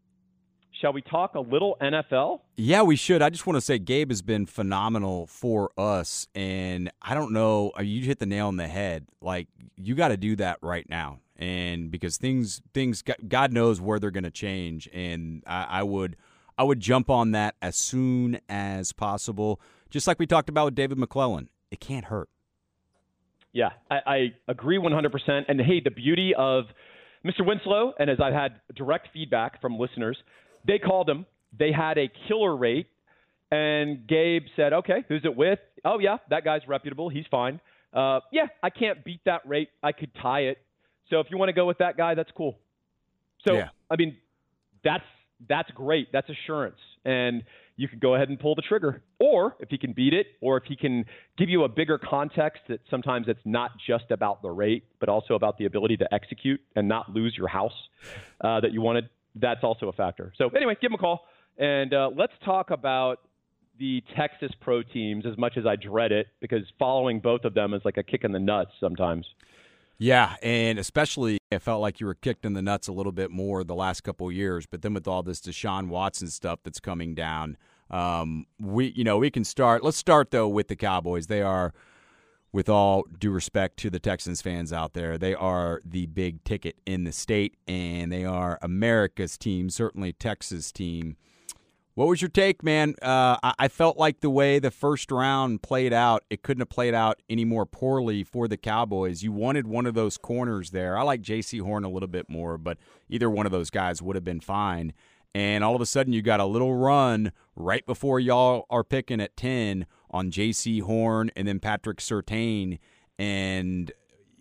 shall 0.80 0.92
we 0.92 1.02
talk 1.02 1.34
a 1.34 1.40
little 1.40 1.76
NFL? 1.80 2.40
Yeah, 2.56 2.82
we 2.82 2.96
should. 2.96 3.22
I 3.22 3.30
just 3.30 3.46
want 3.46 3.56
to 3.56 3.60
say 3.60 3.78
Gabe 3.78 4.10
has 4.10 4.22
been 4.22 4.46
phenomenal 4.46 5.26
for 5.26 5.70
us, 5.78 6.26
and 6.34 6.90
I 7.02 7.14
don't 7.14 7.32
know. 7.32 7.72
uh, 7.78 7.82
You 7.82 8.04
hit 8.04 8.18
the 8.18 8.26
nail 8.26 8.48
on 8.48 8.56
the 8.56 8.68
head. 8.68 9.06
Like 9.20 9.48
you 9.76 9.94
got 9.94 10.08
to 10.08 10.16
do 10.16 10.36
that 10.36 10.58
right 10.62 10.88
now, 10.88 11.20
and 11.36 11.90
because 11.90 12.16
things, 12.16 12.60
things, 12.74 13.02
God 13.28 13.52
knows 13.52 13.80
where 13.80 13.98
they're 13.98 14.10
going 14.10 14.24
to 14.24 14.30
change, 14.30 14.88
and 14.92 15.42
I, 15.46 15.66
I 15.70 15.82
would, 15.82 16.16
I 16.58 16.64
would 16.64 16.80
jump 16.80 17.10
on 17.10 17.32
that 17.32 17.54
as 17.62 17.76
soon 17.76 18.40
as 18.48 18.92
possible. 18.92 19.60
Just 19.90 20.06
like 20.06 20.18
we 20.18 20.26
talked 20.26 20.48
about 20.48 20.66
with 20.66 20.74
David 20.74 20.98
McClellan, 20.98 21.48
it 21.70 21.80
can't 21.80 22.04
hurt. 22.06 22.28
Yeah, 23.52 23.70
I, 23.90 23.98
I 24.06 24.32
agree 24.46 24.78
100%. 24.78 25.44
And 25.48 25.60
hey, 25.60 25.80
the 25.82 25.90
beauty 25.90 26.32
of 26.38 26.66
Mr. 27.24 27.44
Winslow, 27.44 27.94
and 27.98 28.08
as 28.08 28.18
I've 28.22 28.32
had 28.32 28.60
direct 28.76 29.08
feedback 29.12 29.60
from 29.60 29.76
listeners, 29.76 30.16
they 30.66 30.78
called 30.78 31.08
him. 31.08 31.26
They 31.58 31.72
had 31.72 31.98
a 31.98 32.10
killer 32.28 32.56
rate, 32.56 32.86
and 33.50 34.06
Gabe 34.06 34.44
said, 34.56 34.72
"Okay, 34.72 35.04
who's 35.08 35.22
it 35.24 35.36
with? 35.36 35.58
Oh 35.84 35.98
yeah, 35.98 36.18
that 36.30 36.44
guy's 36.44 36.66
reputable. 36.68 37.08
He's 37.08 37.26
fine. 37.30 37.60
Uh, 37.92 38.20
yeah, 38.30 38.46
I 38.62 38.70
can't 38.70 39.04
beat 39.04 39.20
that 39.24 39.42
rate. 39.46 39.68
I 39.82 39.92
could 39.92 40.10
tie 40.22 40.42
it. 40.42 40.58
So 41.08 41.18
if 41.18 41.26
you 41.30 41.38
want 41.38 41.48
to 41.48 41.52
go 41.52 41.66
with 41.66 41.78
that 41.78 41.96
guy, 41.96 42.14
that's 42.14 42.30
cool. 42.36 42.58
So 43.46 43.54
Yeah. 43.54 43.68
I 43.90 43.96
mean, 43.96 44.16
that's 44.84 45.04
that's 45.48 45.70
great. 45.72 46.12
That's 46.12 46.28
assurance, 46.28 46.78
and 47.04 47.42
you 47.76 47.88
can 47.88 47.98
go 47.98 48.14
ahead 48.14 48.28
and 48.28 48.38
pull 48.38 48.54
the 48.54 48.62
trigger. 48.62 49.02
Or 49.18 49.56
if 49.58 49.70
he 49.70 49.78
can 49.78 49.92
beat 49.94 50.12
it, 50.12 50.26
or 50.42 50.58
if 50.58 50.64
he 50.64 50.76
can 50.76 51.06
give 51.38 51.48
you 51.48 51.64
a 51.64 51.68
bigger 51.68 51.98
context 51.98 52.60
that 52.68 52.80
sometimes 52.90 53.26
it's 53.26 53.40
not 53.46 53.70
just 53.86 54.10
about 54.10 54.42
the 54.42 54.50
rate, 54.50 54.84
but 55.00 55.08
also 55.08 55.34
about 55.34 55.56
the 55.56 55.64
ability 55.64 55.96
to 55.96 56.14
execute 56.14 56.60
and 56.76 56.86
not 56.86 57.10
lose 57.10 57.34
your 57.36 57.48
house 57.48 57.72
uh, 58.42 58.60
that 58.60 58.72
you 58.72 58.82
wanted. 58.82 59.08
That's 59.34 59.62
also 59.62 59.88
a 59.88 59.92
factor. 59.92 60.32
So 60.36 60.48
anyway, 60.50 60.76
give 60.80 60.90
him 60.90 60.94
a 60.94 60.98
call, 60.98 61.26
and 61.58 61.94
uh, 61.94 62.10
let's 62.16 62.32
talk 62.44 62.70
about 62.70 63.20
the 63.78 64.02
Texas 64.16 64.50
pro 64.60 64.82
teams. 64.82 65.24
As 65.26 65.38
much 65.38 65.56
as 65.56 65.66
I 65.66 65.76
dread 65.76 66.12
it, 66.12 66.26
because 66.40 66.62
following 66.78 67.20
both 67.20 67.44
of 67.44 67.54
them 67.54 67.74
is 67.74 67.82
like 67.84 67.96
a 67.96 68.02
kick 68.02 68.24
in 68.24 68.32
the 68.32 68.40
nuts 68.40 68.72
sometimes. 68.80 69.26
Yeah, 69.98 70.36
and 70.42 70.78
especially 70.78 71.38
it 71.50 71.60
felt 71.60 71.82
like 71.82 72.00
you 72.00 72.06
were 72.06 72.14
kicked 72.14 72.46
in 72.46 72.54
the 72.54 72.62
nuts 72.62 72.88
a 72.88 72.92
little 72.92 73.12
bit 73.12 73.30
more 73.30 73.62
the 73.62 73.74
last 73.74 74.00
couple 74.00 74.32
years. 74.32 74.64
But 74.64 74.80
then 74.80 74.94
with 74.94 75.06
all 75.06 75.22
this 75.22 75.40
Deshaun 75.40 75.88
Watson 75.88 76.28
stuff 76.28 76.60
that's 76.64 76.80
coming 76.80 77.14
down, 77.14 77.58
um, 77.90 78.46
we 78.58 78.92
you 78.96 79.04
know 79.04 79.18
we 79.18 79.30
can 79.30 79.44
start. 79.44 79.84
Let's 79.84 79.98
start 79.98 80.30
though 80.30 80.48
with 80.48 80.68
the 80.68 80.76
Cowboys. 80.76 81.26
They 81.26 81.42
are, 81.42 81.74
with 82.52 82.68
all 82.68 83.04
due 83.18 83.30
respect 83.30 83.76
to 83.78 83.90
the 83.90 83.98
Texans 83.98 84.42
fans 84.42 84.72
out 84.72 84.94
there, 84.94 85.16
they 85.16 85.34
are 85.34 85.80
the 85.84 86.06
big 86.06 86.42
ticket 86.44 86.76
in 86.84 87.04
the 87.04 87.12
state, 87.12 87.56
and 87.68 88.10
they 88.10 88.24
are 88.24 88.58
America's 88.62 89.38
team, 89.38 89.70
certainly 89.70 90.12
Texas 90.12 90.72
team. 90.72 91.16
What 91.94 92.08
was 92.08 92.22
your 92.22 92.30
take, 92.30 92.62
man? 92.62 92.94
Uh, 93.02 93.36
I, 93.58 93.68
felt 93.68 93.98
like 93.98 94.20
the 94.20 94.30
way 94.30 94.58
the 94.58 94.70
first 94.70 95.10
round 95.10 95.60
played 95.60 95.92
out, 95.92 96.24
it 96.30 96.42
couldn't 96.42 96.60
have 96.60 96.70
played 96.70 96.94
out 96.94 97.20
any 97.28 97.44
more 97.44 97.66
poorly 97.66 98.24
for 98.24 98.48
the 98.48 98.56
Cowboys. 98.56 99.22
You 99.22 99.32
wanted 99.32 99.66
one 99.66 99.86
of 99.86 99.94
those 99.94 100.16
corners 100.16 100.70
there. 100.70 100.96
I 100.96 101.02
like 101.02 101.20
Jaycee 101.20 101.60
Horn 101.60 101.84
a 101.84 101.90
little 101.90 102.08
bit 102.08 102.30
more, 102.30 102.56
but 102.56 102.78
either 103.08 103.28
one 103.28 103.44
of 103.44 103.52
those 103.52 103.70
guys 103.70 104.00
would 104.00 104.16
have 104.16 104.24
been 104.24 104.40
fine. 104.40 104.94
And 105.34 105.62
all 105.62 105.74
of 105.74 105.82
a 105.82 105.86
sudden, 105.86 106.12
you 106.12 106.22
got 106.22 106.40
a 106.40 106.46
little 106.46 106.74
run 106.74 107.32
right 107.54 107.84
before 107.84 108.18
y'all 108.18 108.66
are 108.70 108.84
picking 108.84 109.20
at 109.20 109.36
10 109.36 109.84
on 110.10 110.30
Jaycee 110.30 110.82
Horn 110.82 111.30
and 111.36 111.46
then 111.46 111.60
Patrick 111.60 111.98
Surtain. 111.98 112.78
And 113.18 113.92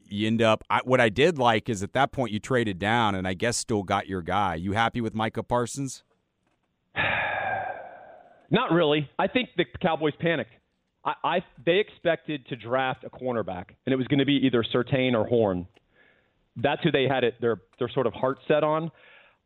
you 0.08 0.28
end 0.28 0.42
up, 0.42 0.64
I, 0.70 0.82
what 0.84 1.00
I 1.00 1.10
did 1.10 1.38
like 1.38 1.70
is 1.70 1.84
at 1.84 1.94
that 1.94 2.12
point, 2.12 2.32
you 2.32 2.40
traded 2.40 2.80
down 2.80 3.16
and 3.16 3.28
I 3.28 3.34
guess 3.34 3.58
still 3.58 3.84
got 3.84 4.08
your 4.08 4.22
guy. 4.22 4.56
You 4.56 4.74
happy 4.74 5.02
with 5.02 5.14
Micah 5.14 5.44
Parsons? 5.44 6.04
Not 8.52 8.72
really. 8.72 9.10
I 9.20 9.28
think 9.28 9.50
the 9.58 9.66
Cowboys 9.82 10.14
panicked. 10.20 10.54
I, 11.06 11.14
I 11.24 11.40
they 11.66 11.78
expected 11.78 12.46
to 12.48 12.56
draft 12.56 13.04
a 13.04 13.10
cornerback, 13.10 13.66
and 13.86 13.94
it 13.94 13.96
was 13.96 14.08
going 14.08 14.20
to 14.20 14.26
be 14.26 14.46
either 14.46 14.64
Surtain 14.64 15.14
or 15.14 15.26
Horn. 15.26 15.68
That's 16.58 16.82
who 16.84 16.92
they 16.92 17.08
had 17.08 17.24
it 17.24 17.36
their 17.40 17.62
their 17.78 17.90
sort 17.90 18.08
of 18.08 18.14
heart 18.14 18.40
set 18.48 18.64
on. 18.64 18.92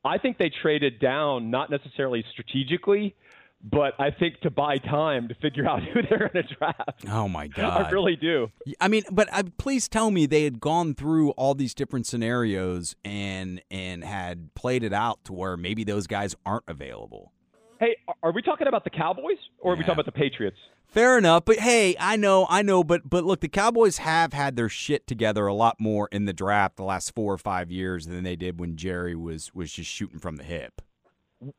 I 0.05 0.17
think 0.17 0.38
they 0.38 0.49
traded 0.61 0.99
down 0.99 1.49
not 1.49 1.69
necessarily 1.69 2.26
strategically, 2.32 3.15
but 3.64 3.93
I 3.97 4.11
think 4.11 4.41
to 4.41 4.49
buy 4.49 4.78
time 4.78 5.28
to 5.30 5.36
figure 5.36 5.66
out 5.70 5.82
who 5.84 6.01
they're 6.09 6.30
going 6.32 6.45
to 6.45 6.55
draft. 6.55 7.05
Oh 7.09 7.28
my 7.28 7.47
god! 7.47 7.86
I 7.86 7.89
really 7.89 8.16
do. 8.16 8.51
I 8.80 8.88
mean, 8.88 9.03
but 9.11 9.30
uh, 9.32 9.43
please 9.57 9.88
tell 9.88 10.11
me 10.11 10.26
they 10.26 10.43
had 10.43 10.59
gone 10.59 10.93
through 10.93 11.32
all 11.32 11.55
these 11.55 11.74
different 11.74 12.05
scenarios 12.05 12.95
and 13.03 13.61
and 13.72 14.03
had 14.03 14.53
played 14.55 14.84
it 14.84 14.93
out 14.93 15.24
to 15.26 15.34
where 15.34 15.55
maybe 15.57 15.84
those 15.84 16.07
guys 16.07 16.36
aren't 16.45 16.66
available. 16.68 17.32
Hey, 17.80 17.97
are 18.22 18.32
we 18.32 18.41
talking 18.41 18.68
about 18.68 18.84
the 18.84 18.89
Cowboys 18.89 19.38
or 19.59 19.74
are 19.74 19.76
we 19.76 19.82
talking 19.82 19.93
about 19.93 20.05
the 20.05 20.11
Patriots? 20.11 20.57
Fair 20.88 21.18
enough, 21.18 21.43
but 21.45 21.57
hey, 21.57 21.95
I 21.99 22.18
know, 22.18 22.45
I 22.49 22.61
know, 22.61 22.84
but 22.84 23.09
but 23.09 23.24
look, 23.24 23.39
the 23.39 23.49
Cowboys 23.49 23.97
have 23.97 24.32
had 24.32 24.55
their 24.55 24.70
shit 24.70 25.07
together 25.07 25.47
a 25.47 25.53
lot 25.53 25.78
more 25.80 26.07
in 26.11 26.26
the 26.26 26.34
draft 26.34 26.76
the 26.76 26.84
last 26.84 27.16
four 27.16 27.34
or 27.34 27.38
five 27.38 27.72
years 27.72 28.05
than 28.05 28.24
they 28.24 28.36
did 28.36 28.59
when 28.59 28.76
Jerry 28.78 29.16
was 29.16 29.53
was 29.55 29.74
just 29.74 29.89
shooting 29.89 30.20
from 30.20 30.36
the 30.36 30.43
hip. 30.43 30.82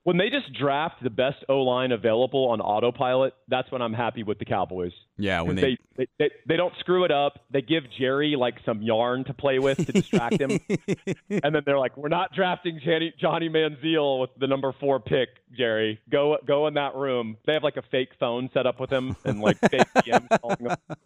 When 0.03 0.17
they 0.17 0.31
just 0.31 0.53
draft 0.59 1.03
the 1.03 1.11
best 1.11 1.45
O 1.49 1.63
line 1.63 1.93
available 1.93 2.49
on 2.49 2.61
autopilot, 2.61 3.35
that's 3.49 3.71
when 3.71 3.83
I'm 3.83 3.93
happy 3.93 4.23
with 4.23 4.39
the 4.39 4.45
Cowboys. 4.45 4.93
Yeah, 5.17 5.43
when 5.43 5.57
they, 5.57 5.63
they, 5.63 5.79
they, 5.97 6.07
they 6.19 6.31
they 6.49 6.57
don't 6.57 6.75
screw 6.81 7.05
it 7.05 7.11
up. 7.11 7.41
They 7.51 7.63
give 7.63 7.85
Jerry 7.99 8.37
like 8.37 8.55
some 8.65 8.83
yarn 8.83 9.25
to 9.25 9.35
play 9.35 9.59
with 9.59 9.79
to 9.79 9.93
distract 9.93 10.41
him, 10.41 10.59
and 11.31 11.55
then 11.55 11.63
they're 11.65 11.79
like, 11.79 11.97
"We're 11.97 12.09
not 12.09 12.35
drafting 12.35 12.81
Johnny, 12.85 13.13
Johnny 13.21 13.49
Manziel 13.49 14.21
with 14.21 14.31
the 14.39 14.47
number 14.47 14.73
four 14.81 15.01
pick, 15.01 15.29
Jerry. 15.57 16.01
Go 16.11 16.37
go 16.47 16.67
in 16.67 16.75
that 16.75 16.95
room." 16.95 17.37
They 17.47 17.55
have 17.55 17.63
like 17.63 17.77
a 17.77 17.85
fake 17.91 18.11
phone 18.19 18.51
set 18.55 18.67
up 18.67 18.81
with 18.81 18.91
him 18.91 19.17
and 19.25 19.41
like 19.41 19.59
fake 19.59 19.87
DMs 19.97 20.41
calling 20.41 20.67
him. 20.67 20.97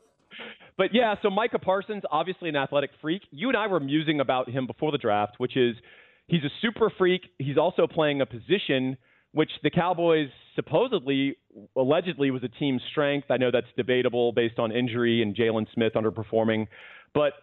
But 0.76 0.94
yeah, 0.94 1.16
so 1.22 1.28
Micah 1.28 1.58
Parsons, 1.58 2.04
obviously 2.10 2.48
an 2.48 2.56
athletic 2.56 2.90
freak. 3.00 3.22
You 3.32 3.48
and 3.48 3.56
I 3.56 3.66
were 3.66 3.80
musing 3.80 4.20
about 4.20 4.48
him 4.48 4.66
before 4.66 4.92
the 4.92 4.98
draft, 4.98 5.34
which 5.38 5.56
is 5.56 5.74
he's 6.28 6.44
a 6.44 6.50
super 6.62 6.90
freak. 6.96 7.22
He's 7.38 7.58
also 7.58 7.86
playing 7.86 8.20
a 8.20 8.26
position 8.26 8.96
which 9.32 9.50
the 9.62 9.70
Cowboys 9.70 10.28
supposedly, 10.54 11.36
allegedly, 11.76 12.30
was 12.30 12.42
a 12.42 12.48
team 12.48 12.80
strength. 12.90 13.30
I 13.30 13.36
know 13.36 13.50
that's 13.50 13.66
debatable 13.76 14.32
based 14.32 14.58
on 14.58 14.72
injury 14.72 15.22
and 15.22 15.36
Jaylon 15.36 15.66
Smith 15.74 15.92
underperforming. 15.94 16.66
But, 17.14 17.34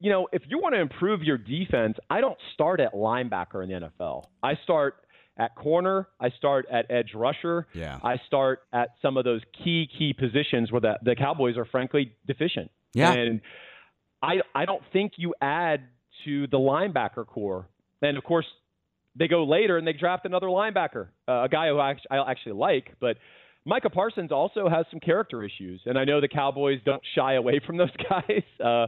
you 0.00 0.10
know, 0.10 0.26
if 0.32 0.42
you 0.48 0.58
want 0.58 0.74
to 0.74 0.80
improve 0.80 1.22
your 1.22 1.38
defense, 1.38 1.96
I 2.08 2.20
don't 2.20 2.38
start 2.54 2.80
at 2.80 2.94
linebacker 2.94 3.62
in 3.62 3.68
the 3.68 3.88
NFL. 3.88 4.24
I 4.42 4.54
start 4.62 4.96
at 5.36 5.54
corner. 5.56 6.08
I 6.20 6.30
start 6.30 6.66
at 6.72 6.90
edge 6.90 7.12
rusher. 7.14 7.66
Yeah. 7.74 7.98
I 8.02 8.16
start 8.26 8.60
at 8.72 8.90
some 9.02 9.16
of 9.16 9.24
those 9.24 9.40
key, 9.64 9.88
key 9.98 10.12
positions 10.12 10.72
where 10.72 10.80
the, 10.80 10.98
the 11.02 11.14
Cowboys 11.14 11.56
are 11.56 11.64
frankly 11.64 12.14
deficient. 12.26 12.70
Yeah. 12.94 13.12
And 13.12 13.40
I, 14.22 14.36
I 14.54 14.64
don't 14.64 14.82
think 14.92 15.12
you 15.16 15.34
add 15.42 15.82
to 16.24 16.46
the 16.46 16.58
linebacker 16.58 17.26
core. 17.26 17.68
And 18.04 18.16
of 18.16 18.24
course, 18.24 18.46
they 19.16 19.28
go 19.28 19.44
later 19.44 19.78
and 19.78 19.86
they 19.86 19.92
draft 19.92 20.26
another 20.26 20.48
linebacker, 20.48 21.08
uh, 21.28 21.44
a 21.44 21.48
guy 21.48 21.68
who 21.68 21.78
I 21.78 21.90
actually, 21.90 22.10
I 22.10 22.30
actually 22.30 22.52
like. 22.52 22.94
But 23.00 23.16
Micah 23.64 23.90
Parsons 23.90 24.30
also 24.30 24.68
has 24.68 24.84
some 24.90 25.00
character 25.00 25.42
issues, 25.42 25.80
and 25.86 25.98
I 25.98 26.04
know 26.04 26.20
the 26.20 26.28
Cowboys 26.28 26.80
don't 26.84 27.02
shy 27.14 27.34
away 27.34 27.60
from 27.66 27.76
those 27.76 27.90
guys. 28.10 28.42
Uh, 28.62 28.86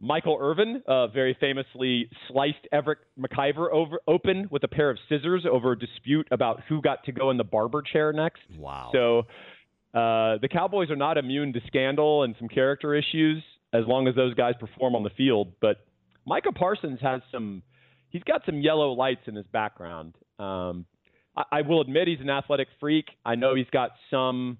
Michael 0.00 0.38
Irvin 0.40 0.82
uh, 0.88 1.08
very 1.08 1.36
famously 1.38 2.08
sliced 2.28 2.66
Everett 2.72 2.98
McIver 3.18 3.70
over, 3.70 3.98
open 4.08 4.48
with 4.50 4.64
a 4.64 4.68
pair 4.68 4.90
of 4.90 4.98
scissors 5.08 5.44
over 5.50 5.72
a 5.72 5.78
dispute 5.78 6.26
about 6.30 6.62
who 6.68 6.80
got 6.80 7.04
to 7.04 7.12
go 7.12 7.30
in 7.30 7.36
the 7.36 7.44
barber 7.44 7.82
chair 7.82 8.12
next. 8.12 8.40
wow. 8.58 8.90
So 8.92 9.20
uh, 9.92 10.38
the 10.40 10.48
Cowboys 10.50 10.90
are 10.90 10.96
not 10.96 11.18
immune 11.18 11.52
to 11.52 11.60
scandal 11.66 12.22
and 12.22 12.34
some 12.38 12.48
character 12.48 12.94
issues 12.94 13.42
as 13.72 13.84
long 13.86 14.08
as 14.08 14.14
those 14.14 14.34
guys 14.34 14.54
perform 14.58 14.94
on 14.96 15.02
the 15.02 15.10
field. 15.10 15.52
But 15.60 15.84
Micah 16.26 16.52
Parsons 16.52 16.98
has 17.02 17.20
some, 17.30 17.62
he's 18.10 18.22
got 18.22 18.42
some 18.44 18.60
yellow 18.60 18.92
lights 18.92 19.22
in 19.26 19.34
his 19.34 19.46
background. 19.46 20.14
Um, 20.38 20.84
I, 21.36 21.44
I 21.52 21.60
will 21.62 21.80
admit 21.80 22.08
he's 22.08 22.20
an 22.20 22.30
athletic 22.30 22.68
freak. 22.78 23.06
I 23.24 23.34
know 23.34 23.54
he's 23.54 23.70
got 23.72 23.90
some 24.10 24.58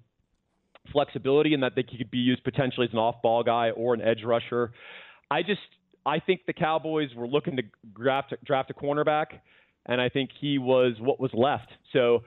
flexibility 0.91 1.53
in 1.53 1.59
that 1.61 1.73
they 1.75 1.83
could 1.83 2.09
be 2.09 2.17
used 2.17 2.43
potentially 2.43 2.87
as 2.87 2.93
an 2.93 2.99
off-ball 2.99 3.43
guy 3.43 3.69
or 3.71 3.93
an 3.93 4.01
edge 4.01 4.23
rusher. 4.25 4.71
I 5.29 5.43
just, 5.43 5.61
I 6.05 6.19
think 6.19 6.41
the 6.47 6.53
Cowboys 6.53 7.09
were 7.15 7.27
looking 7.27 7.57
to 7.57 7.63
draft 7.95 8.33
draft 8.43 8.71
a 8.71 8.73
cornerback, 8.73 9.27
and 9.85 10.01
I 10.01 10.09
think 10.09 10.31
he 10.39 10.57
was 10.57 10.93
what 10.99 11.19
was 11.19 11.31
left. 11.33 11.69
So 11.93 12.23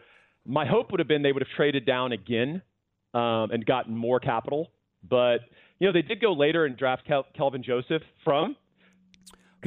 my 0.47 0.67
hope 0.67 0.91
would 0.91 1.01
have 1.01 1.09
been 1.09 1.23
they 1.23 1.33
would 1.33 1.43
have 1.43 1.57
traded 1.57 1.85
down 1.87 2.13
again 2.13 2.63
um, 3.13 3.51
and 3.51 3.65
gotten 3.67 3.97
more 3.97 4.21
capital. 4.21 4.71
But 5.09 5.39
you 5.79 5.87
know 5.87 5.93
they 5.93 6.03
did 6.03 6.21
go 6.21 6.33
later 6.33 6.65
and 6.65 6.77
draft 6.77 7.07
Kel- 7.07 7.27
Kelvin 7.37 7.63
Joseph 7.63 8.03
from 8.23 8.57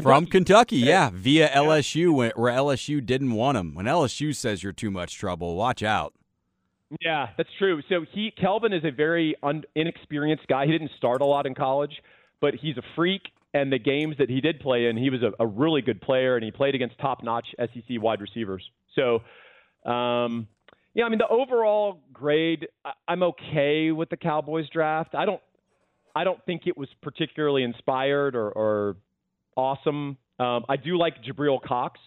From 0.02 0.26
Kentucky, 0.26 0.78
yeah, 0.78 1.10
via 1.14 1.50
LSU, 1.50 2.14
where 2.14 2.32
where 2.36 2.54
LSU 2.54 3.06
didn't 3.06 3.34
want 3.34 3.58
him. 3.58 3.74
When 3.74 3.86
LSU 3.86 4.36
says 4.36 4.64
you're 4.64 4.74
too 4.74 4.92
much 4.92 5.18
trouble, 5.18 5.56
watch 5.56 5.84
out. 5.84 6.14
Yeah, 7.02 7.28
that's 7.38 7.50
true. 7.58 7.82
So 7.90 8.06
he 8.14 8.32
Kelvin 8.32 8.74
is 8.74 8.84
a 8.86 8.92
very 8.92 9.36
un, 9.44 9.64
inexperienced 9.76 10.48
guy. 10.48 10.66
He 10.66 10.72
didn't 10.72 10.92
start 10.98 11.22
a 11.22 11.26
lot 11.26 11.46
in 11.46 11.54
college, 11.54 12.02
but 12.40 12.56
he's 12.56 12.78
a 12.78 12.84
freak. 12.96 13.22
And 13.54 13.72
the 13.72 13.80
games 13.80 14.16
that 14.20 14.30
he 14.30 14.42
did 14.42 14.60
play 14.60 14.88
in, 14.88 14.98
he 14.98 15.10
was 15.10 15.22
a, 15.24 15.32
a 15.42 15.48
really 15.48 15.82
good 15.82 16.02
player, 16.02 16.36
and 16.36 16.44
he 16.44 16.52
played 16.52 16.76
against 16.76 17.00
top-notch 17.00 17.48
SEC 17.58 18.02
wide 18.02 18.22
receivers. 18.22 18.64
So, 18.94 19.16
um, 19.90 20.48
yeah, 20.94 21.06
I 21.06 21.10
mean 21.10 21.18
the 21.18 21.28
overall 21.30 22.02
grade, 22.14 22.68
I, 22.86 22.92
I'm 23.08 23.24
okay 23.24 23.92
with 23.92 24.10
the 24.10 24.18
Cowboys 24.18 24.70
draft. 24.70 25.16
I 25.16 25.26
don't, 25.26 25.42
I 26.16 26.24
don't 26.24 26.44
think 26.46 26.64
it 26.68 26.78
was 26.78 26.90
particularly 27.02 27.64
inspired 27.64 28.36
or, 28.36 28.50
or 28.50 28.98
awesome. 29.58 30.18
Um, 30.40 30.66
I 30.70 30.78
do 30.78 30.98
like 30.98 31.24
Jabril 31.24 31.62
Cox 31.62 32.00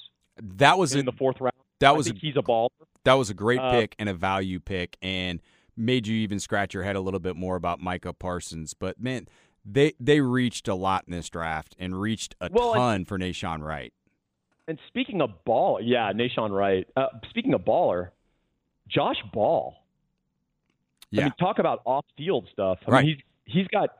That 0.57 0.78
was 0.78 0.94
in 0.94 1.01
a, 1.01 1.03
the 1.11 1.12
fourth 1.18 1.40
round. 1.40 1.53
that 1.80 1.88
I 1.90 1.92
was 1.92 2.09
a, 2.11 2.14
he's 2.14 2.36
a 2.36 2.42
baller. 2.42 2.68
that 3.05 3.14
was 3.14 3.28
a 3.30 3.34
great 3.34 3.59
uh, 3.59 3.72
pick 3.72 3.96
and 3.98 4.09
a 4.09 4.14
value 4.14 4.61
pick, 4.61 4.96
and 5.03 5.40
made 5.76 6.07
you 6.07 6.16
even 6.16 6.38
scratch 6.40 6.72
your 6.72 6.84
head 6.84 6.96
a 6.96 7.01
little 7.01 7.20
bit 7.20 7.36
more 7.36 7.57
about 7.57 7.80
Micah 7.80 8.12
Parsons. 8.12 8.72
But 8.72 9.01
man, 9.01 9.26
they 9.64 9.92
they 10.01 10.20
reached 10.20 10.68
a 10.68 10.74
lot 10.74 11.05
in 11.07 11.12
this 11.12 11.28
draft 11.28 11.74
and 11.78 12.01
reached 12.01 12.34
a 12.40 12.48
Well, 12.53 12.72
and- 12.72 12.78
ton 12.78 13.05
for 13.05 13.18
Nahshon 13.18 13.62
Wright. 13.62 13.92
And 14.68 14.78
speaking 14.86 15.20
of 15.20 15.44
ball, 15.44 15.80
yeah, 15.82 16.12
Nahshon 16.12 16.51
Wright. 16.51 16.86
Uh, 16.96 17.07
speaking 17.28 17.55
of 17.55 17.62
baller, 17.62 18.11
Josh 18.88 19.16
Ball. 19.32 19.74
Yeah, 21.11 21.22
I 21.22 21.24
mean, 21.24 21.32
talk 21.40 21.59
about 21.59 21.82
off-field 21.84 22.46
stuff. 22.53 22.78
I 22.86 22.90
Right. 22.92 23.05
mean, 23.07 23.16
he's 23.46 23.55
he's 23.62 23.66
got 23.68 23.90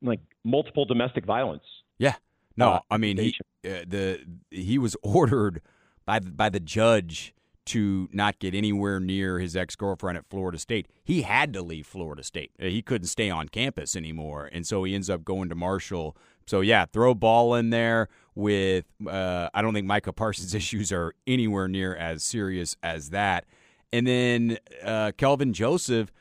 like 0.00 0.20
multiple 0.44 0.86
domestic 0.86 1.26
violence. 1.26 1.64
yeah. 1.98 2.14
No, 2.56 2.68
uh, 2.70 2.80
I 2.90 2.96
mean 2.98 3.16
he 3.18 3.34
uh, 3.64 3.84
the 3.86 4.20
he 4.50 4.78
was 4.78 4.96
ordered 5.02 5.60
by 6.06 6.18
the, 6.18 6.30
by 6.30 6.48
the 6.48 6.60
judge 6.60 7.34
to 7.66 8.08
not 8.12 8.38
get 8.38 8.54
anywhere 8.54 9.00
near 9.00 9.38
his 9.38 9.56
ex 9.56 9.74
girlfriend 9.74 10.18
at 10.18 10.26
Florida 10.28 10.58
State. 10.58 10.86
He 11.02 11.22
had 11.22 11.52
to 11.54 11.62
leave 11.62 11.86
Florida 11.86 12.22
State. 12.22 12.52
Uh, 12.60 12.66
He 12.66 12.82
couldn't 12.82 13.08
stay 13.08 13.30
on 13.30 13.48
campus 13.48 13.96
anymore, 13.96 14.48
and 14.52 14.66
so 14.66 14.84
he 14.84 14.94
ends 14.94 15.08
up 15.08 15.24
going 15.24 15.48
to 15.48 15.54
Marshall. 15.54 16.16
So 16.46 16.60
yeah, 16.60 16.84
throw 16.86 17.14
ball 17.14 17.54
in 17.54 17.70
there 17.70 18.08
with. 18.34 18.84
Uh, 19.06 19.48
I 19.54 19.62
don't 19.62 19.72
think 19.74 19.86
Micah 19.86 20.12
Parsons' 20.12 20.54
issues 20.62 20.92
are 20.92 21.14
anywhere 21.26 21.68
near 21.68 21.94
as 21.96 22.22
serious 22.22 22.76
as 22.82 23.10
that. 23.10 23.46
And 23.92 24.06
then 24.06 24.58
uh, 24.82 25.12
Kelvin 25.16 25.52
Joseph. 25.52 26.12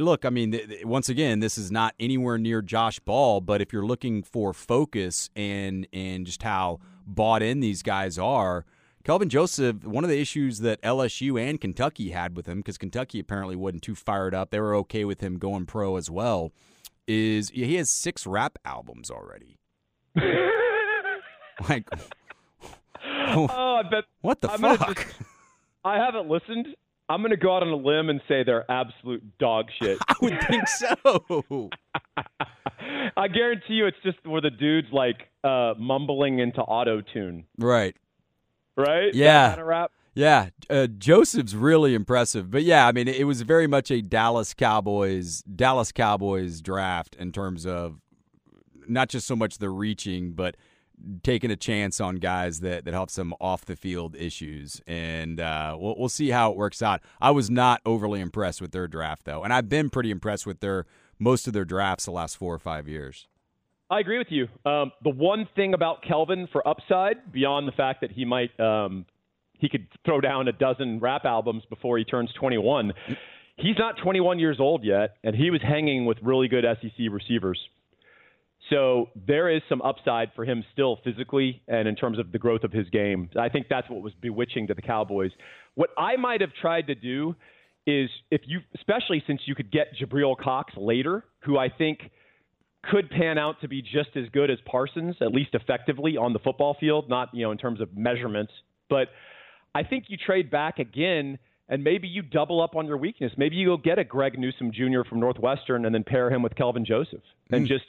Look, 0.00 0.24
I 0.24 0.30
mean, 0.30 0.52
th- 0.52 0.68
th- 0.68 0.84
once 0.84 1.08
again, 1.08 1.40
this 1.40 1.56
is 1.58 1.70
not 1.70 1.94
anywhere 2.00 2.38
near 2.38 2.62
Josh 2.62 2.98
Ball, 3.00 3.40
but 3.40 3.60
if 3.60 3.72
you're 3.72 3.84
looking 3.86 4.22
for 4.22 4.52
focus 4.52 5.30
and 5.36 5.86
and 5.92 6.26
just 6.26 6.42
how 6.42 6.80
bought 7.06 7.42
in 7.42 7.60
these 7.60 7.82
guys 7.82 8.18
are, 8.18 8.64
Kelvin 9.04 9.28
Joseph, 9.28 9.84
one 9.84 10.04
of 10.04 10.10
the 10.10 10.20
issues 10.20 10.58
that 10.60 10.80
LSU 10.82 11.40
and 11.40 11.60
Kentucky 11.60 12.10
had 12.10 12.36
with 12.36 12.46
him, 12.46 12.58
because 12.58 12.78
Kentucky 12.78 13.18
apparently 13.18 13.56
wasn't 13.56 13.82
too 13.82 13.94
fired 13.94 14.34
up, 14.34 14.50
they 14.50 14.60
were 14.60 14.74
okay 14.76 15.04
with 15.04 15.20
him 15.20 15.38
going 15.38 15.66
pro 15.66 15.96
as 15.96 16.10
well, 16.10 16.52
is 17.06 17.50
he 17.50 17.76
has 17.76 17.88
six 17.90 18.26
rap 18.26 18.58
albums 18.64 19.10
already. 19.10 19.58
Like, 21.68 21.86
Oh, 23.04 23.46
I 23.52 23.82
bet 23.82 24.04
what 24.22 24.40
the 24.40 24.50
I'm 24.50 24.60
fuck? 24.60 24.96
just- 24.96 25.14
I 25.84 25.96
haven't 25.96 26.28
listened. 26.28 26.68
I'm 27.10 27.22
going 27.22 27.32
to 27.32 27.36
go 27.36 27.56
out 27.56 27.64
on 27.64 27.70
a 27.70 27.76
limb 27.76 28.08
and 28.08 28.20
say 28.28 28.44
they're 28.44 28.70
absolute 28.70 29.36
dog 29.38 29.66
shit. 29.82 29.98
I 30.08 30.14
would 30.22 30.40
think 30.48 30.68
so. 30.68 31.70
I 33.16 33.26
guarantee 33.26 33.74
you, 33.74 33.86
it's 33.86 33.96
just 34.04 34.24
where 34.24 34.40
the 34.40 34.50
dude's 34.50 34.86
like 34.92 35.28
uh, 35.42 35.74
mumbling 35.76 36.38
into 36.38 36.60
auto 36.60 37.00
tune, 37.00 37.46
right. 37.58 37.96
right? 38.76 39.12
Yeah. 39.12 39.48
Kind 39.48 39.60
of 39.60 39.66
rap. 39.66 39.90
Yeah, 40.14 40.50
uh, 40.68 40.86
Joseph's 40.86 41.54
really 41.54 41.94
impressive, 41.94 42.50
but 42.50 42.62
yeah, 42.62 42.86
I 42.86 42.92
mean, 42.92 43.08
it 43.08 43.24
was 43.24 43.42
very 43.42 43.66
much 43.66 43.90
a 43.90 44.02
Dallas 44.02 44.54
Cowboys 44.54 45.42
Dallas 45.42 45.92
Cowboys 45.92 46.60
draft 46.60 47.14
in 47.16 47.30
terms 47.30 47.64
of 47.64 48.00
not 48.88 49.08
just 49.08 49.26
so 49.26 49.36
much 49.36 49.58
the 49.58 49.70
reaching, 49.70 50.32
but 50.32 50.56
taking 51.22 51.50
a 51.50 51.56
chance 51.56 52.00
on 52.00 52.16
guys 52.16 52.60
that, 52.60 52.84
that 52.84 52.94
have 52.94 53.10
some 53.10 53.34
off 53.40 53.64
the 53.64 53.76
field 53.76 54.16
issues. 54.16 54.80
And 54.86 55.40
uh, 55.40 55.76
we'll, 55.78 55.94
we'll 55.98 56.08
see 56.08 56.30
how 56.30 56.50
it 56.50 56.56
works 56.56 56.82
out. 56.82 57.00
I 57.20 57.30
was 57.30 57.50
not 57.50 57.80
overly 57.84 58.20
impressed 58.20 58.60
with 58.60 58.72
their 58.72 58.88
draft, 58.88 59.24
though. 59.24 59.42
And 59.42 59.52
I've 59.52 59.68
been 59.68 59.90
pretty 59.90 60.10
impressed 60.10 60.46
with 60.46 60.60
their 60.60 60.86
most 61.18 61.46
of 61.46 61.52
their 61.52 61.64
drafts 61.64 62.06
the 62.06 62.12
last 62.12 62.36
four 62.36 62.54
or 62.54 62.58
five 62.58 62.88
years. 62.88 63.26
I 63.90 63.98
agree 63.98 64.18
with 64.18 64.28
you. 64.30 64.46
Um, 64.64 64.92
the 65.02 65.10
one 65.10 65.48
thing 65.56 65.74
about 65.74 66.02
Kelvin 66.02 66.48
for 66.52 66.66
upside, 66.66 67.32
beyond 67.32 67.66
the 67.66 67.72
fact 67.72 68.00
that 68.02 68.12
he 68.12 68.24
might 68.24 68.58
um, 68.60 69.04
he 69.60 69.68
could 69.68 69.86
throw 70.04 70.20
down 70.20 70.48
a 70.48 70.52
dozen 70.52 71.00
rap 71.00 71.24
albums 71.24 71.62
before 71.68 71.98
he 71.98 72.04
turns 72.04 72.32
21, 72.38 72.92
he's 73.56 73.76
not 73.78 73.96
21 74.02 74.38
years 74.38 74.58
old 74.58 74.84
yet, 74.84 75.16
and 75.22 75.36
he 75.36 75.50
was 75.50 75.60
hanging 75.60 76.06
with 76.06 76.18
really 76.22 76.48
good 76.48 76.64
SEC 76.80 77.06
receivers. 77.10 77.60
So 78.70 79.08
there 79.26 79.50
is 79.50 79.62
some 79.68 79.82
upside 79.82 80.30
for 80.34 80.44
him 80.44 80.64
still 80.72 80.98
physically 81.04 81.60
and 81.66 81.88
in 81.88 81.96
terms 81.96 82.18
of 82.18 82.30
the 82.30 82.38
growth 82.38 82.62
of 82.62 82.72
his 82.72 82.88
game. 82.90 83.28
I 83.38 83.48
think 83.48 83.66
that's 83.68 83.90
what 83.90 84.00
was 84.00 84.12
bewitching 84.20 84.68
to 84.68 84.74
the 84.74 84.82
Cowboys. 84.82 85.32
What 85.74 85.90
I 85.98 86.16
might 86.16 86.40
have 86.40 86.50
tried 86.60 86.86
to 86.86 86.94
do 86.94 87.34
is 87.86 88.08
if 88.30 88.42
you, 88.46 88.60
especially 88.76 89.22
since 89.26 89.40
you 89.46 89.54
could 89.54 89.72
get 89.72 89.88
Jabril 90.00 90.36
Cox 90.38 90.72
later, 90.76 91.24
who 91.40 91.58
I 91.58 91.68
think 91.68 91.98
could 92.84 93.10
pan 93.10 93.38
out 93.38 93.60
to 93.60 93.68
be 93.68 93.82
just 93.82 94.10
as 94.16 94.28
good 94.32 94.50
as 94.50 94.58
Parsons, 94.64 95.16
at 95.20 95.32
least 95.32 95.50
effectively 95.54 96.16
on 96.16 96.32
the 96.32 96.38
football 96.38 96.76
field, 96.78 97.08
not 97.08 97.28
you 97.34 97.42
know 97.42 97.50
in 97.50 97.58
terms 97.58 97.80
of 97.80 97.96
measurements. 97.96 98.52
But 98.88 99.08
I 99.74 99.82
think 99.82 100.04
you 100.08 100.16
trade 100.16 100.50
back 100.50 100.78
again 100.78 101.38
and 101.68 101.84
maybe 101.84 102.08
you 102.08 102.22
double 102.22 102.60
up 102.60 102.74
on 102.74 102.86
your 102.86 102.96
weakness. 102.96 103.32
Maybe 103.36 103.56
you 103.56 103.66
go 103.66 103.76
get 103.76 103.98
a 103.98 104.04
Greg 104.04 104.38
Newsome 104.38 104.72
Jr. 104.72 105.02
from 105.08 105.20
Northwestern 105.20 105.86
and 105.86 105.94
then 105.94 106.02
pair 106.02 106.28
him 106.30 106.42
with 106.42 106.56
Kelvin 106.56 106.84
Joseph 106.84 107.22
and 107.50 107.64
mm. 107.64 107.68
just 107.68 107.84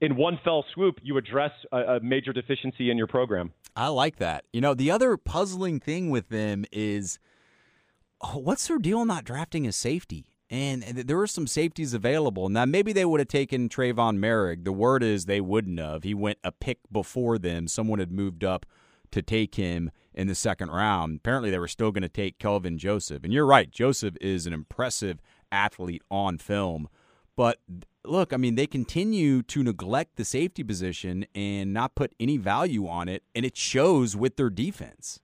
in 0.00 0.16
one 0.16 0.38
fell 0.44 0.64
swoop, 0.74 0.98
you 1.02 1.16
address 1.16 1.52
a, 1.72 1.96
a, 1.96 2.00
major 2.00 2.32
deficiency 2.32 2.90
in 2.90 2.96
your 2.96 3.06
program. 3.06 3.52
I 3.76 3.88
like 3.88 4.16
that. 4.16 4.44
You 4.52 4.60
know, 4.60 4.74
the 4.74 4.90
other 4.90 5.16
puzzling 5.16 5.80
thing 5.80 6.10
with 6.10 6.28
them 6.28 6.64
is 6.72 7.18
oh, 8.20 8.38
what's 8.38 8.66
their 8.66 8.78
deal 8.78 9.04
not 9.04 9.24
drafting 9.24 9.66
a 9.66 9.72
safety? 9.72 10.26
And 10.50 10.82
there 10.82 11.18
were 11.18 11.26
some 11.26 11.46
safeties 11.46 11.92
available. 11.92 12.48
Now, 12.48 12.64
maybe 12.64 12.94
they 12.94 13.04
would 13.04 13.20
have 13.20 13.28
taken 13.28 13.68
Trevon 13.68 14.18
Moehrig. 14.18 14.64
The 14.64 14.72
word 14.72 15.02
is 15.02 15.26
they 15.26 15.42
wouldn't 15.42 15.78
have. 15.78 16.04
He 16.04 16.14
went 16.14 16.38
a 16.42 16.50
pick 16.50 16.78
before 16.90 17.38
them. 17.38 17.68
Someone 17.68 17.98
had 17.98 18.10
moved 18.10 18.42
up 18.42 18.64
to 19.10 19.20
take 19.20 19.56
him 19.56 19.90
in 20.14 20.26
the 20.26 20.34
second 20.34 20.70
round. 20.70 21.18
Apparently, 21.18 21.50
they 21.50 21.58
were 21.58 21.68
still 21.68 21.92
going 21.92 22.02
to 22.02 22.08
take 22.08 22.38
Kelvin 22.38 22.78
Joseph. 22.78 23.24
And 23.24 23.32
you're 23.32 23.46
right, 23.46 23.70
Joseph 23.70 24.16
is 24.22 24.46
an 24.46 24.54
impressive 24.54 25.20
athlete 25.52 26.02
on 26.10 26.38
film. 26.38 26.88
But 27.36 27.58
look, 28.08 28.32
I 28.32 28.36
mean, 28.36 28.54
they 28.54 28.66
continue 28.66 29.42
to 29.42 29.62
neglect 29.62 30.16
the 30.16 30.24
safety 30.24 30.64
position 30.64 31.26
and 31.34 31.72
not 31.72 31.94
put 31.94 32.12
any 32.18 32.36
value 32.36 32.88
on 32.88 33.08
it, 33.08 33.22
and 33.34 33.44
it 33.44 33.56
shows 33.56 34.16
with 34.16 34.36
their 34.36 34.50
defense. 34.50 35.20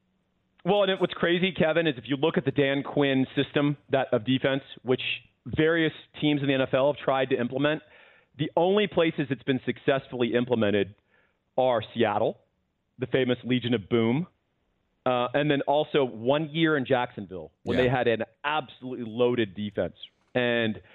Well, 0.65 0.83
and 0.85 1.01
what's 1.01 1.13
crazy, 1.15 1.53
Kevin, 1.53 1.87
is 1.87 1.95
if 1.99 2.05
you 2.07 2.17
look 2.17 2.39
at 2.39 2.45
the 2.45 2.51
Dan 2.51 2.83
Quinn 2.83 3.27
system 3.37 3.77
that 3.91 4.09
of 4.13 4.25
defense, 4.25 4.63
which 4.83 5.03
various 5.47 5.93
teams 6.21 6.41
in 6.41 6.49
the 6.49 6.55
NFL 6.55 6.95
have 6.95 7.05
tried 7.05 7.29
to 7.31 7.39
implement, 7.39 7.83
the 8.39 8.51
only 8.57 8.87
places 8.87 9.27
it's 9.31 9.43
been 9.43 9.61
successfully 9.67 10.35
implemented 10.35 10.95
are 11.59 11.83
Seattle, 11.95 12.39
the 12.99 13.07
famous 13.07 13.39
Legion 13.45 13.75
of 13.75 13.89
Boom, 13.89 14.27
uh, 15.05 15.29
and 15.35 15.51
then 15.51 15.61
also 15.63 16.03
one 16.05 16.49
year 16.51 16.77
in 16.79 16.87
Jacksonville 16.87 17.51
when 17.65 17.77
yeah. 17.77 17.85
they 17.85 17.91
had 17.91 18.09
an 18.09 18.23
absolutely 18.45 19.05
loaded 19.07 19.55
defense. 19.55 19.97
And– 20.35 20.81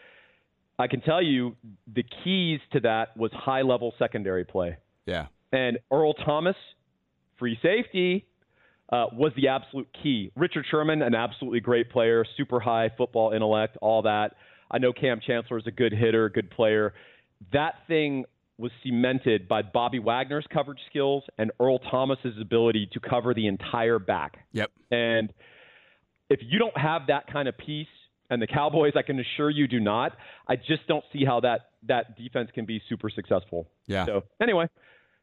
I 0.80 0.88
can 0.88 1.02
tell 1.02 1.22
you 1.22 1.58
the 1.94 2.04
keys 2.24 2.62
to 2.72 2.80
that 2.80 3.16
was 3.18 3.32
high 3.34 3.62
level 3.62 3.94
secondary 4.00 4.46
play. 4.46 4.78
Yeah. 5.06 5.28
And 5.52 5.78
Earl 5.92 6.14
Thomas, 6.14 6.56
free 7.38 7.60
safety, 7.62 8.26
uh, 8.92 9.08
was 9.12 9.34
the 9.36 9.50
absolute 9.50 9.90
key. 10.02 10.32
Richard 10.36 10.66
Sherman, 10.72 11.02
an 11.02 11.14
absolutely 11.14 11.60
great 11.60 11.92
player, 11.92 12.26
super 12.38 12.60
high 12.60 12.90
football 12.98 13.34
intellect, 13.34 13.78
all 13.82 14.04
that. 14.04 14.36
I 14.72 14.78
know 14.78 14.94
Kam 14.94 15.20
Chancellor 15.26 15.58
is 15.58 15.68
a 15.68 15.72
good 15.72 15.92
hitter, 15.92 16.30
good 16.30 16.50
player. 16.50 16.94
That 17.52 17.76
thing 17.88 18.26
was 18.58 18.72
cemented 18.84 19.48
by 19.48 19.62
Bobby 19.62 20.00
Wagner's 20.00 20.46
coverage 20.52 20.80
skills 20.90 21.24
and 21.38 21.52
Earl 21.60 21.80
Thomas's 21.80 22.36
ability 22.40 22.90
to 22.94 23.00
cover 23.00 23.34
the 23.34 23.48
entire 23.48 24.00
back. 24.00 24.46
Yep. 24.54 24.72
And 24.92 25.34
if 26.30 26.40
you 26.44 26.60
don't 26.60 26.78
have 26.78 27.04
that 27.08 27.32
kind 27.32 27.48
of 27.48 27.58
piece 27.58 27.88
and 28.30 28.42
the 28.42 28.48
Cowboys, 28.48 28.94
I 28.96 29.02
can 29.02 29.20
assure 29.20 29.50
you, 29.50 29.68
do 29.68 29.80
not. 29.80 30.14
I 30.48 30.56
just 30.56 30.88
don't 30.88 31.04
see 31.12 31.26
how 31.26 31.40
that 31.42 31.72
that 31.88 32.18
defense 32.18 32.50
can 32.54 32.66
be 32.66 32.82
super 32.90 33.10
successful. 33.10 33.68
Yeah. 33.88 34.06
So 34.06 34.24
anyway, 34.42 34.66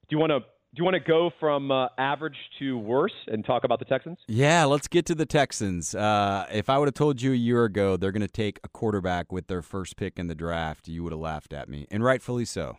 do 0.09 0.17
you 0.17 0.19
want 0.19 0.31
to 0.31 0.41
do 0.41 0.81
you 0.81 0.85
want 0.85 0.95
to 0.95 1.01
go 1.01 1.31
from 1.41 1.71
uh, 1.71 1.89
average 1.97 2.37
to 2.59 2.77
worse 2.77 3.15
and 3.29 3.45
talk 3.45 3.65
about 3.65 3.79
the 3.79 3.85
Texans? 3.85 4.19
Yeah, 4.29 4.65
let's 4.65 4.89
get 4.89 5.07
to 5.07 5.15
the 5.15 5.25
Texans. 5.25 5.95
Uh, 5.95 6.47
if 6.53 6.69
I 6.69 6.79
would 6.79 6.89
have 6.89 6.95
told 6.95 7.23
you 7.23 7.33
a 7.33 7.37
year 7.37 7.65
ago 7.65 7.97
they're 7.97 8.13
going 8.13 8.21
to 8.21 8.29
take 8.29 8.61
a 8.63 8.69
quarterback 8.69 9.33
with 9.33 9.47
their 9.47 9.63
first 9.63 9.97
pick 9.97 10.19
in 10.19 10.27
the 10.27 10.35
draft, 10.35 10.89
you 10.89 11.03
would 11.03 11.13
have 11.13 11.21
laughed 11.21 11.53
at 11.53 11.69
me, 11.69 11.87
and 11.91 12.05
rightfully 12.05 12.45
so. 12.45 12.77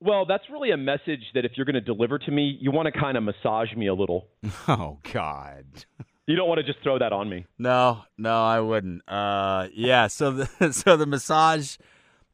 Well, 0.00 0.26
that's 0.26 0.44
really 0.50 0.72
a 0.72 0.76
message 0.76 1.22
that 1.34 1.46
if 1.46 1.52
you're 1.56 1.64
going 1.64 1.74
to 1.74 1.80
deliver 1.80 2.18
to 2.18 2.30
me, 2.30 2.58
you 2.60 2.70
want 2.70 2.92
to 2.92 3.00
kind 3.00 3.16
of 3.16 3.22
massage 3.22 3.72
me 3.74 3.86
a 3.86 3.94
little. 3.94 4.28
Oh 4.68 4.98
God. 5.12 5.64
You 6.26 6.34
don't 6.34 6.48
want 6.48 6.58
to 6.58 6.64
just 6.64 6.82
throw 6.82 6.98
that 6.98 7.12
on 7.12 7.28
me. 7.28 7.46
No, 7.58 8.02
no, 8.18 8.44
I 8.44 8.60
wouldn't. 8.60 9.02
Uh, 9.08 9.68
yeah. 9.72 10.08
So 10.08 10.32
the 10.32 10.72
so 10.72 10.96
the 10.96 11.06
massage 11.06 11.76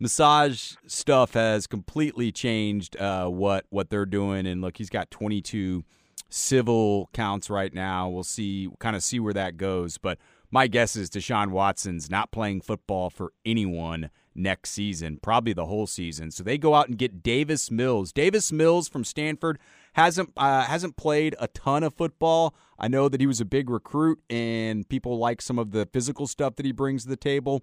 massage 0.01 0.75
stuff 0.87 1.35
has 1.35 1.67
completely 1.67 2.33
changed 2.33 2.97
uh, 2.97 3.27
what 3.29 3.67
what 3.71 3.91
they're 3.91 4.07
doing. 4.07 4.47
And 4.47 4.61
look, 4.63 4.79
he's 4.79 4.91
got 4.91 5.11
22 5.11 5.85
civil 6.33 7.11
counts 7.13 7.51
right 7.51 7.73
now. 7.73 8.09
We'll 8.09 8.25
see, 8.25 8.69
kind 8.79 8.97
of 8.97 9.03
see 9.03 9.21
where 9.21 9.35
that 9.35 9.57
goes. 9.57 9.99
But 9.99 10.19
my 10.51 10.67
guess 10.67 10.97
is 10.97 11.11
Deshaun 11.11 11.51
Watson's 11.51 12.11
not 12.11 12.33
playing 12.33 12.63
football 12.63 13.11
for 13.11 13.33
anyone 13.45 14.11
next 14.35 14.71
season, 14.71 15.19
probably 15.23 15.53
the 15.53 15.67
whole 15.67 15.87
season. 15.87 16.31
So 16.31 16.43
they 16.43 16.57
go 16.57 16.75
out 16.75 16.89
and 16.89 16.97
get 16.97 17.23
Davis 17.23 17.71
Mills. 17.71 18.13
Davis 18.13 18.51
Mills 18.51 18.89
from 18.89 19.05
Stanford 19.05 19.59
hasn't 19.93 20.33
uh, 20.37 20.63
hasn't 20.65 20.97
played 20.97 21.35
a 21.39 21.49
ton 21.49 21.83
of 21.83 21.95
football. 21.95 22.55
I 22.79 22.89
know 22.89 23.09
that 23.09 23.21
he 23.21 23.27
was 23.27 23.41
a 23.41 23.45
big 23.45 23.71
recruit, 23.71 24.21
and 24.29 24.89
people 24.89 25.19
like 25.19 25.43
some 25.43 25.59
of 25.59 25.71
the 25.71 25.87
physical 25.93 26.27
stuff 26.27 26.57
that 26.57 26.67
he 26.67 26.73
brings 26.73 27.05
to 27.05 27.09
the 27.09 27.17
table. 27.17 27.63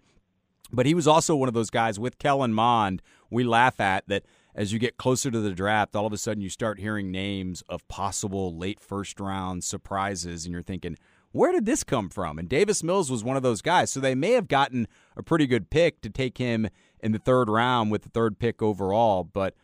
But 0.71 0.85
he 0.85 0.93
was 0.93 1.07
also 1.07 1.35
one 1.35 1.47
of 1.47 1.55
those 1.55 1.71
guys 1.71 1.99
with 1.99 2.19
Kellen 2.19 2.53
Mond. 2.53 3.01
We 3.31 3.43
laugh 3.43 3.79
at 3.79 4.07
that 4.07 4.23
as 4.53 4.71
you 4.71 4.79
get 4.79 4.97
closer 4.97 5.31
to 5.31 5.39
the 5.39 5.51
draft. 5.51 5.95
All 5.95 6.05
of 6.05 6.13
a 6.13 6.17
sudden, 6.17 6.41
you 6.41 6.49
start 6.49 6.79
hearing 6.79 7.11
names 7.11 7.63
of 7.67 7.87
possible 7.87 8.55
late 8.55 8.79
first 8.79 9.19
round 9.19 9.63
surprises, 9.63 10.45
and 10.45 10.53
you're 10.53 10.61
thinking, 10.61 10.95
where 11.31 11.51
did 11.51 11.65
this 11.65 11.83
come 11.83 12.09
from? 12.09 12.39
And 12.39 12.49
Davis 12.49 12.83
Mills 12.83 13.11
was 13.11 13.23
one 13.23 13.37
of 13.37 13.43
those 13.43 13.61
guys. 13.61 13.91
So 13.91 13.99
they 13.99 14.15
may 14.15 14.31
have 14.31 14.47
gotten 14.47 14.87
a 15.15 15.23
pretty 15.23 15.47
good 15.47 15.69
pick 15.69 16.01
to 16.01 16.09
take 16.09 16.37
him 16.37 16.67
in 17.01 17.11
the 17.11 17.19
third 17.19 17.49
round 17.49 17.91
with 17.91 18.03
the 18.03 18.09
third 18.09 18.39
pick 18.39 18.61
overall. 18.61 19.23
But 19.23 19.55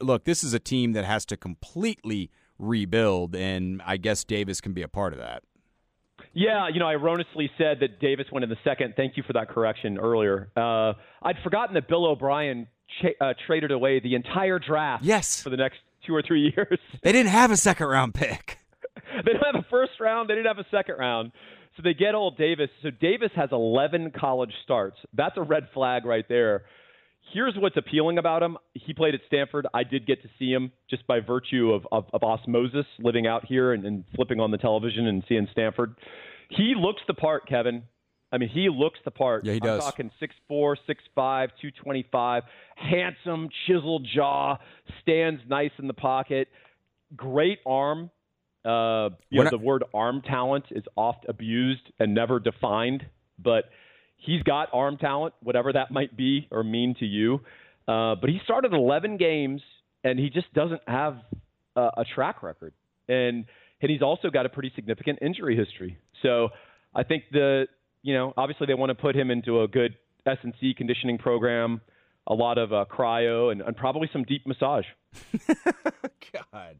look, 0.00 0.24
this 0.24 0.44
is 0.44 0.54
a 0.54 0.58
team 0.58 0.92
that 0.92 1.04
has 1.04 1.24
to 1.26 1.36
completely 1.36 2.30
rebuild, 2.58 3.34
and 3.34 3.82
I 3.84 3.96
guess 3.96 4.24
Davis 4.24 4.60
can 4.60 4.72
be 4.72 4.82
a 4.82 4.88
part 4.88 5.12
of 5.12 5.18
that. 5.18 5.42
Yeah, 6.32 6.68
you 6.72 6.80
know, 6.80 6.86
I 6.86 6.94
erroneously 6.94 7.50
said 7.56 7.80
that 7.80 7.98
Davis 7.98 8.26
went 8.30 8.44
in 8.44 8.50
the 8.50 8.58
second. 8.62 8.94
Thank 8.96 9.16
you 9.16 9.22
for 9.26 9.32
that 9.34 9.48
correction 9.48 9.98
earlier. 9.98 10.50
Uh, 10.56 10.92
I'd 11.22 11.36
forgotten 11.42 11.74
that 11.74 11.88
Bill 11.88 12.04
O'Brien 12.04 12.66
cha- 13.00 13.24
uh, 13.24 13.34
traded 13.46 13.70
away 13.70 14.00
the 14.00 14.14
entire 14.14 14.58
draft 14.58 15.04
yes. 15.04 15.42
for 15.42 15.50
the 15.50 15.56
next 15.56 15.78
two 16.06 16.14
or 16.14 16.22
three 16.22 16.52
years. 16.56 16.78
They 17.02 17.12
didn't 17.12 17.30
have 17.30 17.50
a 17.50 17.56
second 17.56 17.86
round 17.86 18.14
pick. 18.14 18.58
they 19.16 19.32
didn't 19.32 19.44
have 19.44 19.54
a 19.54 19.66
first 19.70 19.92
round. 19.98 20.28
They 20.28 20.34
didn't 20.34 20.54
have 20.54 20.58
a 20.58 20.68
second 20.70 20.96
round. 20.98 21.32
So 21.76 21.82
they 21.82 21.94
get 21.94 22.14
old 22.14 22.38
Davis. 22.38 22.68
So 22.82 22.90
Davis 22.90 23.30
has 23.34 23.50
11 23.52 24.12
college 24.18 24.52
starts. 24.64 24.96
That's 25.14 25.36
a 25.36 25.42
red 25.42 25.68
flag 25.74 26.04
right 26.04 26.24
there 26.28 26.64
here's 27.32 27.54
what's 27.56 27.76
appealing 27.76 28.18
about 28.18 28.42
him. 28.42 28.56
He 28.74 28.92
played 28.92 29.14
at 29.14 29.20
Stanford. 29.26 29.66
I 29.74 29.84
did 29.84 30.06
get 30.06 30.22
to 30.22 30.28
see 30.38 30.50
him 30.50 30.72
just 30.88 31.06
by 31.06 31.20
virtue 31.20 31.72
of, 31.72 31.86
of, 31.92 32.06
of 32.12 32.22
osmosis, 32.22 32.86
living 32.98 33.26
out 33.26 33.44
here 33.44 33.72
and, 33.72 33.84
and 33.84 34.04
flipping 34.14 34.40
on 34.40 34.50
the 34.50 34.58
television 34.58 35.06
and 35.06 35.22
seeing 35.28 35.48
Stanford. 35.52 35.94
He 36.50 36.74
looks 36.76 37.02
the 37.06 37.14
part, 37.14 37.48
Kevin. 37.48 37.82
I 38.32 38.38
mean, 38.38 38.48
he 38.48 38.68
looks 38.68 38.98
the 39.04 39.10
part. 39.10 39.44
Yeah, 39.44 39.54
he 39.54 39.60
does. 39.60 39.84
I'm 39.84 39.90
talking 39.90 40.10
6'4", 40.20 40.30
6'5", 40.50 40.76
225, 41.16 42.42
handsome, 42.76 43.48
chiseled 43.66 44.06
jaw, 44.14 44.58
stands 45.02 45.40
nice 45.48 45.70
in 45.78 45.86
the 45.86 45.94
pocket, 45.94 46.48
great 47.14 47.58
arm. 47.64 48.10
Uh, 48.64 49.10
you 49.30 49.44
know, 49.44 49.50
the 49.50 49.58
word 49.58 49.84
arm 49.94 50.22
talent 50.22 50.64
is 50.72 50.82
oft 50.96 51.24
abused 51.28 51.92
and 52.00 52.14
never 52.14 52.40
defined, 52.40 53.06
but– 53.38 53.64
he's 54.16 54.42
got 54.42 54.68
arm 54.72 54.96
talent, 54.96 55.34
whatever 55.42 55.72
that 55.72 55.90
might 55.90 56.16
be 56.16 56.48
or 56.50 56.64
mean 56.64 56.94
to 56.98 57.06
you. 57.06 57.40
Uh, 57.86 58.16
but 58.16 58.28
he 58.28 58.40
started 58.44 58.72
11 58.72 59.16
games, 59.16 59.62
and 60.02 60.18
he 60.18 60.30
just 60.30 60.52
doesn't 60.52 60.82
have 60.86 61.18
a, 61.76 62.04
track 62.14 62.42
record. 62.42 62.72
And 63.08 63.44
and 63.82 63.90
he's 63.90 64.02
also 64.02 64.30
got 64.30 64.46
a 64.46 64.48
pretty 64.48 64.72
significant 64.74 65.18
injury 65.20 65.56
history. 65.56 65.98
So 66.22 66.48
I 66.94 67.02
think 67.02 67.24
the 67.30 67.66
you 68.02 68.14
know 68.14 68.32
obviously 68.36 68.66
they 68.66 68.74
want 68.74 68.90
to 68.90 68.94
put 68.94 69.14
him 69.14 69.30
into 69.30 69.62
a 69.62 69.68
good 69.68 69.94
S 70.26 70.38
and 70.42 70.54
C 70.60 70.74
conditioning 70.74 71.18
program, 71.18 71.80
a 72.26 72.34
lot 72.34 72.58
of 72.58 72.72
uh, 72.72 72.86
cryo, 72.90 73.52
and, 73.52 73.60
and 73.60 73.76
probably 73.76 74.08
some 74.12 74.24
deep 74.24 74.46
massage. 74.46 74.86
God. 76.32 76.78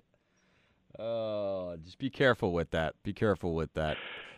Oh, 0.99 1.76
just 1.84 1.99
be 1.99 2.11
careful 2.11 2.53
with 2.53 2.70
that. 2.70 2.95
Be 3.03 3.12
careful 3.12 3.55
with 3.55 3.72
that. 3.74 3.97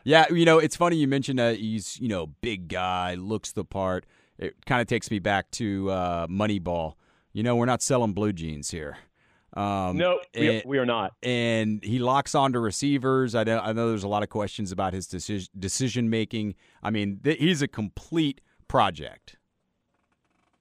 Yeah, 0.09 0.25
you 0.31 0.47
know, 0.47 0.59
it's 0.59 0.75
funny 0.75 0.97
you 0.97 1.07
mentioned 1.07 1.39
that 1.39 1.57
he's, 1.59 2.01
you 2.01 2.09
know, 2.09 2.29
big 2.41 2.69
guy, 2.69 3.15
looks 3.15 3.53
the 3.53 3.63
part. 3.63 4.07
It 4.39 4.55
kind 4.65 4.81
of 4.81 4.87
takes 4.87 5.11
me 5.11 5.19
back 5.19 5.51
to 5.53 5.91
uh, 5.91 6.27
Moneyball. 6.29 6.95
You 7.35 7.43
know, 7.43 7.57
we're 7.57 7.67
not 7.67 7.83
selling 7.83 8.15
blue 8.15 8.33
jeans 8.33 8.71
here. 8.71 8.97
Um, 9.53 9.99
no, 9.99 10.19
we, 10.35 10.49
and, 10.49 10.63
we, 10.65 10.79
are 10.79 10.87
not. 10.87 11.13
And 11.23 11.85
he 11.85 11.99
locks 11.99 12.35
onto 12.35 12.59
receivers. 12.59 13.35
I 13.35 13.45
know, 13.45 13.59
I 13.59 13.75
know 13.75 13.91
there's 13.91 14.03
a 14.03 14.09
lot 14.09 14.23
of 14.23 14.31
questions 14.31 14.73
about 14.73 14.95
his 14.95 15.07
decision 15.07 15.51
decision 15.59 16.09
making. 16.09 16.55
I 16.83 16.89
mean, 16.89 17.21
th- 17.23 17.39
he's 17.39 17.61
a 17.61 17.69
complete 17.69 18.41
project. 18.67 19.37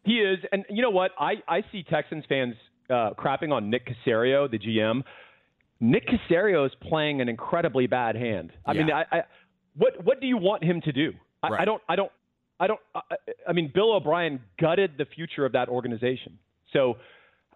He 0.04 0.16
is, 0.16 0.40
and 0.52 0.66
you 0.70 0.82
know 0.82 0.90
what? 0.90 1.12
I, 1.18 1.36
I 1.48 1.64
see 1.72 1.84
Texans 1.84 2.26
fans 2.28 2.56
uh, 2.90 3.12
crapping 3.18 3.54
on 3.54 3.70
Nick 3.70 3.88
Caserio, 3.88 4.52
the 4.52 4.60
GM. 4.60 5.04
Nick 5.80 6.08
Caserio 6.08 6.66
is 6.66 6.72
playing 6.82 7.22
an 7.22 7.30
incredibly 7.30 7.88
bad 7.88 8.16
hand. 8.16 8.52
I 8.66 8.72
Yeah. 8.74 8.84
mean, 8.84 8.92
I, 8.92 9.06
I, 9.12 9.24
what 9.78 10.04
what 10.04 10.20
do 10.20 10.28
you 10.28 10.38
want 10.38 10.64
him 10.64 10.82
to 10.82 10.92
do? 10.92 11.14
I, 11.44 11.50
Right. 11.50 11.62
I 11.62 11.66
don't, 11.66 11.82
I 11.88 11.96
don't, 11.96 12.12
I 12.60 12.68
don't. 12.68 12.80
I, 12.96 13.02
I 13.48 13.54
mean, 13.54 13.72
Bill 13.74 13.94
O'Brien 13.94 14.40
gutted 14.60 14.94
the 14.98 15.06
future 15.06 15.46
of 15.46 15.52
that 15.54 15.70
organization. 15.70 16.40
So, 16.74 16.98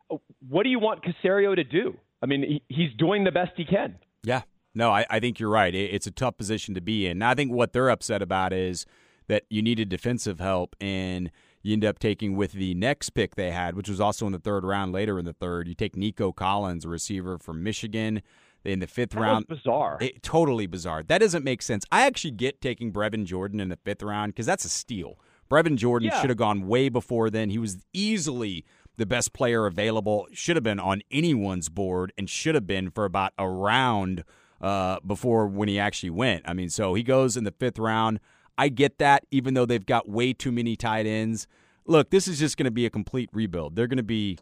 uh, 0.09 0.17
what 0.47 0.63
do 0.63 0.69
you 0.69 0.79
want 0.79 1.01
Caserio 1.03 1.55
to 1.55 1.63
do? 1.63 1.95
I 2.21 2.27
mean, 2.27 2.43
he, 2.43 2.63
he's 2.67 2.93
doing 2.97 3.23
the 3.23 3.31
best 3.31 3.51
he 3.57 3.65
can. 3.65 3.97
Yeah. 4.23 4.43
No, 4.73 4.91
I, 4.91 5.05
I 5.09 5.19
think 5.19 5.39
you're 5.39 5.49
right. 5.49 5.73
It, 5.73 5.93
it's 5.93 6.07
a 6.07 6.11
tough 6.11 6.37
position 6.37 6.75
to 6.75 6.81
be 6.81 7.07
in. 7.07 7.17
Now, 7.17 7.31
I 7.31 7.35
think 7.35 7.51
what 7.51 7.73
they're 7.73 7.89
upset 7.89 8.21
about 8.21 8.53
is 8.53 8.85
that 9.27 9.43
you 9.49 9.61
needed 9.61 9.89
defensive 9.89 10.39
help 10.39 10.75
and 10.79 11.31
you 11.61 11.73
end 11.73 11.85
up 11.85 11.99
taking 11.99 12.35
with 12.35 12.53
the 12.53 12.73
next 12.75 13.11
pick 13.11 13.35
they 13.35 13.51
had, 13.51 13.75
which 13.75 13.89
was 13.89 13.99
also 13.99 14.25
in 14.25 14.31
the 14.31 14.39
third 14.39 14.63
round, 14.63 14.93
later 14.93 15.19
in 15.19 15.25
the 15.25 15.33
third. 15.33 15.67
You 15.67 15.75
take 15.75 15.95
Nico 15.95 16.31
Collins, 16.31 16.85
a 16.85 16.89
receiver 16.89 17.37
from 17.37 17.63
Michigan, 17.63 18.21
in 18.63 18.79
the 18.79 18.87
fifth 18.87 19.11
That 19.11 19.19
round. 19.21 19.47
bizarre. 19.47 19.97
It, 20.01 20.21
totally 20.23 20.67
bizarre. 20.67 21.03
That 21.03 21.19
doesn't 21.19 21.43
make 21.43 21.61
sense. 21.61 21.85
I 21.91 22.05
actually 22.05 22.31
get 22.31 22.61
taking 22.61 22.91
Brevin 22.93 23.25
Jordan 23.25 23.59
in 23.59 23.69
the 23.69 23.77
fifth 23.77 24.03
round 24.03 24.33
because 24.33 24.45
that's 24.45 24.65
a 24.65 24.69
steal. 24.69 25.19
Brevin 25.49 25.75
Jordan 25.75 26.09
Yeah. 26.11 26.21
should 26.21 26.29
have 26.29 26.37
gone 26.37 26.67
way 26.67 26.89
before 26.89 27.29
then. 27.29 27.49
He 27.49 27.57
was 27.57 27.77
easily 27.93 28.63
the 28.97 29.05
best 29.05 29.33
player 29.33 29.65
available. 29.65 30.27
Should 30.31 30.55
have 30.55 30.63
been 30.63 30.79
on 30.79 31.01
anyone's 31.11 31.69
board 31.69 32.13
and 32.17 32.29
should 32.29 32.55
have 32.55 32.67
been 32.67 32.89
for 32.91 33.05
about 33.05 33.33
a 33.37 33.49
round 33.49 34.23
uh, 34.61 34.99
before 35.05 35.47
when 35.47 35.67
he 35.67 35.79
actually 35.79 36.11
went. 36.11 36.43
I 36.47 36.53
mean, 36.53 36.69
so 36.69 36.93
he 36.93 37.01
goes 37.03 37.35
in 37.35 37.43
the 37.43 37.51
fifth 37.51 37.79
round. 37.79 38.19
I 38.57 38.69
get 38.69 38.99
that, 38.99 39.25
even 39.31 39.55
though 39.55 39.65
they've 39.65 39.85
got 39.85 40.07
way 40.07 40.33
too 40.33 40.51
many 40.51 40.75
tight 40.75 41.07
ends. 41.07 41.47
Look, 41.87 42.11
this 42.11 42.27
is 42.27 42.37
just 42.37 42.57
going 42.57 42.65
to 42.65 42.71
be 42.71 42.85
a 42.85 42.91
complete 42.91 43.29
rebuild. 43.33 43.75
They're 43.75 43.87
going 43.87 43.97
to 43.97 44.03
be 44.03 44.37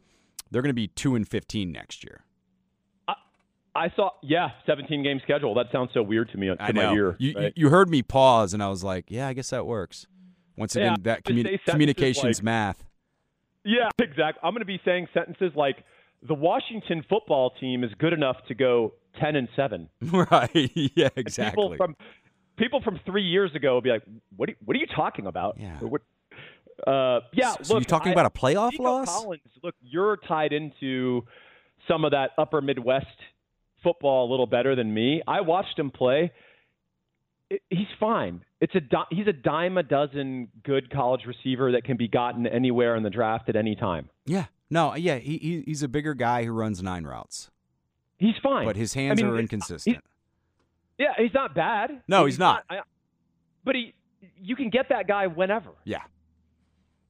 they're 0.51 0.61
going 0.61 0.71
to 0.71 0.73
be 0.73 0.87
two 0.89 1.15
and 1.15 1.25
fifteen 1.27 1.71
next 1.71 2.03
year. 2.03 2.25
I 3.75 3.91
saw, 3.95 4.09
yeah, 4.23 4.49
17 4.65 5.03
game 5.03 5.19
schedule. 5.23 5.53
That 5.55 5.67
sounds 5.71 5.91
so 5.93 6.01
weird 6.03 6.29
to 6.31 6.37
me 6.37 6.47
to 6.47 6.55
I 6.59 6.71
my 6.71 6.83
know. 6.83 6.93
ear. 6.93 7.15
you, 7.19 7.33
right? 7.35 7.53
you 7.55 7.69
heard 7.69 7.89
me 7.89 8.01
pause, 8.01 8.53
and 8.53 8.61
I 8.63 8.67
was 8.69 8.83
like, 8.83 9.05
"Yeah, 9.09 9.27
I 9.27 9.33
guess 9.33 9.49
that 9.51 9.65
works." 9.65 10.07
Once 10.57 10.75
Yeah, 10.75 10.83
again, 10.93 11.01
that 11.03 11.23
but 11.23 11.33
communi- 11.33 11.59
communications 11.65 12.39
like- 12.39 12.43
math. 12.43 12.85
Yeah, 13.63 13.89
exactly. 13.99 14.39
I'm 14.43 14.53
going 14.53 14.61
to 14.61 14.65
be 14.65 14.79
saying 14.83 15.07
sentences 15.13 15.51
like 15.55 15.77
the 16.27 16.33
Washington 16.33 17.03
football 17.07 17.51
team 17.61 17.83
is 17.83 17.91
good 17.99 18.13
enough 18.13 18.37
to 18.47 18.55
go 18.55 18.93
10 19.21 19.35
and 19.35 19.47
7. 19.55 19.87
right? 20.31 20.49
Yeah, 20.95 21.05
And 21.15 21.17
exactly. 21.17 21.63
People 21.63 21.77
from 21.77 21.95
people 22.57 22.81
from 22.81 22.99
3 23.05 23.21
years 23.23 23.53
ago 23.55 23.73
will 23.75 23.81
be 23.81 23.89
like, 23.91 24.03
"What 24.35 24.49
are, 24.49 24.53
what 24.65 24.75
are 24.75 24.79
you 24.79 24.87
talking 24.87 25.27
about?" 25.27 25.57
Yeah. 25.59 25.77
Or 25.81 25.87
what- 25.87 26.01
uh, 26.87 27.19
yeah, 27.33 27.51
so 27.61 27.73
look, 27.75 27.81
you're 27.83 27.89
talking 27.89 28.09
I- 28.09 28.13
about 28.13 28.25
a 28.25 28.29
playoff 28.29 28.71
Nico 28.71 28.83
loss? 28.83 29.07
Collins, 29.21 29.41
look, 29.63 29.75
you're 29.81 30.17
tied 30.27 30.53
into 30.53 31.25
some 31.87 32.05
of 32.05 32.11
that 32.11 32.31
upper 32.37 32.61
Midwest 32.61 33.05
football 33.83 34.27
a 34.27 34.29
little 34.29 34.47
better 34.47 34.75
than 34.75 34.93
me. 34.93 35.21
I 35.27 35.41
watched 35.41 35.77
him 35.77 35.91
play. 35.91 36.31
It, 37.49 37.61
he's 37.69 37.87
fine. 37.99 38.43
It's 38.61 38.75
a 38.75 38.81
di- 38.81 39.07
he's 39.11 39.27
a 39.27 39.33
dime 39.33 39.77
a 39.77 39.83
dozen 39.83 40.49
good 40.63 40.91
college 40.91 41.21
receiver 41.25 41.71
that 41.71 41.83
can 41.83 41.97
be 41.97 42.07
gotten 42.07 42.45
anywhere 42.45 42.95
in 42.95 43.03
the 43.03 43.09
draft 43.09 43.49
at 43.49 43.55
any 43.55 43.75
time. 43.75 44.09
Yeah. 44.25 44.45
No. 44.69 44.95
Yeah. 44.95 45.17
He, 45.17 45.37
he 45.37 45.63
he's 45.65 45.81
a 45.83 45.87
bigger 45.87 46.13
guy 46.13 46.43
who 46.43 46.51
runs 46.51 46.83
nine 46.83 47.05
routes, 47.05 47.49
He's 48.17 48.35
fine. 48.43 48.65
but 48.65 48.75
his 48.75 48.93
hands 48.93 49.19
I 49.19 49.23
mean, 49.25 49.33
are 49.33 49.39
inconsistent. 49.39 49.97
Yeah, 50.97 51.13
he's 51.17 51.33
not 51.33 51.55
bad. 51.55 52.01
No, 52.07 52.25
he's 52.25 52.37
not. 52.37 52.65
I- 52.69 52.81
but 53.63 53.75
he, 53.75 53.93
you 54.41 54.55
can 54.55 54.69
get 54.69 54.89
that 54.89 55.07
guy 55.07 55.27
whenever. 55.27 55.69
yeah. 55.85 56.01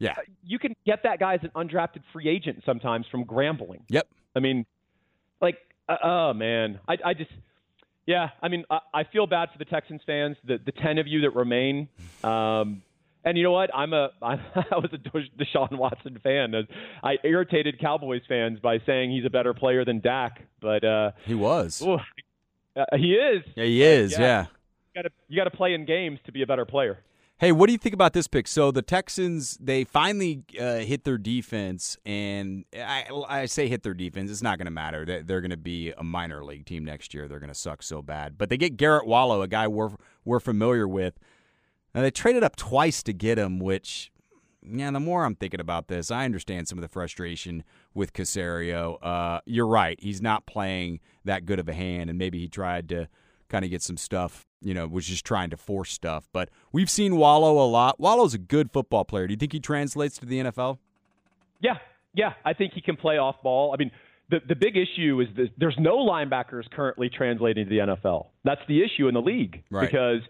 Yeah. 0.01 0.11
Uh, 0.11 0.21
you 0.45 0.59
can 0.59 0.75
get 0.85 1.03
that 1.03 1.19
guy 1.19 1.33
as 1.33 1.41
an 1.43 1.51
undrafted 1.55 2.03
free 2.13 2.29
agent 2.29 2.63
sometimes 2.65 3.05
from 3.11 3.25
Grambling. 3.25 3.81
Yep. 3.89 4.07
I 4.33 4.39
mean, 4.39 4.65
like, 5.41 5.57
uh, 5.89 5.97
oh 6.03 6.33
man, 6.33 6.79
I, 6.87 6.97
I 7.03 7.13
just, 7.13 7.31
yeah. 8.05 8.29
I 8.41 8.47
mean, 8.47 8.63
I, 8.69 8.79
I 8.93 9.03
feel 9.05 9.27
bad 9.27 9.49
for 9.51 9.57
the 9.57 9.65
Texans 9.65 10.01
fans, 10.05 10.37
the 10.45 10.57
the 10.63 10.71
ten 10.71 10.97
of 10.97 11.07
you 11.07 11.21
that 11.21 11.31
remain. 11.35 11.89
Um, 12.23 12.81
and 13.25 13.37
you 13.37 13.43
know 13.43 13.51
what? 13.51 13.69
I'm 13.75 13.91
a 13.93 14.09
I, 14.21 14.33
I 14.71 14.77
was 14.77 14.89
a 14.93 14.97
Deshaun 14.97 15.77
Watson 15.77 16.19
fan. 16.23 16.53
I 17.03 17.17
irritated 17.23 17.79
Cowboys 17.79 18.21
fans 18.27 18.59
by 18.59 18.79
saying 18.85 19.11
he's 19.11 19.25
a 19.25 19.29
better 19.29 19.53
player 19.53 19.83
than 19.83 19.99
Dak, 19.99 20.41
but 20.61 20.83
uh, 20.83 21.11
He 21.25 21.35
was. 21.35 21.81
ooh, 21.81 21.95
uh, 22.75 22.85
he 22.97 23.13
is. 23.13 23.43
Yeah, 23.55 23.63
he 23.65 23.83
is. 23.83 24.11
yeah. 24.13 24.19
yeah. 24.19 24.45
You 24.95 25.03
got 25.03 25.09
to 25.09 25.13
you 25.27 25.37
got 25.37 25.43
to 25.45 25.55
play 25.57 25.73
in 25.73 25.85
games 25.85 26.19
to 26.25 26.31
be 26.31 26.41
a 26.41 26.47
better 26.47 26.65
player. 26.65 26.99
Hey, 27.39 27.53
what 27.53 27.67
do 27.67 27.71
you 27.71 27.77
think 27.77 27.93
about 27.95 28.11
this 28.11 28.27
pick? 28.27 28.49
So 28.49 28.69
the 28.69 28.81
Texans, 28.81 29.57
they 29.61 29.85
finally 29.85 30.43
uh, 30.59 30.79
hit 30.79 31.05
their 31.05 31.17
defense, 31.17 31.97
and 32.05 32.65
I, 32.75 33.05
I 33.29 33.45
say 33.45 33.69
hit 33.69 33.81
their 33.81 33.93
defense. 33.93 34.29
It's 34.29 34.41
not 34.41 34.57
going 34.57 34.65
to 34.65 34.71
matter. 34.71 35.05
They, 35.05 35.21
they're 35.21 35.39
going 35.39 35.51
to 35.51 35.55
be 35.55 35.93
a 35.97 36.03
minor 36.03 36.43
league 36.43 36.65
team 36.65 36.83
next 36.83 37.13
year. 37.13 37.29
They're 37.29 37.39
going 37.39 37.47
to 37.47 37.55
suck 37.55 37.81
so 37.81 38.01
bad. 38.01 38.37
But 38.37 38.49
they 38.49 38.57
get 38.57 38.75
Garrett 38.75 39.07
Wallow, 39.07 39.41
a 39.41 39.47
guy 39.47 39.69
we're 39.69 39.91
we're 40.25 40.41
familiar 40.41 40.85
with. 40.85 41.17
Now 41.95 42.01
they 42.01 42.11
traded 42.11 42.43
up 42.43 42.57
twice 42.57 43.01
to 43.03 43.13
get 43.13 43.39
him, 43.39 43.57
which, 43.59 44.11
yeah. 44.61 44.91
The 44.91 44.99
more 44.99 45.23
I'm 45.23 45.35
thinking 45.35 45.61
about 45.61 45.87
this, 45.87 46.11
I 46.11 46.25
understand 46.25 46.67
some 46.67 46.77
of 46.77 46.81
the 46.81 46.89
frustration 46.89 47.63
with 47.93 48.11
Caserio. 48.11 48.97
Uh, 49.01 49.39
you're 49.45 49.65
right. 49.65 49.97
He's 50.01 50.21
not 50.21 50.45
playing 50.45 50.99
that 51.23 51.45
good 51.45 51.59
of 51.59 51.69
a 51.69 51.73
hand, 51.73 52.09
and 52.09 52.19
maybe 52.19 52.37
he 52.37 52.49
tried 52.49 52.89
to 52.89 53.07
kind 53.49 53.65
of 53.65 53.71
get 53.71 53.81
some 53.81 53.97
stuff, 53.97 54.45
you 54.61 54.73
know, 54.73 54.87
was 54.87 55.05
just 55.05 55.25
trying 55.25 55.49
to 55.49 55.57
force 55.57 55.91
stuff. 55.91 56.29
But 56.31 56.49
we've 56.71 56.89
seen 56.89 57.17
Wallow 57.17 57.63
a 57.63 57.67
lot. 57.67 57.99
Wallow's 57.99 58.33
a 58.33 58.37
good 58.39 58.71
football 58.71 59.03
player. 59.05 59.27
Do 59.27 59.33
you 59.33 59.37
think 59.37 59.51
he 59.53 59.59
translates 59.59 60.17
to 60.19 60.25
the 60.25 60.39
NFL? 60.39 60.77
Yeah, 61.61 61.77
yeah. 62.13 62.33
I 62.45 62.53
think 62.53 62.73
he 62.73 62.81
can 62.81 62.95
play 62.95 63.17
off 63.17 63.35
ball. 63.43 63.73
I 63.73 63.77
mean, 63.77 63.91
the 64.29 64.39
the 64.47 64.55
big 64.55 64.77
issue 64.77 65.19
is 65.21 65.27
that 65.35 65.49
there's 65.57 65.75
no 65.79 65.97
linebackers 65.97 66.69
currently 66.71 67.09
translating 67.09 67.65
to 67.65 67.69
the 67.69 67.79
NFL. 67.79 68.27
That's 68.45 68.61
the 68.67 68.83
issue 68.83 69.07
in 69.07 69.13
the 69.13 69.21
league 69.21 69.63
Right. 69.71 69.89
because 69.89 70.21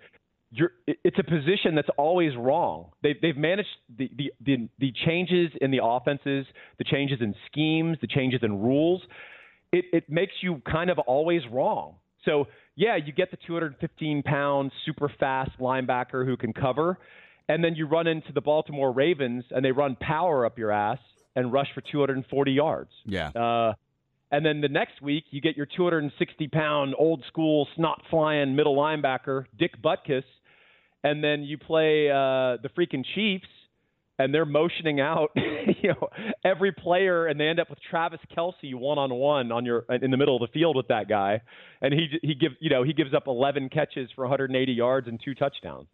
you're 0.51 0.71
it's 0.87 1.17
a 1.19 1.23
position 1.23 1.75
that's 1.75 1.89
always 1.97 2.35
wrong. 2.37 2.91
They've 3.03 3.19
they've 3.21 3.37
managed 3.37 3.69
the, 3.97 4.09
the 4.17 4.31
the 4.43 4.69
the 4.79 4.93
changes 5.05 5.51
in 5.61 5.69
the 5.69 5.81
offenses, 5.83 6.45
the 6.77 6.85
changes 6.85 7.19
in 7.21 7.35
schemes, 7.51 7.97
the 8.01 8.07
changes 8.07 8.39
in 8.41 8.59
rules. 8.61 9.01
It 9.71 9.85
it 9.93 10.09
makes 10.09 10.33
you 10.41 10.61
kind 10.65 10.89
of 10.89 10.97
always 10.99 11.41
wrong. 11.51 11.95
So 12.25 12.47
yeah, 12.75 12.95
you 12.95 13.11
get 13.11 13.31
the 13.31 13.37
215 13.45 14.23
pound 14.23 14.71
super 14.85 15.11
fast 15.19 15.51
linebacker 15.59 16.25
who 16.25 16.37
can 16.37 16.53
cover, 16.53 16.97
and 17.47 17.63
then 17.63 17.75
you 17.75 17.87
run 17.87 18.07
into 18.07 18.31
the 18.31 18.41
Baltimore 18.41 18.91
Ravens 18.91 19.43
and 19.51 19.65
they 19.65 19.71
run 19.71 19.97
power 19.99 20.45
up 20.45 20.57
your 20.57 20.71
ass 20.71 20.99
and 21.35 21.51
rush 21.51 21.67
for 21.73 21.81
240 21.81 22.51
yards. 22.51 22.91
Yeah. 23.05 23.29
Uh, 23.29 23.73
and 24.31 24.45
then 24.45 24.61
the 24.61 24.67
next 24.67 25.01
week, 25.01 25.25
you 25.31 25.41
get 25.41 25.57
your 25.57 25.65
260 25.65 26.47
pound 26.49 26.95
old 26.97 27.23
school 27.27 27.67
snot 27.75 28.01
flying 28.09 28.55
middle 28.55 28.75
linebacker, 28.75 29.45
Dick 29.57 29.81
Butkus. 29.81 30.23
And 31.03 31.23
then 31.23 31.43
you 31.43 31.57
play 31.57 32.09
uh, 32.09 32.57
the 32.61 32.69
freaking 32.77 33.03
Chiefs, 33.15 33.47
and 34.19 34.33
they're 34.33 34.45
motioning 34.45 34.99
out, 34.99 35.31
you 35.35 35.89
know, 35.89 36.09
every 36.43 36.71
player, 36.73 37.25
and 37.25 37.39
they 37.39 37.47
end 37.47 37.59
up 37.59 37.69
with 37.69 37.79
Travis 37.89 38.19
Kelce 38.37 38.75
one 38.75 38.99
on 38.99 39.13
one 39.15 39.51
on 39.51 39.65
your 39.65 39.85
in 39.89 40.11
the 40.11 40.17
middle 40.17 40.35
of 40.35 40.41
the 40.41 40.53
field 40.53 40.75
with 40.75 40.89
that 40.89 41.07
guy, 41.07 41.41
and 41.81 41.93
he 41.93 42.19
he 42.21 42.35
gives 42.35 42.55
you 42.59 42.69
know 42.69 42.83
he 42.83 42.93
gives 42.93 43.13
up 43.13 43.23
11 43.27 43.69
catches 43.69 44.09
for 44.15 44.25
180 44.25 44.71
yards 44.71 45.07
and 45.07 45.19
two 45.23 45.33
touchdowns. 45.33 45.87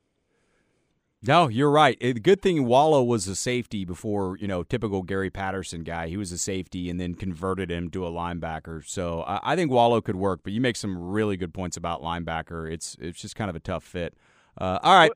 No, 1.21 1.47
you're 1.47 1.71
right. 1.71 1.99
The 1.99 2.13
good 2.13 2.41
thing 2.41 2.65
Wallow 2.65 3.01
was 3.03 3.27
a 3.27 3.35
safety 3.35 3.83
before, 3.83 4.37
you 4.37 4.47
know, 4.47 4.61
typical 4.61 5.01
Gary 5.01 5.31
Patterson 5.31 5.83
guy. 5.83 6.07
He 6.07 6.17
was 6.17 6.31
a 6.31 6.37
safety 6.37 6.87
and 6.87 6.99
then 6.99 7.15
converted 7.15 7.71
him 7.71 7.89
to 7.91 8.05
a 8.05 8.11
linebacker. 8.11 8.87
So 8.87 9.21
I, 9.21 9.39
I 9.53 9.55
think 9.55 9.71
Wallow 9.71 10.01
could 10.01 10.17
work, 10.17 10.41
but 10.43 10.53
you 10.53 10.61
make 10.61 10.75
some 10.75 10.95
really 10.99 11.35
good 11.35 11.51
points 11.51 11.77
about 11.77 12.03
linebacker. 12.03 12.71
It's 12.71 12.95
it's 12.99 13.19
just 13.19 13.35
kind 13.35 13.49
of 13.49 13.55
a 13.55 13.59
tough 13.59 13.83
fit. 13.83 14.15
Uh, 14.59 14.79
all 14.81 14.95
right. 14.95 15.11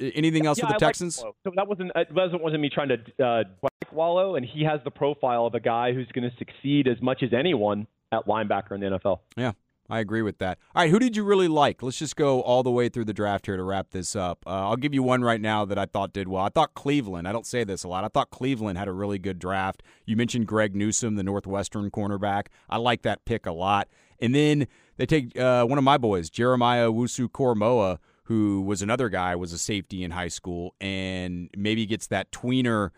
Anything 0.00 0.46
else 0.46 0.58
yeah, 0.58 0.66
with 0.66 0.78
the 0.78 0.84
I 0.84 0.88
Texans? 0.88 1.18
Wallow. 1.18 1.36
so 1.44 1.52
that 1.54 1.68
wasn't 1.68 1.92
it 1.94 2.12
wasn't 2.12 2.42
wasn't 2.42 2.62
me 2.62 2.68
trying 2.68 2.88
to 2.88 3.24
uh, 3.24 3.44
like 3.62 3.92
Wallow, 3.92 4.36
and 4.36 4.44
he 4.44 4.64
has 4.64 4.80
the 4.84 4.90
profile 4.90 5.46
of 5.46 5.54
a 5.54 5.60
guy 5.60 5.92
who's 5.92 6.08
going 6.12 6.28
to 6.28 6.36
succeed 6.36 6.88
as 6.88 7.00
much 7.00 7.22
as 7.22 7.30
anyone 7.32 7.86
at 8.10 8.26
linebacker 8.26 8.72
in 8.72 8.80
the 8.80 8.98
NFL. 8.98 9.20
Yeah, 9.36 9.52
I 9.88 10.00
agree 10.00 10.22
with 10.22 10.38
that. 10.38 10.58
All 10.74 10.82
right, 10.82 10.90
who 10.90 10.98
did 10.98 11.16
you 11.16 11.24
really 11.24 11.48
like? 11.48 11.82
Let's 11.82 11.98
just 11.98 12.16
go 12.16 12.40
all 12.42 12.62
the 12.62 12.70
way 12.70 12.88
through 12.88 13.04
the 13.04 13.12
draft 13.12 13.46
here 13.46 13.56
to 13.56 13.62
wrap 13.62 13.90
this 13.90 14.16
up. 14.16 14.42
Uh, 14.46 14.68
I'll 14.68 14.76
give 14.76 14.94
you 14.94 15.02
one 15.02 15.22
right 15.22 15.40
now 15.40 15.64
that 15.64 15.78
I 15.78 15.86
thought 15.86 16.12
did 16.12 16.28
well. 16.28 16.44
I 16.44 16.48
thought 16.48 16.74
Cleveland, 16.74 17.28
I 17.28 17.32
don't 17.32 17.46
say 17.46 17.64
this 17.64 17.84
a 17.84 17.88
lot, 17.88 18.04
I 18.04 18.08
thought 18.08 18.30
Cleveland 18.30 18.78
had 18.78 18.88
a 18.88 18.92
really 18.92 19.18
good 19.18 19.38
draft. 19.38 19.82
You 20.06 20.16
mentioned 20.16 20.46
Greg 20.46 20.74
Newsome, 20.74 21.16
the 21.16 21.22
Northwestern 21.22 21.90
cornerback. 21.90 22.46
I 22.68 22.78
like 22.78 23.02
that 23.02 23.24
pick 23.24 23.46
a 23.46 23.52
lot. 23.52 23.88
And 24.20 24.34
then 24.34 24.68
they 24.96 25.06
take 25.06 25.38
uh, 25.38 25.64
one 25.64 25.78
of 25.78 25.84
my 25.84 25.98
boys, 25.98 26.30
Jeremiah 26.30 26.88
Owusu-Koramoah, 26.88 27.98
who 28.24 28.62
was 28.62 28.82
another 28.82 29.08
guy, 29.08 29.34
was 29.36 29.52
a 29.52 29.58
safety 29.58 30.04
in 30.04 30.12
high 30.12 30.28
school, 30.28 30.74
and 30.80 31.50
maybe 31.56 31.86
gets 31.86 32.06
that 32.08 32.30
tweener 32.30 32.90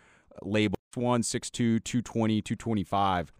label, 0.42 0.78
1, 0.94 1.22
6'2", 1.22 1.50
220, 1.82 2.42
225. 2.42 3.32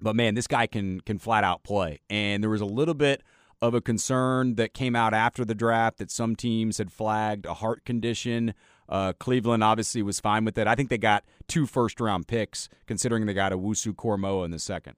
But 0.00 0.14
man, 0.14 0.34
this 0.34 0.46
guy 0.46 0.66
can 0.66 1.00
can 1.00 1.18
flat 1.18 1.44
out 1.44 1.62
play. 1.62 2.00
And 2.10 2.42
there 2.42 2.50
was 2.50 2.60
a 2.60 2.66
little 2.66 2.94
bit 2.94 3.22
of 3.62 3.74
a 3.74 3.80
concern 3.80 4.56
that 4.56 4.74
came 4.74 4.94
out 4.94 5.14
after 5.14 5.44
the 5.44 5.54
draft 5.54 5.98
that 5.98 6.10
some 6.10 6.36
teams 6.36 6.78
had 6.78 6.92
flagged 6.92 7.46
a 7.46 7.54
heart 7.54 7.84
condition. 7.84 8.54
Uh, 8.88 9.12
Cleveland 9.18 9.64
obviously 9.64 10.02
was 10.02 10.20
fine 10.20 10.44
with 10.44 10.58
it. 10.58 10.66
I 10.66 10.74
think 10.74 10.90
they 10.90 10.98
got 10.98 11.24
two 11.48 11.66
first 11.66 12.00
round 12.00 12.28
picks, 12.28 12.68
considering 12.86 13.26
they 13.26 13.34
got 13.34 13.52
a 13.52 13.58
Wusu 13.58 13.94
Koromoa 13.94 14.44
in 14.44 14.50
the 14.50 14.58
second. 14.58 14.96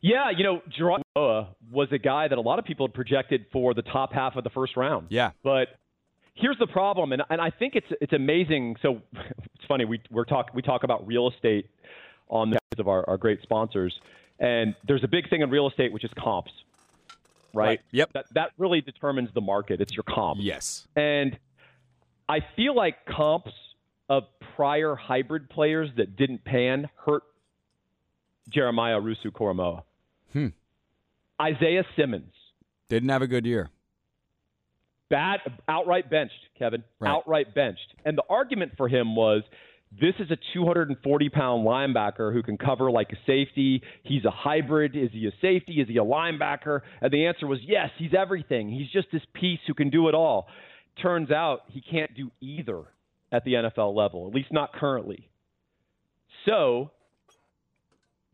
Yeah, 0.00 0.30
you 0.30 0.44
know, 0.44 0.62
Gerard 0.68 1.02
Noah 1.16 1.48
was 1.70 1.88
a 1.90 1.98
guy 1.98 2.28
that 2.28 2.38
a 2.38 2.40
lot 2.40 2.58
of 2.58 2.64
people 2.64 2.86
had 2.86 2.94
projected 2.94 3.46
for 3.52 3.74
the 3.74 3.82
top 3.82 4.12
half 4.12 4.36
of 4.36 4.44
the 4.44 4.50
first 4.50 4.76
round. 4.76 5.08
Yeah. 5.10 5.32
But 5.42 5.68
here's 6.34 6.58
the 6.58 6.66
problem, 6.66 7.12
and, 7.12 7.22
and 7.30 7.40
I 7.40 7.50
think 7.50 7.74
it's 7.74 7.86
it's 8.00 8.12
amazing. 8.12 8.76
So 8.82 9.02
it's 9.14 9.64
funny 9.66 9.84
we 9.84 10.00
we're 10.10 10.24
talk 10.24 10.50
we 10.54 10.62
talk 10.62 10.84
about 10.84 11.06
real 11.06 11.28
estate 11.28 11.68
on 12.28 12.50
the 12.50 12.58
of 12.78 12.86
our, 12.86 13.08
our 13.08 13.16
great 13.16 13.42
sponsors, 13.42 13.98
and 14.38 14.74
there's 14.86 15.02
a 15.02 15.08
big 15.08 15.28
thing 15.28 15.42
in 15.42 15.50
real 15.50 15.68
estate 15.68 15.92
which 15.92 16.04
is 16.04 16.10
comps, 16.16 16.52
right? 17.52 17.66
Right. 17.66 17.80
Yep. 17.90 18.12
That 18.12 18.26
that 18.34 18.50
really 18.56 18.80
determines 18.80 19.30
the 19.34 19.40
market. 19.40 19.80
It's 19.80 19.94
your 19.94 20.04
comp. 20.04 20.38
Yes. 20.40 20.86
And 20.94 21.36
I 22.28 22.40
feel 22.54 22.74
like 22.74 23.04
comps 23.06 23.52
of 24.08 24.24
prior 24.56 24.94
hybrid 24.94 25.50
players 25.50 25.90
that 25.96 26.16
didn't 26.16 26.44
pan 26.44 26.88
hurt 27.04 27.24
Jeremiah 28.48 29.00
Owusu-Koramoah. 29.00 29.82
Hmm. 30.32 30.46
Isaiah 31.40 31.84
Simmons, 31.96 32.32
Didn't 32.88 33.08
have 33.10 33.22
a 33.22 33.26
good 33.26 33.46
year. 33.46 33.70
bad, 35.08 35.40
outright 35.68 36.10
benched, 36.10 36.32
Kevin, 36.58 36.84
Right. 37.00 37.10
outright 37.10 37.54
benched. 37.54 37.94
And 38.04 38.16
the 38.18 38.24
argument 38.28 38.72
for 38.76 38.88
him 38.88 39.14
was 39.16 39.42
this 39.92 40.14
is 40.18 40.30
a 40.30 40.36
240 40.52 41.28
pound 41.30 41.66
linebacker 41.66 42.32
who 42.32 42.42
can 42.42 42.58
cover 42.58 42.90
like 42.90 43.10
a 43.12 43.16
safety. 43.24 43.82
He's 44.02 44.24
a 44.26 44.30
hybrid. 44.30 44.94
Is 44.96 45.10
he 45.12 45.26
a 45.26 45.32
safety? 45.40 45.80
Is 45.80 45.88
he 45.88 45.96
a 45.96 46.04
linebacker? 46.04 46.80
And 47.00 47.10
the 47.10 47.26
answer 47.26 47.46
was 47.46 47.58
yes, 47.62 47.90
he's 47.96 48.12
everything. 48.12 48.68
He's 48.70 48.90
just 48.90 49.08
this 49.12 49.22
piece 49.32 49.60
who 49.66 49.72
can 49.74 49.88
do 49.88 50.08
it 50.08 50.14
all. 50.14 50.48
Turns 51.00 51.30
out 51.30 51.60
he 51.68 51.80
can't 51.80 52.14
do 52.14 52.30
either 52.40 52.82
at 53.32 53.44
the 53.44 53.54
NFL 53.54 53.94
level, 53.94 54.26
at 54.28 54.34
least 54.34 54.52
not 54.52 54.72
currently. 54.74 55.28
So, 56.44 56.90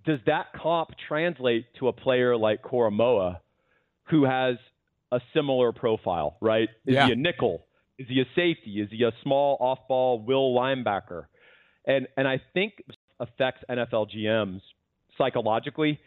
does 0.05 0.21
that 0.27 0.47
comp 0.55 0.91
translate 1.09 1.67
to 1.79 1.89
a 1.89 1.93
player 1.93 2.37
like 2.37 2.63
Koramoah, 2.63 3.39
who 4.11 4.25
has 4.25 4.57
a 5.13 5.21
similar 5.33 5.73
profile, 5.73 6.37
right? 6.41 6.69
Is 6.87 6.95
Yeah. 6.95 7.07
he 7.07 7.13
a 7.13 7.17
nickel? 7.17 7.67
Is 7.99 8.09
he 8.09 8.21
a 8.21 8.25
safety? 8.35 8.81
Is 8.81 8.91
he 8.91 9.05
a 9.05 9.13
small 9.23 9.57
off-ball 9.61 10.21
will 10.21 10.55
linebacker? 10.55 11.27
And 11.87 12.09
and 12.17 12.27
I 12.27 12.41
think 12.53 12.83
affects 13.21 13.63
NFL 13.71 14.11
GMs 14.11 14.61
psychologically, 15.17 16.01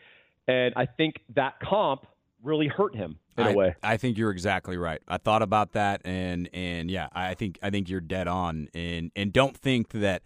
and 0.48 0.74
I 0.76 0.86
think 0.86 1.16
that 1.36 1.60
comp 1.60 2.06
really 2.44 2.68
hurt 2.68 2.96
him 2.96 3.20
in 3.38 3.44
I, 3.46 3.52
a 3.52 3.54
way. 3.56 3.76
I 3.82 3.98
think 3.98 4.18
you're 4.18 4.32
exactly 4.32 4.78
right. 4.78 5.02
I 5.08 5.18
thought 5.18 5.42
about 5.42 5.74
that, 5.74 6.02
and 6.04 6.50
and 6.54 6.92
yeah, 6.92 7.08
I 7.14 7.34
think 7.36 7.58
I 7.62 7.70
think 7.70 7.90
you're 7.90 8.02
dead 8.02 8.28
on. 8.28 8.68
And 8.74 9.12
and 9.16 9.32
don't 9.32 9.56
think 9.56 9.90
that 9.90 10.24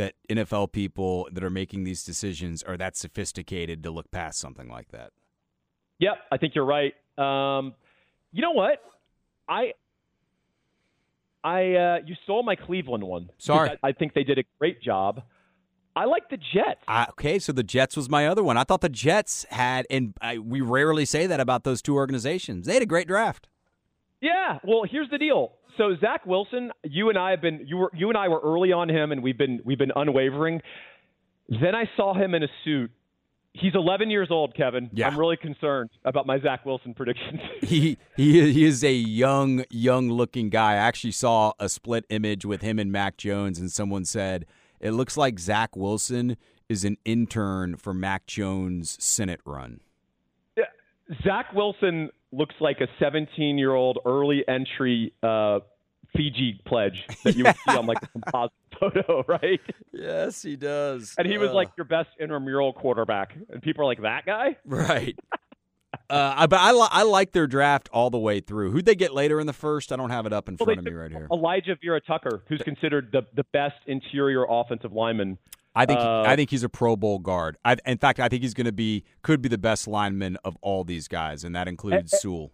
that 0.00 0.14
NFL 0.30 0.72
people 0.72 1.28
that 1.30 1.44
are 1.44 1.50
making 1.50 1.84
these 1.84 2.02
decisions 2.02 2.62
are 2.62 2.78
that 2.78 2.96
sophisticated 2.96 3.82
to 3.82 3.90
look 3.90 4.10
past 4.10 4.40
something 4.40 4.68
like 4.68 4.88
that. 4.92 5.12
Yep, 5.98 6.16
I 6.32 6.38
think 6.38 6.54
you're 6.54 6.64
right. 6.64 6.94
Um, 7.18 7.74
you 8.32 8.40
know 8.40 8.52
what? 8.52 8.82
I 9.46 9.74
I 11.44 11.74
uh, 11.74 11.98
you 12.06 12.14
stole 12.24 12.42
my 12.42 12.56
Cleveland 12.56 13.04
one. 13.04 13.28
Sorry. 13.36 13.70
I, 13.82 13.88
I 13.88 13.92
think 13.92 14.14
they 14.14 14.24
did 14.24 14.38
a 14.38 14.44
great 14.58 14.80
job. 14.82 15.22
I 15.94 16.06
like 16.06 16.30
the 16.30 16.38
Jets. 16.38 16.80
I, 16.88 17.08
okay, 17.10 17.38
so 17.38 17.52
the 17.52 17.62
Jets 17.62 17.94
was 17.94 18.08
my 18.08 18.26
other 18.26 18.42
one. 18.42 18.56
I 18.56 18.64
thought 18.64 18.80
the 18.80 18.88
Jets 18.88 19.44
had, 19.50 19.86
and 19.90 20.14
I, 20.22 20.38
we 20.38 20.62
rarely 20.62 21.04
say 21.04 21.26
that 21.26 21.40
about 21.40 21.64
those 21.64 21.82
two 21.82 21.96
organizations. 21.96 22.66
They 22.66 22.74
had 22.74 22.82
a 22.82 22.86
great 22.86 23.08
draft. 23.08 23.48
Yeah. 24.22 24.60
Well, 24.64 24.84
here's 24.88 25.10
the 25.10 25.18
deal. 25.18 25.52
So 25.76 25.96
Zach 26.00 26.26
Wilson, 26.26 26.72
you 26.84 27.08
and 27.08 27.18
I 27.18 27.30
have 27.30 27.40
been 27.40 27.64
you 27.66 27.76
were 27.76 27.90
you 27.94 28.08
and 28.08 28.16
I 28.18 28.28
were 28.28 28.40
early 28.42 28.72
on 28.72 28.88
him, 28.88 29.12
and 29.12 29.22
we've 29.22 29.38
been 29.38 29.60
we've 29.64 29.78
been 29.78 29.92
unwavering. 29.94 30.60
Then 31.48 31.74
I 31.74 31.84
saw 31.96 32.14
him 32.14 32.34
in 32.34 32.42
a 32.42 32.48
suit. 32.64 32.90
He's 33.52 33.74
11 33.74 34.10
years 34.10 34.28
old, 34.30 34.54
Kevin. 34.54 34.90
Yeah. 34.92 35.08
I'm 35.08 35.18
really 35.18 35.36
concerned 35.36 35.90
about 36.04 36.24
my 36.24 36.38
Zach 36.38 36.64
Wilson 36.64 36.94
predictions. 36.94 37.40
He 37.60 37.98
he 38.16 38.52
he 38.52 38.64
is 38.64 38.84
a 38.84 38.92
young 38.92 39.64
young 39.70 40.10
looking 40.10 40.50
guy. 40.50 40.72
I 40.72 40.76
actually 40.76 41.12
saw 41.12 41.52
a 41.58 41.68
split 41.68 42.04
image 42.08 42.44
with 42.44 42.62
him 42.62 42.78
and 42.78 42.92
Mac 42.92 43.16
Jones, 43.16 43.58
and 43.58 43.70
someone 43.70 44.04
said 44.04 44.46
it 44.80 44.92
looks 44.92 45.16
like 45.16 45.38
Zach 45.38 45.76
Wilson 45.76 46.36
is 46.68 46.84
an 46.84 46.96
intern 47.04 47.76
for 47.76 47.92
Mac 47.92 48.26
Jones' 48.26 48.96
Senate 49.00 49.40
run. 49.44 49.80
Zach 51.24 51.52
Wilson 51.52 52.10
looks 52.32 52.54
like 52.60 52.80
a 52.80 52.88
17 52.98 53.58
year 53.58 53.74
old 53.74 53.98
early 54.06 54.44
entry 54.46 55.12
uh, 55.22 55.60
Fiji 56.16 56.60
pledge 56.66 57.06
that 57.24 57.36
you 57.36 57.44
would 57.44 57.54
see 57.68 57.76
on 57.76 57.86
like 57.86 57.98
a 58.02 58.06
composite 58.08 58.52
photo, 58.80 59.24
right? 59.28 59.60
Yes, 59.92 60.42
he 60.42 60.56
does. 60.56 61.14
And 61.18 61.26
he 61.26 61.38
was 61.38 61.52
like 61.52 61.68
your 61.76 61.84
best 61.84 62.08
intramural 62.18 62.72
quarterback, 62.72 63.34
and 63.48 63.62
people 63.62 63.82
are 63.82 63.86
like 63.86 64.02
that 64.02 64.26
guy. 64.26 64.56
right. 64.64 65.16
Uh, 66.08 66.34
I- 66.38 66.46
but 66.46 66.58
I, 66.60 66.72
li- 66.72 66.88
I 66.90 67.02
like 67.02 67.32
their 67.32 67.46
draft 67.48 67.88
all 67.92 68.10
the 68.10 68.18
way 68.18 68.40
through. 68.40 68.70
Who'd 68.72 68.84
they 68.84 68.94
get 68.96 69.12
later 69.14 69.40
in 69.40 69.46
the 69.46 69.52
first? 69.52 69.92
I 69.92 69.96
don't 69.96 70.10
have 70.10 70.24
it 70.26 70.32
up 70.32 70.48
in 70.48 70.56
Well, 70.58 70.66
front 70.66 70.78
of 70.80 70.84
me 70.84 70.92
right 70.92 71.10
here. 71.10 71.26
Alijah 71.30 71.78
Vera-Tucker, 71.82 72.42
who's 72.48 72.62
considered 72.62 73.10
the 73.12 73.22
the 73.34 73.44
best 73.52 73.76
interior 73.86 74.44
offensive 74.48 74.92
lineman. 74.92 75.38
I 75.74 75.86
think 75.86 76.00
uh, 76.00 76.22
I 76.22 76.34
think 76.36 76.50
he's 76.50 76.64
a 76.64 76.68
Pro 76.68 76.96
Bowl 76.96 77.18
guard. 77.20 77.56
I, 77.64 77.76
in 77.86 77.98
fact, 77.98 78.18
I 78.18 78.28
think 78.28 78.42
he's 78.42 78.54
going 78.54 78.66
to 78.66 78.72
be 78.72 79.04
could 79.22 79.40
be 79.40 79.48
the 79.48 79.58
best 79.58 79.86
lineman 79.86 80.36
of 80.44 80.56
all 80.62 80.82
these 80.84 81.06
guys, 81.08 81.44
and 81.44 81.54
that 81.54 81.68
includes 81.68 82.12
Eh, 82.12 82.16
eh. 82.16 82.20
Sewell. 82.20 82.50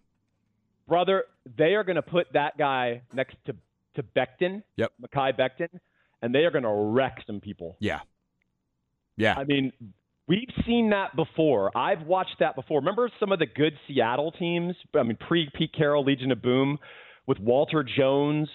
Brother, 0.87 1.25
they 1.57 1.75
are 1.75 1.83
going 1.85 1.97
to 1.97 2.03
put 2.03 2.27
that 2.35 2.59
guy 2.59 3.03
next 3.13 3.37
to 3.47 3.57
to 3.95 4.03
Becton, 4.03 4.63
Yep. 4.77 4.93
Mekhi 5.03 5.37
Becton, 5.39 5.81
and 6.21 6.35
they 6.35 6.41
are 6.41 6.51
going 6.51 6.65
to 6.65 6.71
wreck 6.71 7.23
some 7.27 7.41
people. 7.41 7.77
Yeah, 7.81 8.01
yeah. 9.17 9.35
I 9.39 9.45
mean, 9.45 9.73
we've 10.29 10.51
seen 10.67 10.91
that 10.91 11.17
before. 11.17 11.77
I've 11.77 12.03
watched 12.03 12.37
that 12.41 12.55
before. 12.55 12.81
Remember 12.81 13.11
some 13.19 13.33
of 13.33 13.39
the 13.39 13.47
good 13.47 13.73
Seattle 13.89 14.33
teams? 14.33 14.75
I 14.95 15.03
mean, 15.03 15.17
pre 15.17 15.49
Pete 15.57 15.73
Carroll, 15.73 16.05
Legion 16.05 16.31
of 16.33 16.43
Boom, 16.43 16.79
with 17.27 17.39
Walter 17.41 17.83
Jones 17.83 18.49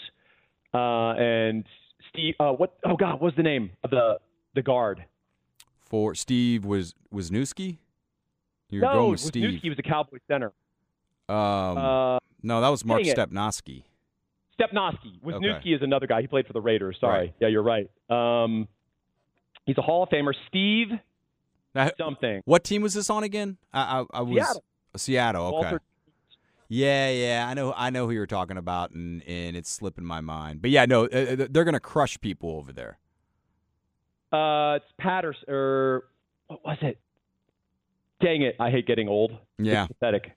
uh, 0.74 1.14
and 1.18 1.66
Steve. 2.12 2.36
Uh, 2.39 2.51
what? 2.51 2.76
Oh 2.86 2.95
God, 2.95 3.20
what's 3.20 3.36
the 3.36 3.43
name 3.43 3.72
of 3.84 3.89
the 3.89 4.20
the 4.54 4.62
guard? 4.62 5.06
For 5.86 6.16
Steve 6.16 6.64
was 6.66 6.95
Wisniewski. 7.14 7.78
You're 8.70 8.82
no, 8.84 8.93
going 8.93 9.12
with 9.12 9.20
Steve. 9.20 9.43
Wisniewski 9.62 9.70
was 9.70 9.80
a 9.80 9.84
Cowboy 9.84 10.18
center. 10.28 10.54
Um, 11.28 11.78
Uh, 11.78 12.20
no, 12.43 12.62
that 12.62 12.70
was 12.70 12.86
Mark. 12.86 13.02
Stepnoski. 13.04 13.84
Stepnoski. 14.60 15.20
Wisniewski 15.24 15.60
Okay. 15.60 15.70
is 15.72 15.82
another 15.82 16.08
guy. 16.08 16.22
He 16.22 16.28
played 16.28 16.47
for 16.47 16.54
the 16.54 16.62
Raiders. 16.62 16.97
Sorry. 16.99 17.20
Right. 17.20 17.34
Yeah, 17.39 17.47
you're 17.49 17.64
right. 17.64 17.89
Um, 18.10 18.68
he's 19.66 19.78
a 19.78 19.82
Hall 19.82 20.04
of 20.04 20.10
Famer. 20.10 20.34
Steve 20.47 20.88
Now, 21.76 21.89
something. 21.97 22.41
what 22.45 22.64
team 22.64 22.82
was 22.82 22.93
this 22.93 23.10
on 23.10 23.24
again? 23.24 23.58
I, 23.74 24.02
I, 24.02 24.20
I 24.20 24.22
was 24.22 24.36
Seattle. 24.36 24.64
Seattle, 24.97 25.45
Okay. 25.47 25.54
Walter 25.56 25.82
Yeah, 26.70 27.10
yeah. 27.10 27.47
I 27.49 27.54
know. 27.54 27.74
I 27.76 27.89
know 27.89 28.06
who 28.08 28.12
you're 28.14 28.26
talking 28.28 28.58
about, 28.58 28.91
and 28.91 29.22
and 29.28 29.56
it's 29.58 29.70
slipping 29.70 30.06
my 30.06 30.22
mind. 30.22 30.62
But 30.62 30.72
yeah, 30.72 30.86
no, 30.86 31.06
uh, 31.06 31.08
uh, 31.08 31.47
they're 31.49 31.64
going 31.66 31.74
to 31.74 31.80
crush 31.80 32.20
people 32.22 32.52
over 32.52 32.72
there. 32.74 32.97
Uh, 34.32 34.76
it's 34.78 34.86
Patterson 35.00 35.44
or 35.50 36.04
what 36.48 36.64
was 36.66 36.78
it? 36.82 36.98
Dang 38.22 38.44
it! 38.44 38.56
I 38.60 38.70
hate 38.70 38.86
getting 38.88 39.08
old. 39.08 39.32
Yeah, 39.58 39.84
It's 39.86 39.94
pathetic. 39.94 40.32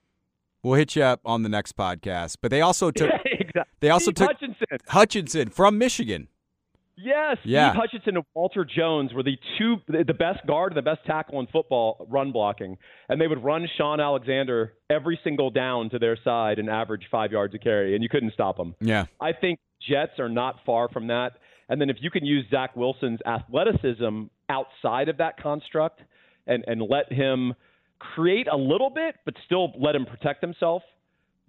we'll 0.62 0.74
hit 0.74 0.96
you 0.96 1.02
up 1.02 1.20
on 1.24 1.42
the 1.42 1.48
next 1.48 1.76
podcast. 1.76 2.38
But 2.40 2.50
they 2.50 2.60
also 2.62 2.90
took 2.90 3.10
exactly. 3.24 3.62
they 3.80 3.90
also 3.90 4.10
Steve 4.10 4.14
took 4.14 4.28
Hutchinson. 4.28 4.78
Hutchinson 4.88 5.48
from 5.50 5.76
Michigan. 5.78 6.28
Yes, 6.96 7.38
Yeah. 7.44 7.72
Steve 7.72 7.80
Hutchinson 7.80 8.16
and 8.16 8.24
Walter 8.34 8.64
Jones 8.64 9.12
were 9.12 9.24
the 9.24 9.36
two, 9.58 9.76
the 9.88 10.14
best 10.14 10.46
guard 10.46 10.72
and 10.72 10.78
the 10.78 10.82
best 10.88 11.04
tackle 11.04 11.40
in 11.40 11.48
football 11.48 12.06
run 12.08 12.30
blocking, 12.30 12.78
and 13.08 13.20
they 13.20 13.26
would 13.26 13.42
run 13.42 13.66
Shaun 13.76 14.00
Alexander 14.00 14.74
every 14.88 15.18
single 15.24 15.50
down 15.50 15.90
to 15.90 15.98
their 15.98 16.16
side 16.22 16.58
and 16.60 16.70
average 16.70 17.02
five 17.10 17.32
yards 17.32 17.52
a 17.54 17.58
carry, 17.58 17.94
and 17.94 18.02
you 18.02 18.08
couldn't 18.08 18.32
stop 18.32 18.56
them. 18.56 18.76
Yeah, 18.80 19.06
I 19.20 19.32
think 19.32 19.58
Jets 19.86 20.18
are 20.20 20.28
not 20.28 20.60
far 20.64 20.88
from 20.88 21.08
that. 21.08 21.32
And 21.68 21.80
then 21.80 21.90
if 21.90 21.96
you 22.00 22.10
can 22.10 22.24
use 22.24 22.44
Zach 22.50 22.76
Wilson's 22.76 23.20
athleticism 23.26 24.24
outside 24.48 25.08
of 25.08 25.18
that 25.18 25.42
construct 25.42 26.00
and, 26.46 26.64
and 26.66 26.82
let 26.82 27.12
him 27.12 27.54
create 27.98 28.46
a 28.48 28.56
little 28.56 28.90
bit, 28.90 29.16
but 29.24 29.34
still 29.46 29.72
let 29.78 29.94
him 29.94 30.04
protect 30.04 30.42
himself, 30.42 30.82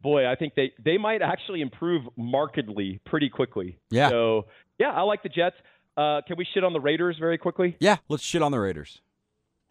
boy, 0.01 0.29
I 0.29 0.35
think 0.35 0.53
they, 0.55 0.71
they 0.83 0.97
might 0.97 1.21
actually 1.21 1.61
improve 1.61 2.03
markedly 2.15 2.99
pretty 3.05 3.29
quickly. 3.29 3.77
Yeah. 3.89 4.09
So, 4.09 4.45
yeah, 4.79 4.91
I 4.91 5.01
like 5.01 5.23
the 5.23 5.29
Jets. 5.29 5.55
Uh, 5.97 6.21
can 6.27 6.37
we 6.37 6.45
shit 6.53 6.63
on 6.63 6.73
the 6.73 6.79
Raiders 6.79 7.17
very 7.19 7.37
quickly? 7.37 7.75
yeah. 7.79 7.97
Let's 8.09 8.23
shit 8.23 8.41
on 8.41 8.51
the 8.51 8.59
Raiders. 8.59 9.01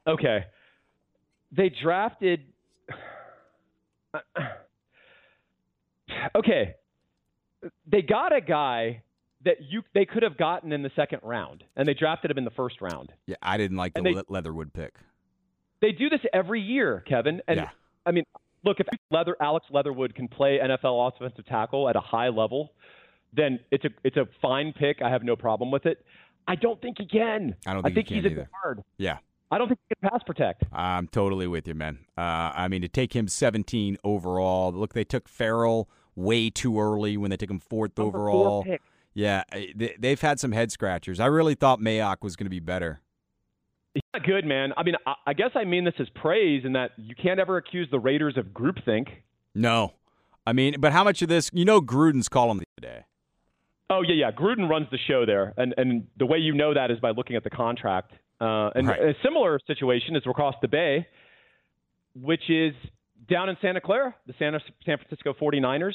Okay. 0.06 0.44
They 1.52 1.70
drafted 1.82 2.40
okay, 6.36 6.74
they 7.86 8.02
got 8.02 8.34
a 8.34 8.40
guy 8.40 9.02
that 9.44 9.56
you 9.60 9.82
they 9.94 10.04
could 10.04 10.22
have 10.22 10.36
gotten 10.36 10.72
in 10.72 10.82
the 10.82 10.90
second 10.96 11.20
round, 11.22 11.64
and 11.76 11.86
they 11.86 11.94
drafted 11.94 12.30
him 12.30 12.38
in 12.38 12.44
the 12.44 12.50
first 12.50 12.80
round. 12.80 13.12
Yeah, 13.26 13.36
I 13.42 13.56
didn't 13.56 13.76
like 13.76 13.94
the 13.94 14.02
they- 14.02 14.14
Leatherwood 14.28 14.72
pick. 14.72 14.94
They 15.80 15.92
do 15.92 16.08
this 16.08 16.20
every 16.32 16.60
year, 16.62 17.04
Kevin. 17.06 17.42
And 17.46 17.58
Yeah. 17.60 17.68
I 18.06 18.10
mean, 18.12 18.24
look, 18.64 18.80
if 18.80 18.86
Leather 19.10 19.36
Alex 19.40 19.66
Leatherwood 19.70 20.14
can 20.14 20.28
play 20.28 20.58
NFL 20.58 21.08
offensive 21.08 21.44
tackle 21.46 21.88
at 21.90 21.96
a 21.96 22.00
high 22.00 22.28
level, 22.28 22.72
then 23.34 23.60
it's 23.70 23.84
a 23.84 23.90
it's 24.02 24.16
a 24.16 24.26
fine 24.40 24.72
pick. 24.72 25.02
I 25.02 25.10
have 25.10 25.22
no 25.22 25.36
problem 25.36 25.70
with 25.70 25.84
it. 25.86 26.04
I 26.46 26.54
don't 26.56 26.80
think 26.80 26.96
he 26.98 27.06
can. 27.06 27.54
I 27.66 27.74
don't 27.74 27.82
think 27.82 27.92
he 27.92 27.94
think 27.96 28.08
can 28.08 28.16
he's 28.16 28.26
a 28.44 28.48
guard. 28.62 28.82
Yeah. 28.98 29.18
I 29.50 29.58
don't 29.58 29.68
think 29.68 29.80
he 29.88 29.94
can 29.94 30.10
pass 30.10 30.22
protect. 30.24 30.64
I'm 30.72 31.06
totally 31.08 31.46
with 31.46 31.68
you, 31.68 31.74
man. 31.74 31.98
Uh, 32.16 32.20
I 32.54 32.68
mean, 32.68 32.82
to 32.82 32.88
take 32.88 33.14
him 33.14 33.28
17 33.28 33.98
overall. 34.04 34.72
Look, 34.72 34.94
they 34.94 35.04
took 35.04 35.28
Ferrell 35.28 35.88
way 36.16 36.48
too 36.50 36.80
early 36.80 37.16
when 37.16 37.30
they 37.30 37.36
took 37.36 37.50
him 37.50 37.60
fourth 37.60 37.96
Number 37.98 38.18
four 38.18 38.28
overall. 38.30 38.64
pick. 38.64 38.80
Yeah, 39.14 39.44
they, 39.52 39.94
they've 39.98 40.20
had 40.20 40.40
some 40.40 40.52
head 40.52 40.72
scratchers. 40.72 41.20
I 41.20 41.26
really 41.26 41.54
thought 41.54 41.78
Mayock 41.80 42.16
was 42.22 42.34
going 42.36 42.46
to 42.46 42.50
be 42.50 42.60
better. 42.60 43.00
He's 43.94 44.02
not 44.12 44.24
good, 44.24 44.44
man. 44.44 44.72
I 44.76 44.82
mean, 44.82 44.96
I, 45.06 45.14
I 45.28 45.32
guess 45.34 45.50
I 45.54 45.64
mean 45.64 45.84
this 45.84 45.94
as 46.00 46.08
praise 46.16 46.64
in 46.64 46.72
that 46.72 46.90
you 46.96 47.14
can't 47.14 47.38
ever 47.38 47.56
accuse 47.56 47.86
the 47.92 48.00
Raiders 48.00 48.36
of 48.36 48.46
groupthink. 48.46 49.06
No, 49.54 49.92
I 50.46 50.52
mean, 50.52 50.76
but 50.80 50.92
how 50.92 51.04
much 51.04 51.22
of 51.22 51.28
this? 51.28 51.48
You 51.52 51.64
know, 51.64 51.80
Gruden's 51.80 52.28
calling 52.28 52.58
the 52.58 52.64
day. 52.80 53.04
Oh 53.90 54.02
yeah, 54.02 54.14
yeah. 54.14 54.30
Gruden 54.32 54.68
runs 54.68 54.88
the 54.90 54.98
show 55.06 55.24
there, 55.24 55.54
and 55.56 55.74
and 55.76 56.08
the 56.16 56.26
way 56.26 56.38
you 56.38 56.54
know 56.54 56.74
that 56.74 56.90
is 56.90 56.98
by 56.98 57.10
looking 57.10 57.36
at 57.36 57.44
the 57.44 57.50
contract. 57.50 58.12
Uh, 58.40 58.70
and 58.74 58.88
Right. 58.88 59.00
a 59.00 59.14
similar 59.22 59.60
situation 59.66 60.16
is 60.16 60.22
across 60.28 60.56
the 60.60 60.66
bay, 60.66 61.06
which 62.20 62.50
is 62.50 62.74
down 63.30 63.48
in 63.48 63.56
Santa 63.62 63.80
Clara, 63.80 64.12
the 64.26 64.34
San 64.40 64.58
San 64.84 64.98
Francisco 64.98 65.34
49ers. 65.40 65.94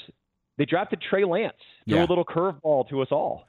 They 0.60 0.66
drafted 0.66 1.01
Trey 1.01 1.24
Lance. 1.24 1.55
Threw 1.88 1.97
Yeah. 1.97 2.05
a 2.05 2.05
little 2.05 2.26
curveball 2.26 2.89
to 2.89 3.01
us 3.01 3.07
all. 3.12 3.47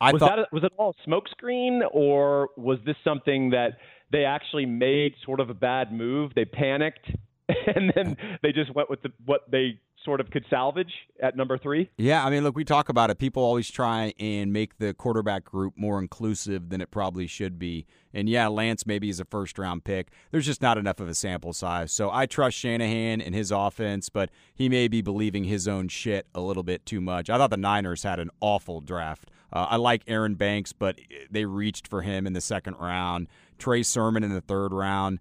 I 0.00 0.12
was 0.12 0.20
thought 0.20 0.36
that 0.36 0.38
a, 0.38 0.46
was 0.52 0.64
it 0.64 0.72
all 0.78 0.94
a 0.98 1.08
smokescreen, 1.10 1.82
or 1.92 2.48
was 2.56 2.78
this 2.86 2.96
something 3.04 3.50
that 3.50 3.78
they 4.10 4.24
actually 4.24 4.64
made 4.66 5.14
sort 5.24 5.40
of 5.40 5.50
a 5.50 5.54
bad 5.54 5.92
move? 5.92 6.32
They 6.34 6.44
panicked, 6.44 7.10
and 7.48 7.92
then 7.94 8.16
they 8.42 8.52
just 8.52 8.74
went 8.74 8.88
with 8.88 9.02
the, 9.02 9.12
what 9.26 9.50
they 9.50 9.78
sort 10.04 10.20
of 10.20 10.30
could 10.30 10.44
salvage 10.50 10.92
at 11.22 11.36
number 11.36 11.58
three. 11.58 11.90
Yeah, 11.96 12.24
I 12.24 12.30
mean, 12.30 12.42
look, 12.42 12.56
we 12.56 12.64
talk 12.64 12.88
about 12.88 13.10
it. 13.10 13.18
People 13.18 13.42
always 13.42 13.70
try 13.70 14.14
and 14.18 14.52
make 14.52 14.78
the 14.78 14.94
quarterback 14.94 15.44
group 15.44 15.74
more 15.76 15.98
inclusive 15.98 16.68
than 16.70 16.80
it 16.80 16.90
probably 16.90 17.26
should 17.26 17.58
be. 17.58 17.86
And 18.14 18.28
yeah, 18.28 18.48
Lance 18.48 18.86
maybe 18.86 19.08
is 19.08 19.20
a 19.20 19.24
first 19.24 19.58
round 19.58 19.84
pick. 19.84 20.10
There's 20.30 20.46
just 20.46 20.62
not 20.62 20.78
enough 20.78 21.00
of 21.00 21.08
a 21.08 21.14
sample 21.14 21.52
size. 21.52 21.92
So 21.92 22.10
I 22.10 22.26
trust 22.26 22.56
Shanahan 22.56 23.20
and 23.20 23.34
his 23.34 23.50
offense, 23.50 24.08
but 24.08 24.30
he 24.54 24.68
may 24.68 24.88
be 24.88 25.00
believing 25.00 25.44
his 25.44 25.66
own 25.66 25.88
shit 25.88 26.26
a 26.34 26.40
little 26.40 26.62
bit 26.62 26.84
too 26.84 27.00
much. 27.00 27.30
I 27.30 27.38
thought 27.38 27.50
the 27.50 27.56
Niners 27.56 28.02
had 28.02 28.18
an 28.18 28.30
awful 28.40 28.80
draft. 28.80 29.30
Uh, 29.52 29.66
I 29.70 29.76
like 29.76 30.02
Aaron 30.06 30.34
Banks, 30.34 30.72
but 30.72 30.98
they 31.30 31.44
reached 31.44 31.86
for 31.86 32.02
him 32.02 32.26
in 32.26 32.32
the 32.32 32.40
second 32.40 32.76
round. 32.78 33.28
Trey 33.58 33.82
Sermon 33.82 34.24
in 34.24 34.32
the 34.32 34.40
third 34.40 34.72
round. 34.72 35.20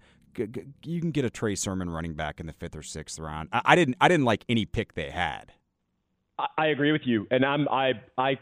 You 0.84 1.02
can 1.02 1.12
get 1.12 1.26
a 1.26 1.30
Trey 1.30 1.56
Sermon 1.56 1.90
running 1.90 2.14
back 2.14 2.40
in 2.40 2.48
the 2.48 2.54
fifth 2.54 2.76
or 2.76 2.84
sixth 2.84 3.20
round. 3.20 3.50
I, 3.52 3.62
I 3.66 3.76
didn't. 3.76 3.98
I 4.02 4.08
didn't 4.08 4.26
like 4.26 4.46
any 4.50 4.66
pick 4.66 4.94
they 4.94 5.10
had. 5.10 5.54
I, 6.38 6.48
I 6.58 6.66
agree 6.68 6.92
with 6.92 7.04
you, 7.06 7.28
and 7.32 7.46
I'm 7.46 7.68
I 7.70 7.94
I 8.18 8.40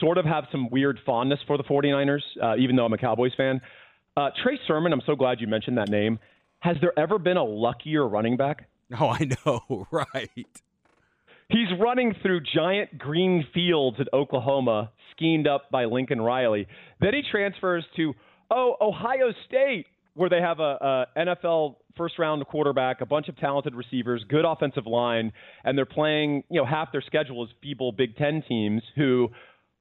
sort 0.00 0.18
of 0.18 0.24
have 0.24 0.44
some 0.50 0.68
weird 0.70 0.98
fondness 1.04 1.38
for 1.46 1.56
the 1.56 1.64
49ers, 1.64 2.22
uh, 2.42 2.56
even 2.56 2.76
though 2.76 2.84
I'm 2.84 2.92
a 2.92 2.98
Cowboys 2.98 3.32
fan. 3.36 3.60
Uh, 4.16 4.30
Trey 4.42 4.58
Sermon, 4.66 4.92
I'm 4.92 5.02
so 5.06 5.14
glad 5.14 5.40
you 5.40 5.46
mentioned 5.46 5.78
that 5.78 5.88
name. 5.88 6.18
Has 6.60 6.76
there 6.80 6.96
ever 6.98 7.18
been 7.18 7.36
a 7.36 7.44
luckier 7.44 8.06
running 8.06 8.36
back? 8.36 8.68
Oh, 8.98 9.08
I 9.08 9.28
know, 9.46 9.86
right? 9.90 10.46
He's 11.48 11.68
running 11.78 12.14
through 12.22 12.40
giant 12.54 12.98
green 12.98 13.46
fields 13.52 13.98
at 14.00 14.08
Oklahoma, 14.12 14.90
schemed 15.14 15.46
up 15.46 15.70
by 15.70 15.84
Lincoln 15.84 16.20
Riley. 16.20 16.66
Then 17.00 17.14
he 17.14 17.22
transfers 17.30 17.84
to 17.96 18.14
oh 18.50 18.76
Ohio 18.80 19.32
State, 19.46 19.86
where 20.14 20.28
they 20.28 20.40
have 20.40 20.60
a, 20.60 21.06
a 21.16 21.18
NFL 21.18 21.76
first 21.96 22.18
round 22.18 22.46
quarterback, 22.46 23.00
a 23.00 23.06
bunch 23.06 23.28
of 23.28 23.36
talented 23.36 23.74
receivers, 23.74 24.24
good 24.28 24.44
offensive 24.44 24.86
line, 24.86 25.32
and 25.64 25.76
they're 25.76 25.86
playing. 25.86 26.44
You 26.50 26.60
know, 26.60 26.66
half 26.66 26.92
their 26.92 27.02
schedule 27.02 27.44
is 27.44 27.50
feeble 27.62 27.92
Big 27.92 28.16
Ten 28.16 28.42
teams 28.48 28.82
who 28.96 29.30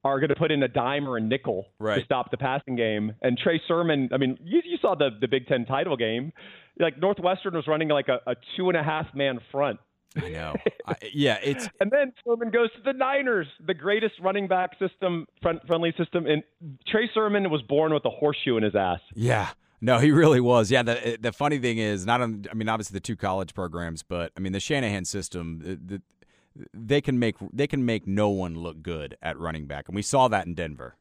are 0.03 0.19
going 0.19 0.29
to 0.29 0.35
put 0.35 0.51
in 0.51 0.63
a 0.63 0.67
dime 0.67 1.07
or 1.07 1.17
a 1.17 1.21
nickel 1.21 1.67
to 1.99 2.05
stop 2.05 2.31
the 2.31 2.37
passing 2.37 2.75
game. 2.75 3.13
And 3.21 3.37
Trey 3.37 3.61
Sermon, 3.67 4.09
I 4.11 4.17
mean, 4.17 4.37
you, 4.43 4.61
you 4.65 4.77
saw 4.81 4.95
the 4.95 5.09
the 5.19 5.27
Big 5.27 5.47
Ten 5.47 5.65
title 5.65 5.97
game. 5.97 6.33
Like 6.79 6.99
Northwestern 6.99 7.53
was 7.53 7.67
running 7.67 7.89
like 7.89 8.07
a, 8.07 8.19
a 8.25 8.35
two 8.55 8.69
and 8.69 8.77
a 8.77 8.83
half 8.83 9.13
man 9.13 9.39
front. 9.51 9.79
I 10.15 10.29
know. 10.29 10.55
I, 10.87 10.95
yeah, 11.13 11.37
it's 11.43 11.69
And 11.79 11.91
then 11.91 12.11
Sermon 12.25 12.49
goes 12.49 12.69
to 12.73 12.81
the 12.83 12.93
Niners, 12.93 13.47
the 13.65 13.73
greatest 13.73 14.15
running 14.21 14.47
back 14.47 14.71
system, 14.79 15.25
front 15.41 15.65
friendly 15.67 15.93
system. 15.97 16.25
And 16.25 16.43
Trey 16.87 17.09
Sermon 17.13 17.49
was 17.49 17.61
born 17.61 17.93
with 17.93 18.03
a 18.05 18.09
horseshoe 18.09 18.57
in 18.57 18.63
his 18.63 18.75
ass. 18.75 18.99
yeah. 19.15 19.49
No, 19.81 19.97
he 19.97 20.11
really 20.11 20.39
was. 20.39 20.69
Yeah. 20.69 20.83
The 20.83 21.17
the 21.19 21.31
funny 21.31 21.57
thing 21.57 21.79
is, 21.79 22.05
not 22.05 22.21
on. 22.21 22.45
I 22.51 22.53
mean, 22.53 22.69
obviously 22.69 22.93
the 22.93 23.01
two 23.01 23.15
college 23.15 23.53
programs, 23.53 24.03
but 24.03 24.31
I 24.37 24.39
mean 24.39 24.53
the 24.53 24.59
Shanahan 24.59 25.05
system. 25.05 25.59
The, 25.59 25.75
the, 25.97 26.01
they 26.73 27.01
can 27.01 27.17
make 27.17 27.35
they 27.51 27.67
can 27.67 27.85
make 27.85 28.05
no 28.05 28.29
one 28.29 28.55
look 28.55 28.81
good 28.81 29.17
at 29.21 29.39
running 29.39 29.65
back, 29.65 29.87
and 29.87 29.95
we 29.95 30.01
saw 30.01 30.27
that 30.27 30.45
in 30.45 30.53
Denver. 30.53 30.95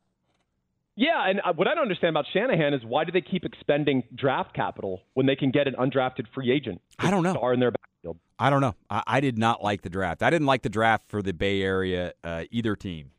Yeah, 0.97 1.29
and 1.29 1.41
uh, 1.45 1.53
what 1.55 1.67
I 1.69 1.75
don't 1.75 1.83
understand 1.83 2.11
about 2.11 2.27
Shanahan 2.33 2.75
is 2.75 2.83
why 2.85 3.05
do 3.05 3.13
they 3.13 3.21
keep 3.21 3.45
expending 3.45 4.03
draft 4.15 4.55
capital 4.55 5.01
when 5.15 5.27
they 5.27 5.37
can 5.37 5.51
get 5.51 5.67
an 5.67 5.75
undrafted 5.75 6.27
free 6.35 6.51
agent? 6.51 6.81
I 6.99 7.11
don't 7.11 7.23
know. 7.23 7.33
Star 7.33 7.55
in 7.55 7.61
their 7.61 7.71
backfield. 7.71 8.19
I 8.39 8.51
don't 8.51 8.61
know. 8.61 8.75
I, 8.91 9.03
I 9.07 9.21
did 9.21 9.39
not 9.39 9.63
like 9.63 9.83
the 9.83 9.89
draft. 9.89 10.23
I 10.23 10.31
didn't 10.31 10.47
like 10.47 10.63
the 10.63 10.69
draft 10.69 11.09
for 11.09 11.23
the 11.23 11.33
Bay 11.33 11.63
Area 11.63 12.13
uh, 12.23 12.45
either 12.51 12.77
team. 12.77 13.13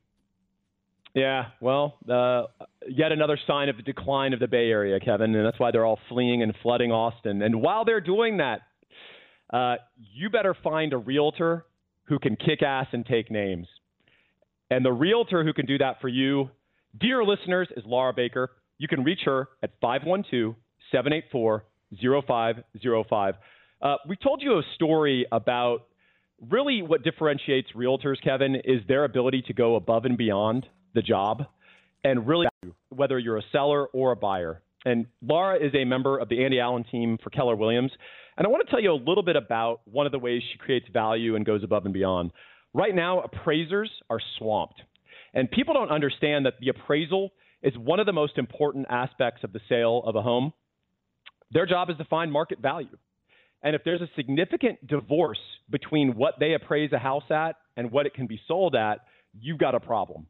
Yeah, 1.13 1.47
well, 1.59 1.97
uh, 2.09 2.43
yet 2.87 3.11
another 3.11 3.37
sign 3.45 3.67
of 3.67 3.75
the 3.75 3.83
decline 3.83 4.33
of 4.33 4.39
the 4.39 4.47
Bay 4.47 4.69
Area, 4.69 4.99
Kevin, 4.99 5.35
and 5.35 5.45
that's 5.45 5.59
why 5.59 5.71
they're 5.71 5.85
all 5.85 5.99
fleeing 6.07 6.41
and 6.41 6.53
flooding 6.63 6.91
Austin. 6.91 7.41
And 7.41 7.61
while 7.61 7.83
they're 7.83 7.99
doing 7.99 8.37
that, 8.37 8.61
uh, 9.51 9.75
you 9.97 10.29
better 10.29 10.55
find 10.63 10.93
a 10.93 10.97
realtor 10.97 11.65
who 12.05 12.17
can 12.17 12.37
kick 12.37 12.63
ass 12.63 12.87
and 12.93 13.05
take 13.05 13.29
names. 13.29 13.67
And 14.69 14.85
the 14.85 14.93
realtor 14.93 15.43
who 15.43 15.51
can 15.51 15.65
do 15.65 15.77
that 15.79 15.99
for 15.99 16.07
you, 16.07 16.49
dear 16.97 17.23
listeners, 17.25 17.67
is 17.75 17.83
Laura 17.85 18.13
Baker. 18.13 18.51
You 18.77 18.87
can 18.87 19.03
reach 19.03 19.21
her 19.25 19.49
at 19.61 19.71
512 19.81 20.55
784 20.91 21.65
0505. 22.25 23.35
Uh, 23.81 23.95
We 24.07 24.15
told 24.15 24.41
you 24.41 24.59
a 24.59 24.63
story 24.75 25.25
about 25.31 25.87
really 26.49 26.81
what 26.81 27.03
differentiates 27.03 27.69
realtors, 27.75 28.15
Kevin, 28.23 28.55
is 28.55 28.81
their 28.87 29.03
ability 29.03 29.43
to 29.47 29.53
go 29.53 29.75
above 29.75 30.05
and 30.05 30.17
beyond 30.17 30.65
the 30.93 31.01
job 31.01 31.43
and 32.03 32.27
really 32.27 32.47
whether 32.89 33.19
you're 33.19 33.37
a 33.37 33.43
seller 33.51 33.87
or 33.87 34.11
a 34.11 34.15
buyer. 34.15 34.61
And 34.85 35.05
Laura 35.21 35.57
is 35.57 35.73
a 35.75 35.85
member 35.85 36.17
of 36.17 36.29
the 36.29 36.43
Andy 36.43 36.59
Allen 36.59 36.85
team 36.89 37.17
for 37.23 37.29
Keller 37.29 37.55
Williams. 37.55 37.91
And 38.37 38.47
I 38.47 38.49
want 38.49 38.65
to 38.65 38.71
tell 38.71 38.81
you 38.81 38.91
a 38.91 38.95
little 38.95 39.23
bit 39.23 39.35
about 39.35 39.81
one 39.85 40.05
of 40.05 40.11
the 40.11 40.19
ways 40.19 40.41
she 40.51 40.57
creates 40.57 40.87
value 40.91 41.35
and 41.35 41.45
goes 41.45 41.63
above 41.63 41.85
and 41.85 41.93
beyond. 41.93 42.31
Right 42.73 42.95
now, 42.95 43.21
appraisers 43.21 43.91
are 44.09 44.19
swamped. 44.37 44.81
And 45.33 45.49
people 45.49 45.73
don't 45.73 45.91
understand 45.91 46.45
that 46.45 46.55
the 46.59 46.69
appraisal 46.69 47.31
is 47.61 47.77
one 47.77 47.99
of 47.99 48.05
the 48.05 48.13
most 48.13 48.37
important 48.37 48.87
aspects 48.89 49.43
of 49.43 49.53
the 49.53 49.59
sale 49.69 50.01
of 50.05 50.15
a 50.15 50.21
home. 50.21 50.53
Their 51.51 51.65
job 51.65 51.89
is 51.89 51.97
to 51.97 52.05
find 52.05 52.31
market 52.31 52.59
value. 52.59 52.97
And 53.61 53.75
if 53.75 53.83
there's 53.83 54.01
a 54.01 54.09
significant 54.15 54.85
divorce 54.87 55.39
between 55.69 56.15
what 56.15 56.35
they 56.39 56.53
appraise 56.53 56.91
a 56.93 56.97
house 56.97 57.29
at 57.29 57.57
and 57.77 57.91
what 57.91 58.05
it 58.05 58.13
can 58.15 58.25
be 58.25 58.39
sold 58.47 58.75
at, 58.75 59.01
you've 59.39 59.59
got 59.59 59.75
a 59.75 59.79
problem. 59.79 60.25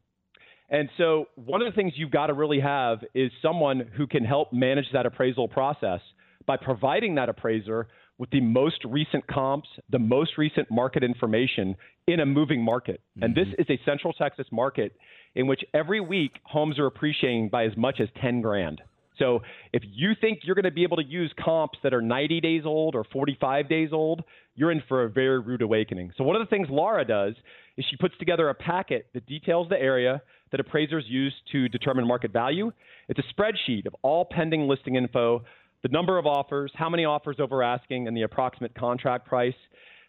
And 0.72 0.88
so, 0.96 1.26
one 1.36 1.60
of 1.60 1.70
the 1.70 1.76
things 1.76 1.92
you've 1.96 2.10
got 2.10 2.28
to 2.28 2.32
really 2.32 2.60
have 2.60 3.00
is 3.14 3.30
someone 3.42 3.90
who 3.94 4.06
can 4.06 4.24
help 4.24 4.54
manage 4.54 4.86
that 4.94 5.04
appraisal 5.04 5.46
process 5.46 6.00
by 6.46 6.56
providing 6.56 7.14
that 7.16 7.28
appraiser 7.28 7.88
with 8.18 8.30
the 8.30 8.40
most 8.40 8.82
recent 8.86 9.26
comps, 9.26 9.68
the 9.90 9.98
most 9.98 10.38
recent 10.38 10.70
market 10.70 11.04
information 11.04 11.76
in 12.06 12.20
a 12.20 12.26
moving 12.26 12.62
market. 12.62 13.00
And 13.20 13.34
this 13.34 13.48
mm-hmm. 13.48 13.60
is 13.60 13.78
a 13.78 13.84
Central 13.84 14.12
Texas 14.14 14.46
market 14.50 14.96
in 15.34 15.46
which 15.46 15.62
every 15.74 16.00
week 16.00 16.32
homes 16.44 16.78
are 16.78 16.86
appreciating 16.86 17.50
by 17.50 17.64
as 17.66 17.76
much 17.76 18.00
as 18.00 18.08
10 18.20 18.40
grand. 18.40 18.80
So 19.18 19.42
if 19.72 19.82
you 19.86 20.12
think 20.20 20.40
you're 20.42 20.54
going 20.54 20.64
to 20.64 20.70
be 20.70 20.84
able 20.84 20.96
to 20.96 21.04
use 21.04 21.32
comps 21.42 21.78
that 21.82 21.92
are 21.92 22.02
90 22.02 22.40
days 22.40 22.62
old 22.64 22.94
or 22.94 23.04
45 23.12 23.68
days 23.68 23.90
old, 23.92 24.24
you're 24.54 24.72
in 24.72 24.82
for 24.88 25.04
a 25.04 25.10
very 25.10 25.40
rude 25.40 25.62
awakening. 25.62 26.12
So 26.16 26.24
one 26.24 26.34
of 26.34 26.40
the 26.40 26.48
things 26.48 26.68
Laura 26.70 27.04
does 27.04 27.34
is 27.76 27.84
she 27.90 27.96
puts 27.96 28.16
together 28.18 28.48
a 28.48 28.54
packet 28.54 29.06
that 29.14 29.26
details 29.26 29.68
the 29.68 29.78
area 29.78 30.22
that 30.52 30.60
appraisers 30.60 31.04
use 31.08 31.34
to 31.50 31.68
determine 31.68 32.06
market 32.06 32.32
value. 32.32 32.70
It's 33.08 33.18
a 33.18 33.34
spreadsheet 33.34 33.86
of 33.86 33.96
all 34.02 34.24
pending 34.30 34.68
listing 34.68 34.94
info, 34.94 35.44
the 35.82 35.88
number 35.88 36.18
of 36.18 36.26
offers, 36.26 36.70
how 36.74 36.88
many 36.88 37.04
offers 37.04 37.36
over 37.40 37.62
asking, 37.62 38.06
and 38.06 38.16
the 38.16 38.22
approximate 38.22 38.74
contract 38.74 39.26
price. 39.26 39.54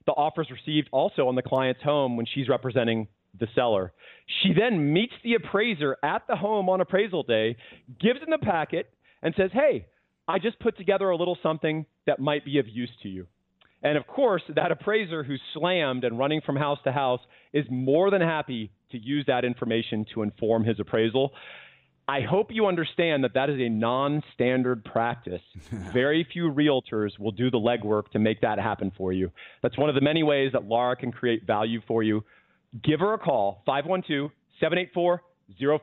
The 0.05 0.11
offers 0.11 0.47
received 0.51 0.89
also 0.91 1.27
on 1.27 1.35
the 1.35 1.41
client's 1.41 1.81
home 1.81 2.17
when 2.17 2.27
she's 2.31 2.47
representing 2.47 3.07
the 3.39 3.47
seller. 3.55 3.93
She 4.43 4.53
then 4.53 4.93
meets 4.93 5.13
the 5.23 5.33
appraiser 5.33 5.97
at 6.03 6.27
the 6.27 6.35
home 6.35 6.69
on 6.69 6.81
appraisal 6.81 7.23
day, 7.23 7.57
gives 7.99 8.19
him 8.19 8.29
the 8.29 8.37
packet, 8.37 8.93
and 9.23 9.33
says, 9.35 9.49
Hey, 9.53 9.87
I 10.27 10.39
just 10.39 10.59
put 10.59 10.77
together 10.77 11.09
a 11.09 11.15
little 11.15 11.37
something 11.41 11.85
that 12.05 12.19
might 12.19 12.45
be 12.45 12.59
of 12.59 12.67
use 12.67 12.91
to 13.01 13.09
you. 13.09 13.27
And 13.81 13.97
of 13.97 14.07
course, 14.07 14.43
that 14.55 14.71
appraiser 14.71 15.23
who's 15.23 15.41
slammed 15.53 16.03
and 16.03 16.17
running 16.17 16.41
from 16.45 16.55
house 16.55 16.79
to 16.85 16.91
house 16.91 17.19
is 17.51 17.65
more 17.69 18.09
than 18.09 18.21
happy 18.21 18.71
to 18.93 18.97
use 18.97 19.25
that 19.27 19.43
information 19.43 20.05
to 20.13 20.23
inform 20.23 20.63
his 20.63 20.79
appraisal. 20.79 21.33
I 22.07 22.21
hope 22.21 22.47
you 22.49 22.65
understand 22.67 23.23
that 23.23 23.33
that 23.33 23.49
is 23.49 23.59
a 23.59 23.69
non 23.69 24.23
standard 24.33 24.83
practice. 24.83 25.41
Very 25.93 26.27
few 26.31 26.51
realtors 26.51 27.17
will 27.19 27.31
do 27.31 27.49
the 27.49 27.57
legwork 27.57 28.09
to 28.11 28.19
make 28.19 28.41
that 28.41 28.59
happen 28.59 28.91
for 28.97 29.13
you. 29.13 29.31
That's 29.61 29.77
one 29.77 29.89
of 29.89 29.95
the 29.95 30.01
many 30.01 30.23
ways 30.23 30.51
that 30.53 30.65
Laura 30.65 30.95
can 30.95 31.11
create 31.11 31.45
value 31.45 31.81
for 31.87 32.03
you. 32.03 32.23
Give 32.83 32.99
her 32.99 33.13
a 33.13 33.17
call, 33.17 33.61
512 33.65 34.31
784 34.59 35.21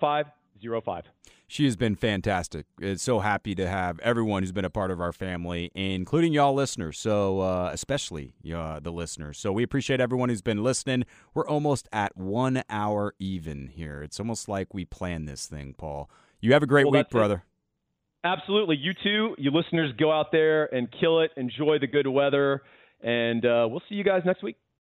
0505. 0.01 1.05
She 1.53 1.65
has 1.65 1.75
been 1.75 1.97
fantastic. 1.97 2.67
It's 2.81 3.03
so 3.03 3.19
happy 3.19 3.57
to 3.57 3.67
have 3.67 3.99
everyone 4.05 4.45
who's 4.45 4.53
been 4.53 4.65
a 4.65 4.71
part 4.71 4.93
of 4.93 5.01
our 5.01 5.13
family, 5.13 5.73
including 5.75 6.33
y'all 6.33 6.55
listeners. 6.55 6.97
So, 6.97 7.41
uh, 7.41 7.71
especially 7.73 8.35
uh, 8.55 8.79
the 8.79 8.93
listeners. 8.93 9.37
So, 9.37 9.51
we 9.51 9.65
appreciate 9.65 10.01
everyone 10.01 10.29
who's 10.29 10.43
been 10.43 10.63
listening. 10.63 11.07
We're 11.35 11.49
almost 11.49 11.89
at 11.93 12.17
one 12.17 12.63
hour 12.71 13.15
even 13.19 13.67
here. 13.67 14.01
It's 14.01 14.21
almost 14.21 14.49
like 14.49 14.73
we 14.73 14.85
planned 14.85 15.29
this 15.29 15.47
thing, 15.49 15.75
Paul. 15.77 16.09
You 16.41 16.53
have 16.53 16.63
a 16.63 16.69
great 16.69 16.85
Well, 16.85 16.93
week, 16.93 17.07
that's 17.07 17.11
it. 17.15 17.19
brother. 17.19 17.45
Absolutely. 18.23 18.77
You 18.77 18.93
too, 19.03 19.35
you 19.37 19.51
listeners, 19.51 19.93
go 19.99 20.13
out 20.13 20.31
there 20.31 20.73
and 20.73 20.87
kill 21.01 21.21
it. 21.21 21.33
Enjoy 21.37 21.79
the 21.81 21.89
good 21.89 22.07
weather. 22.07 22.63
And 23.03 23.45
uh, 23.45 23.67
we'll 23.69 23.83
see 23.89 23.97
you 23.97 24.05
guys 24.05 24.23
next 24.25 24.45
week. 24.45 24.57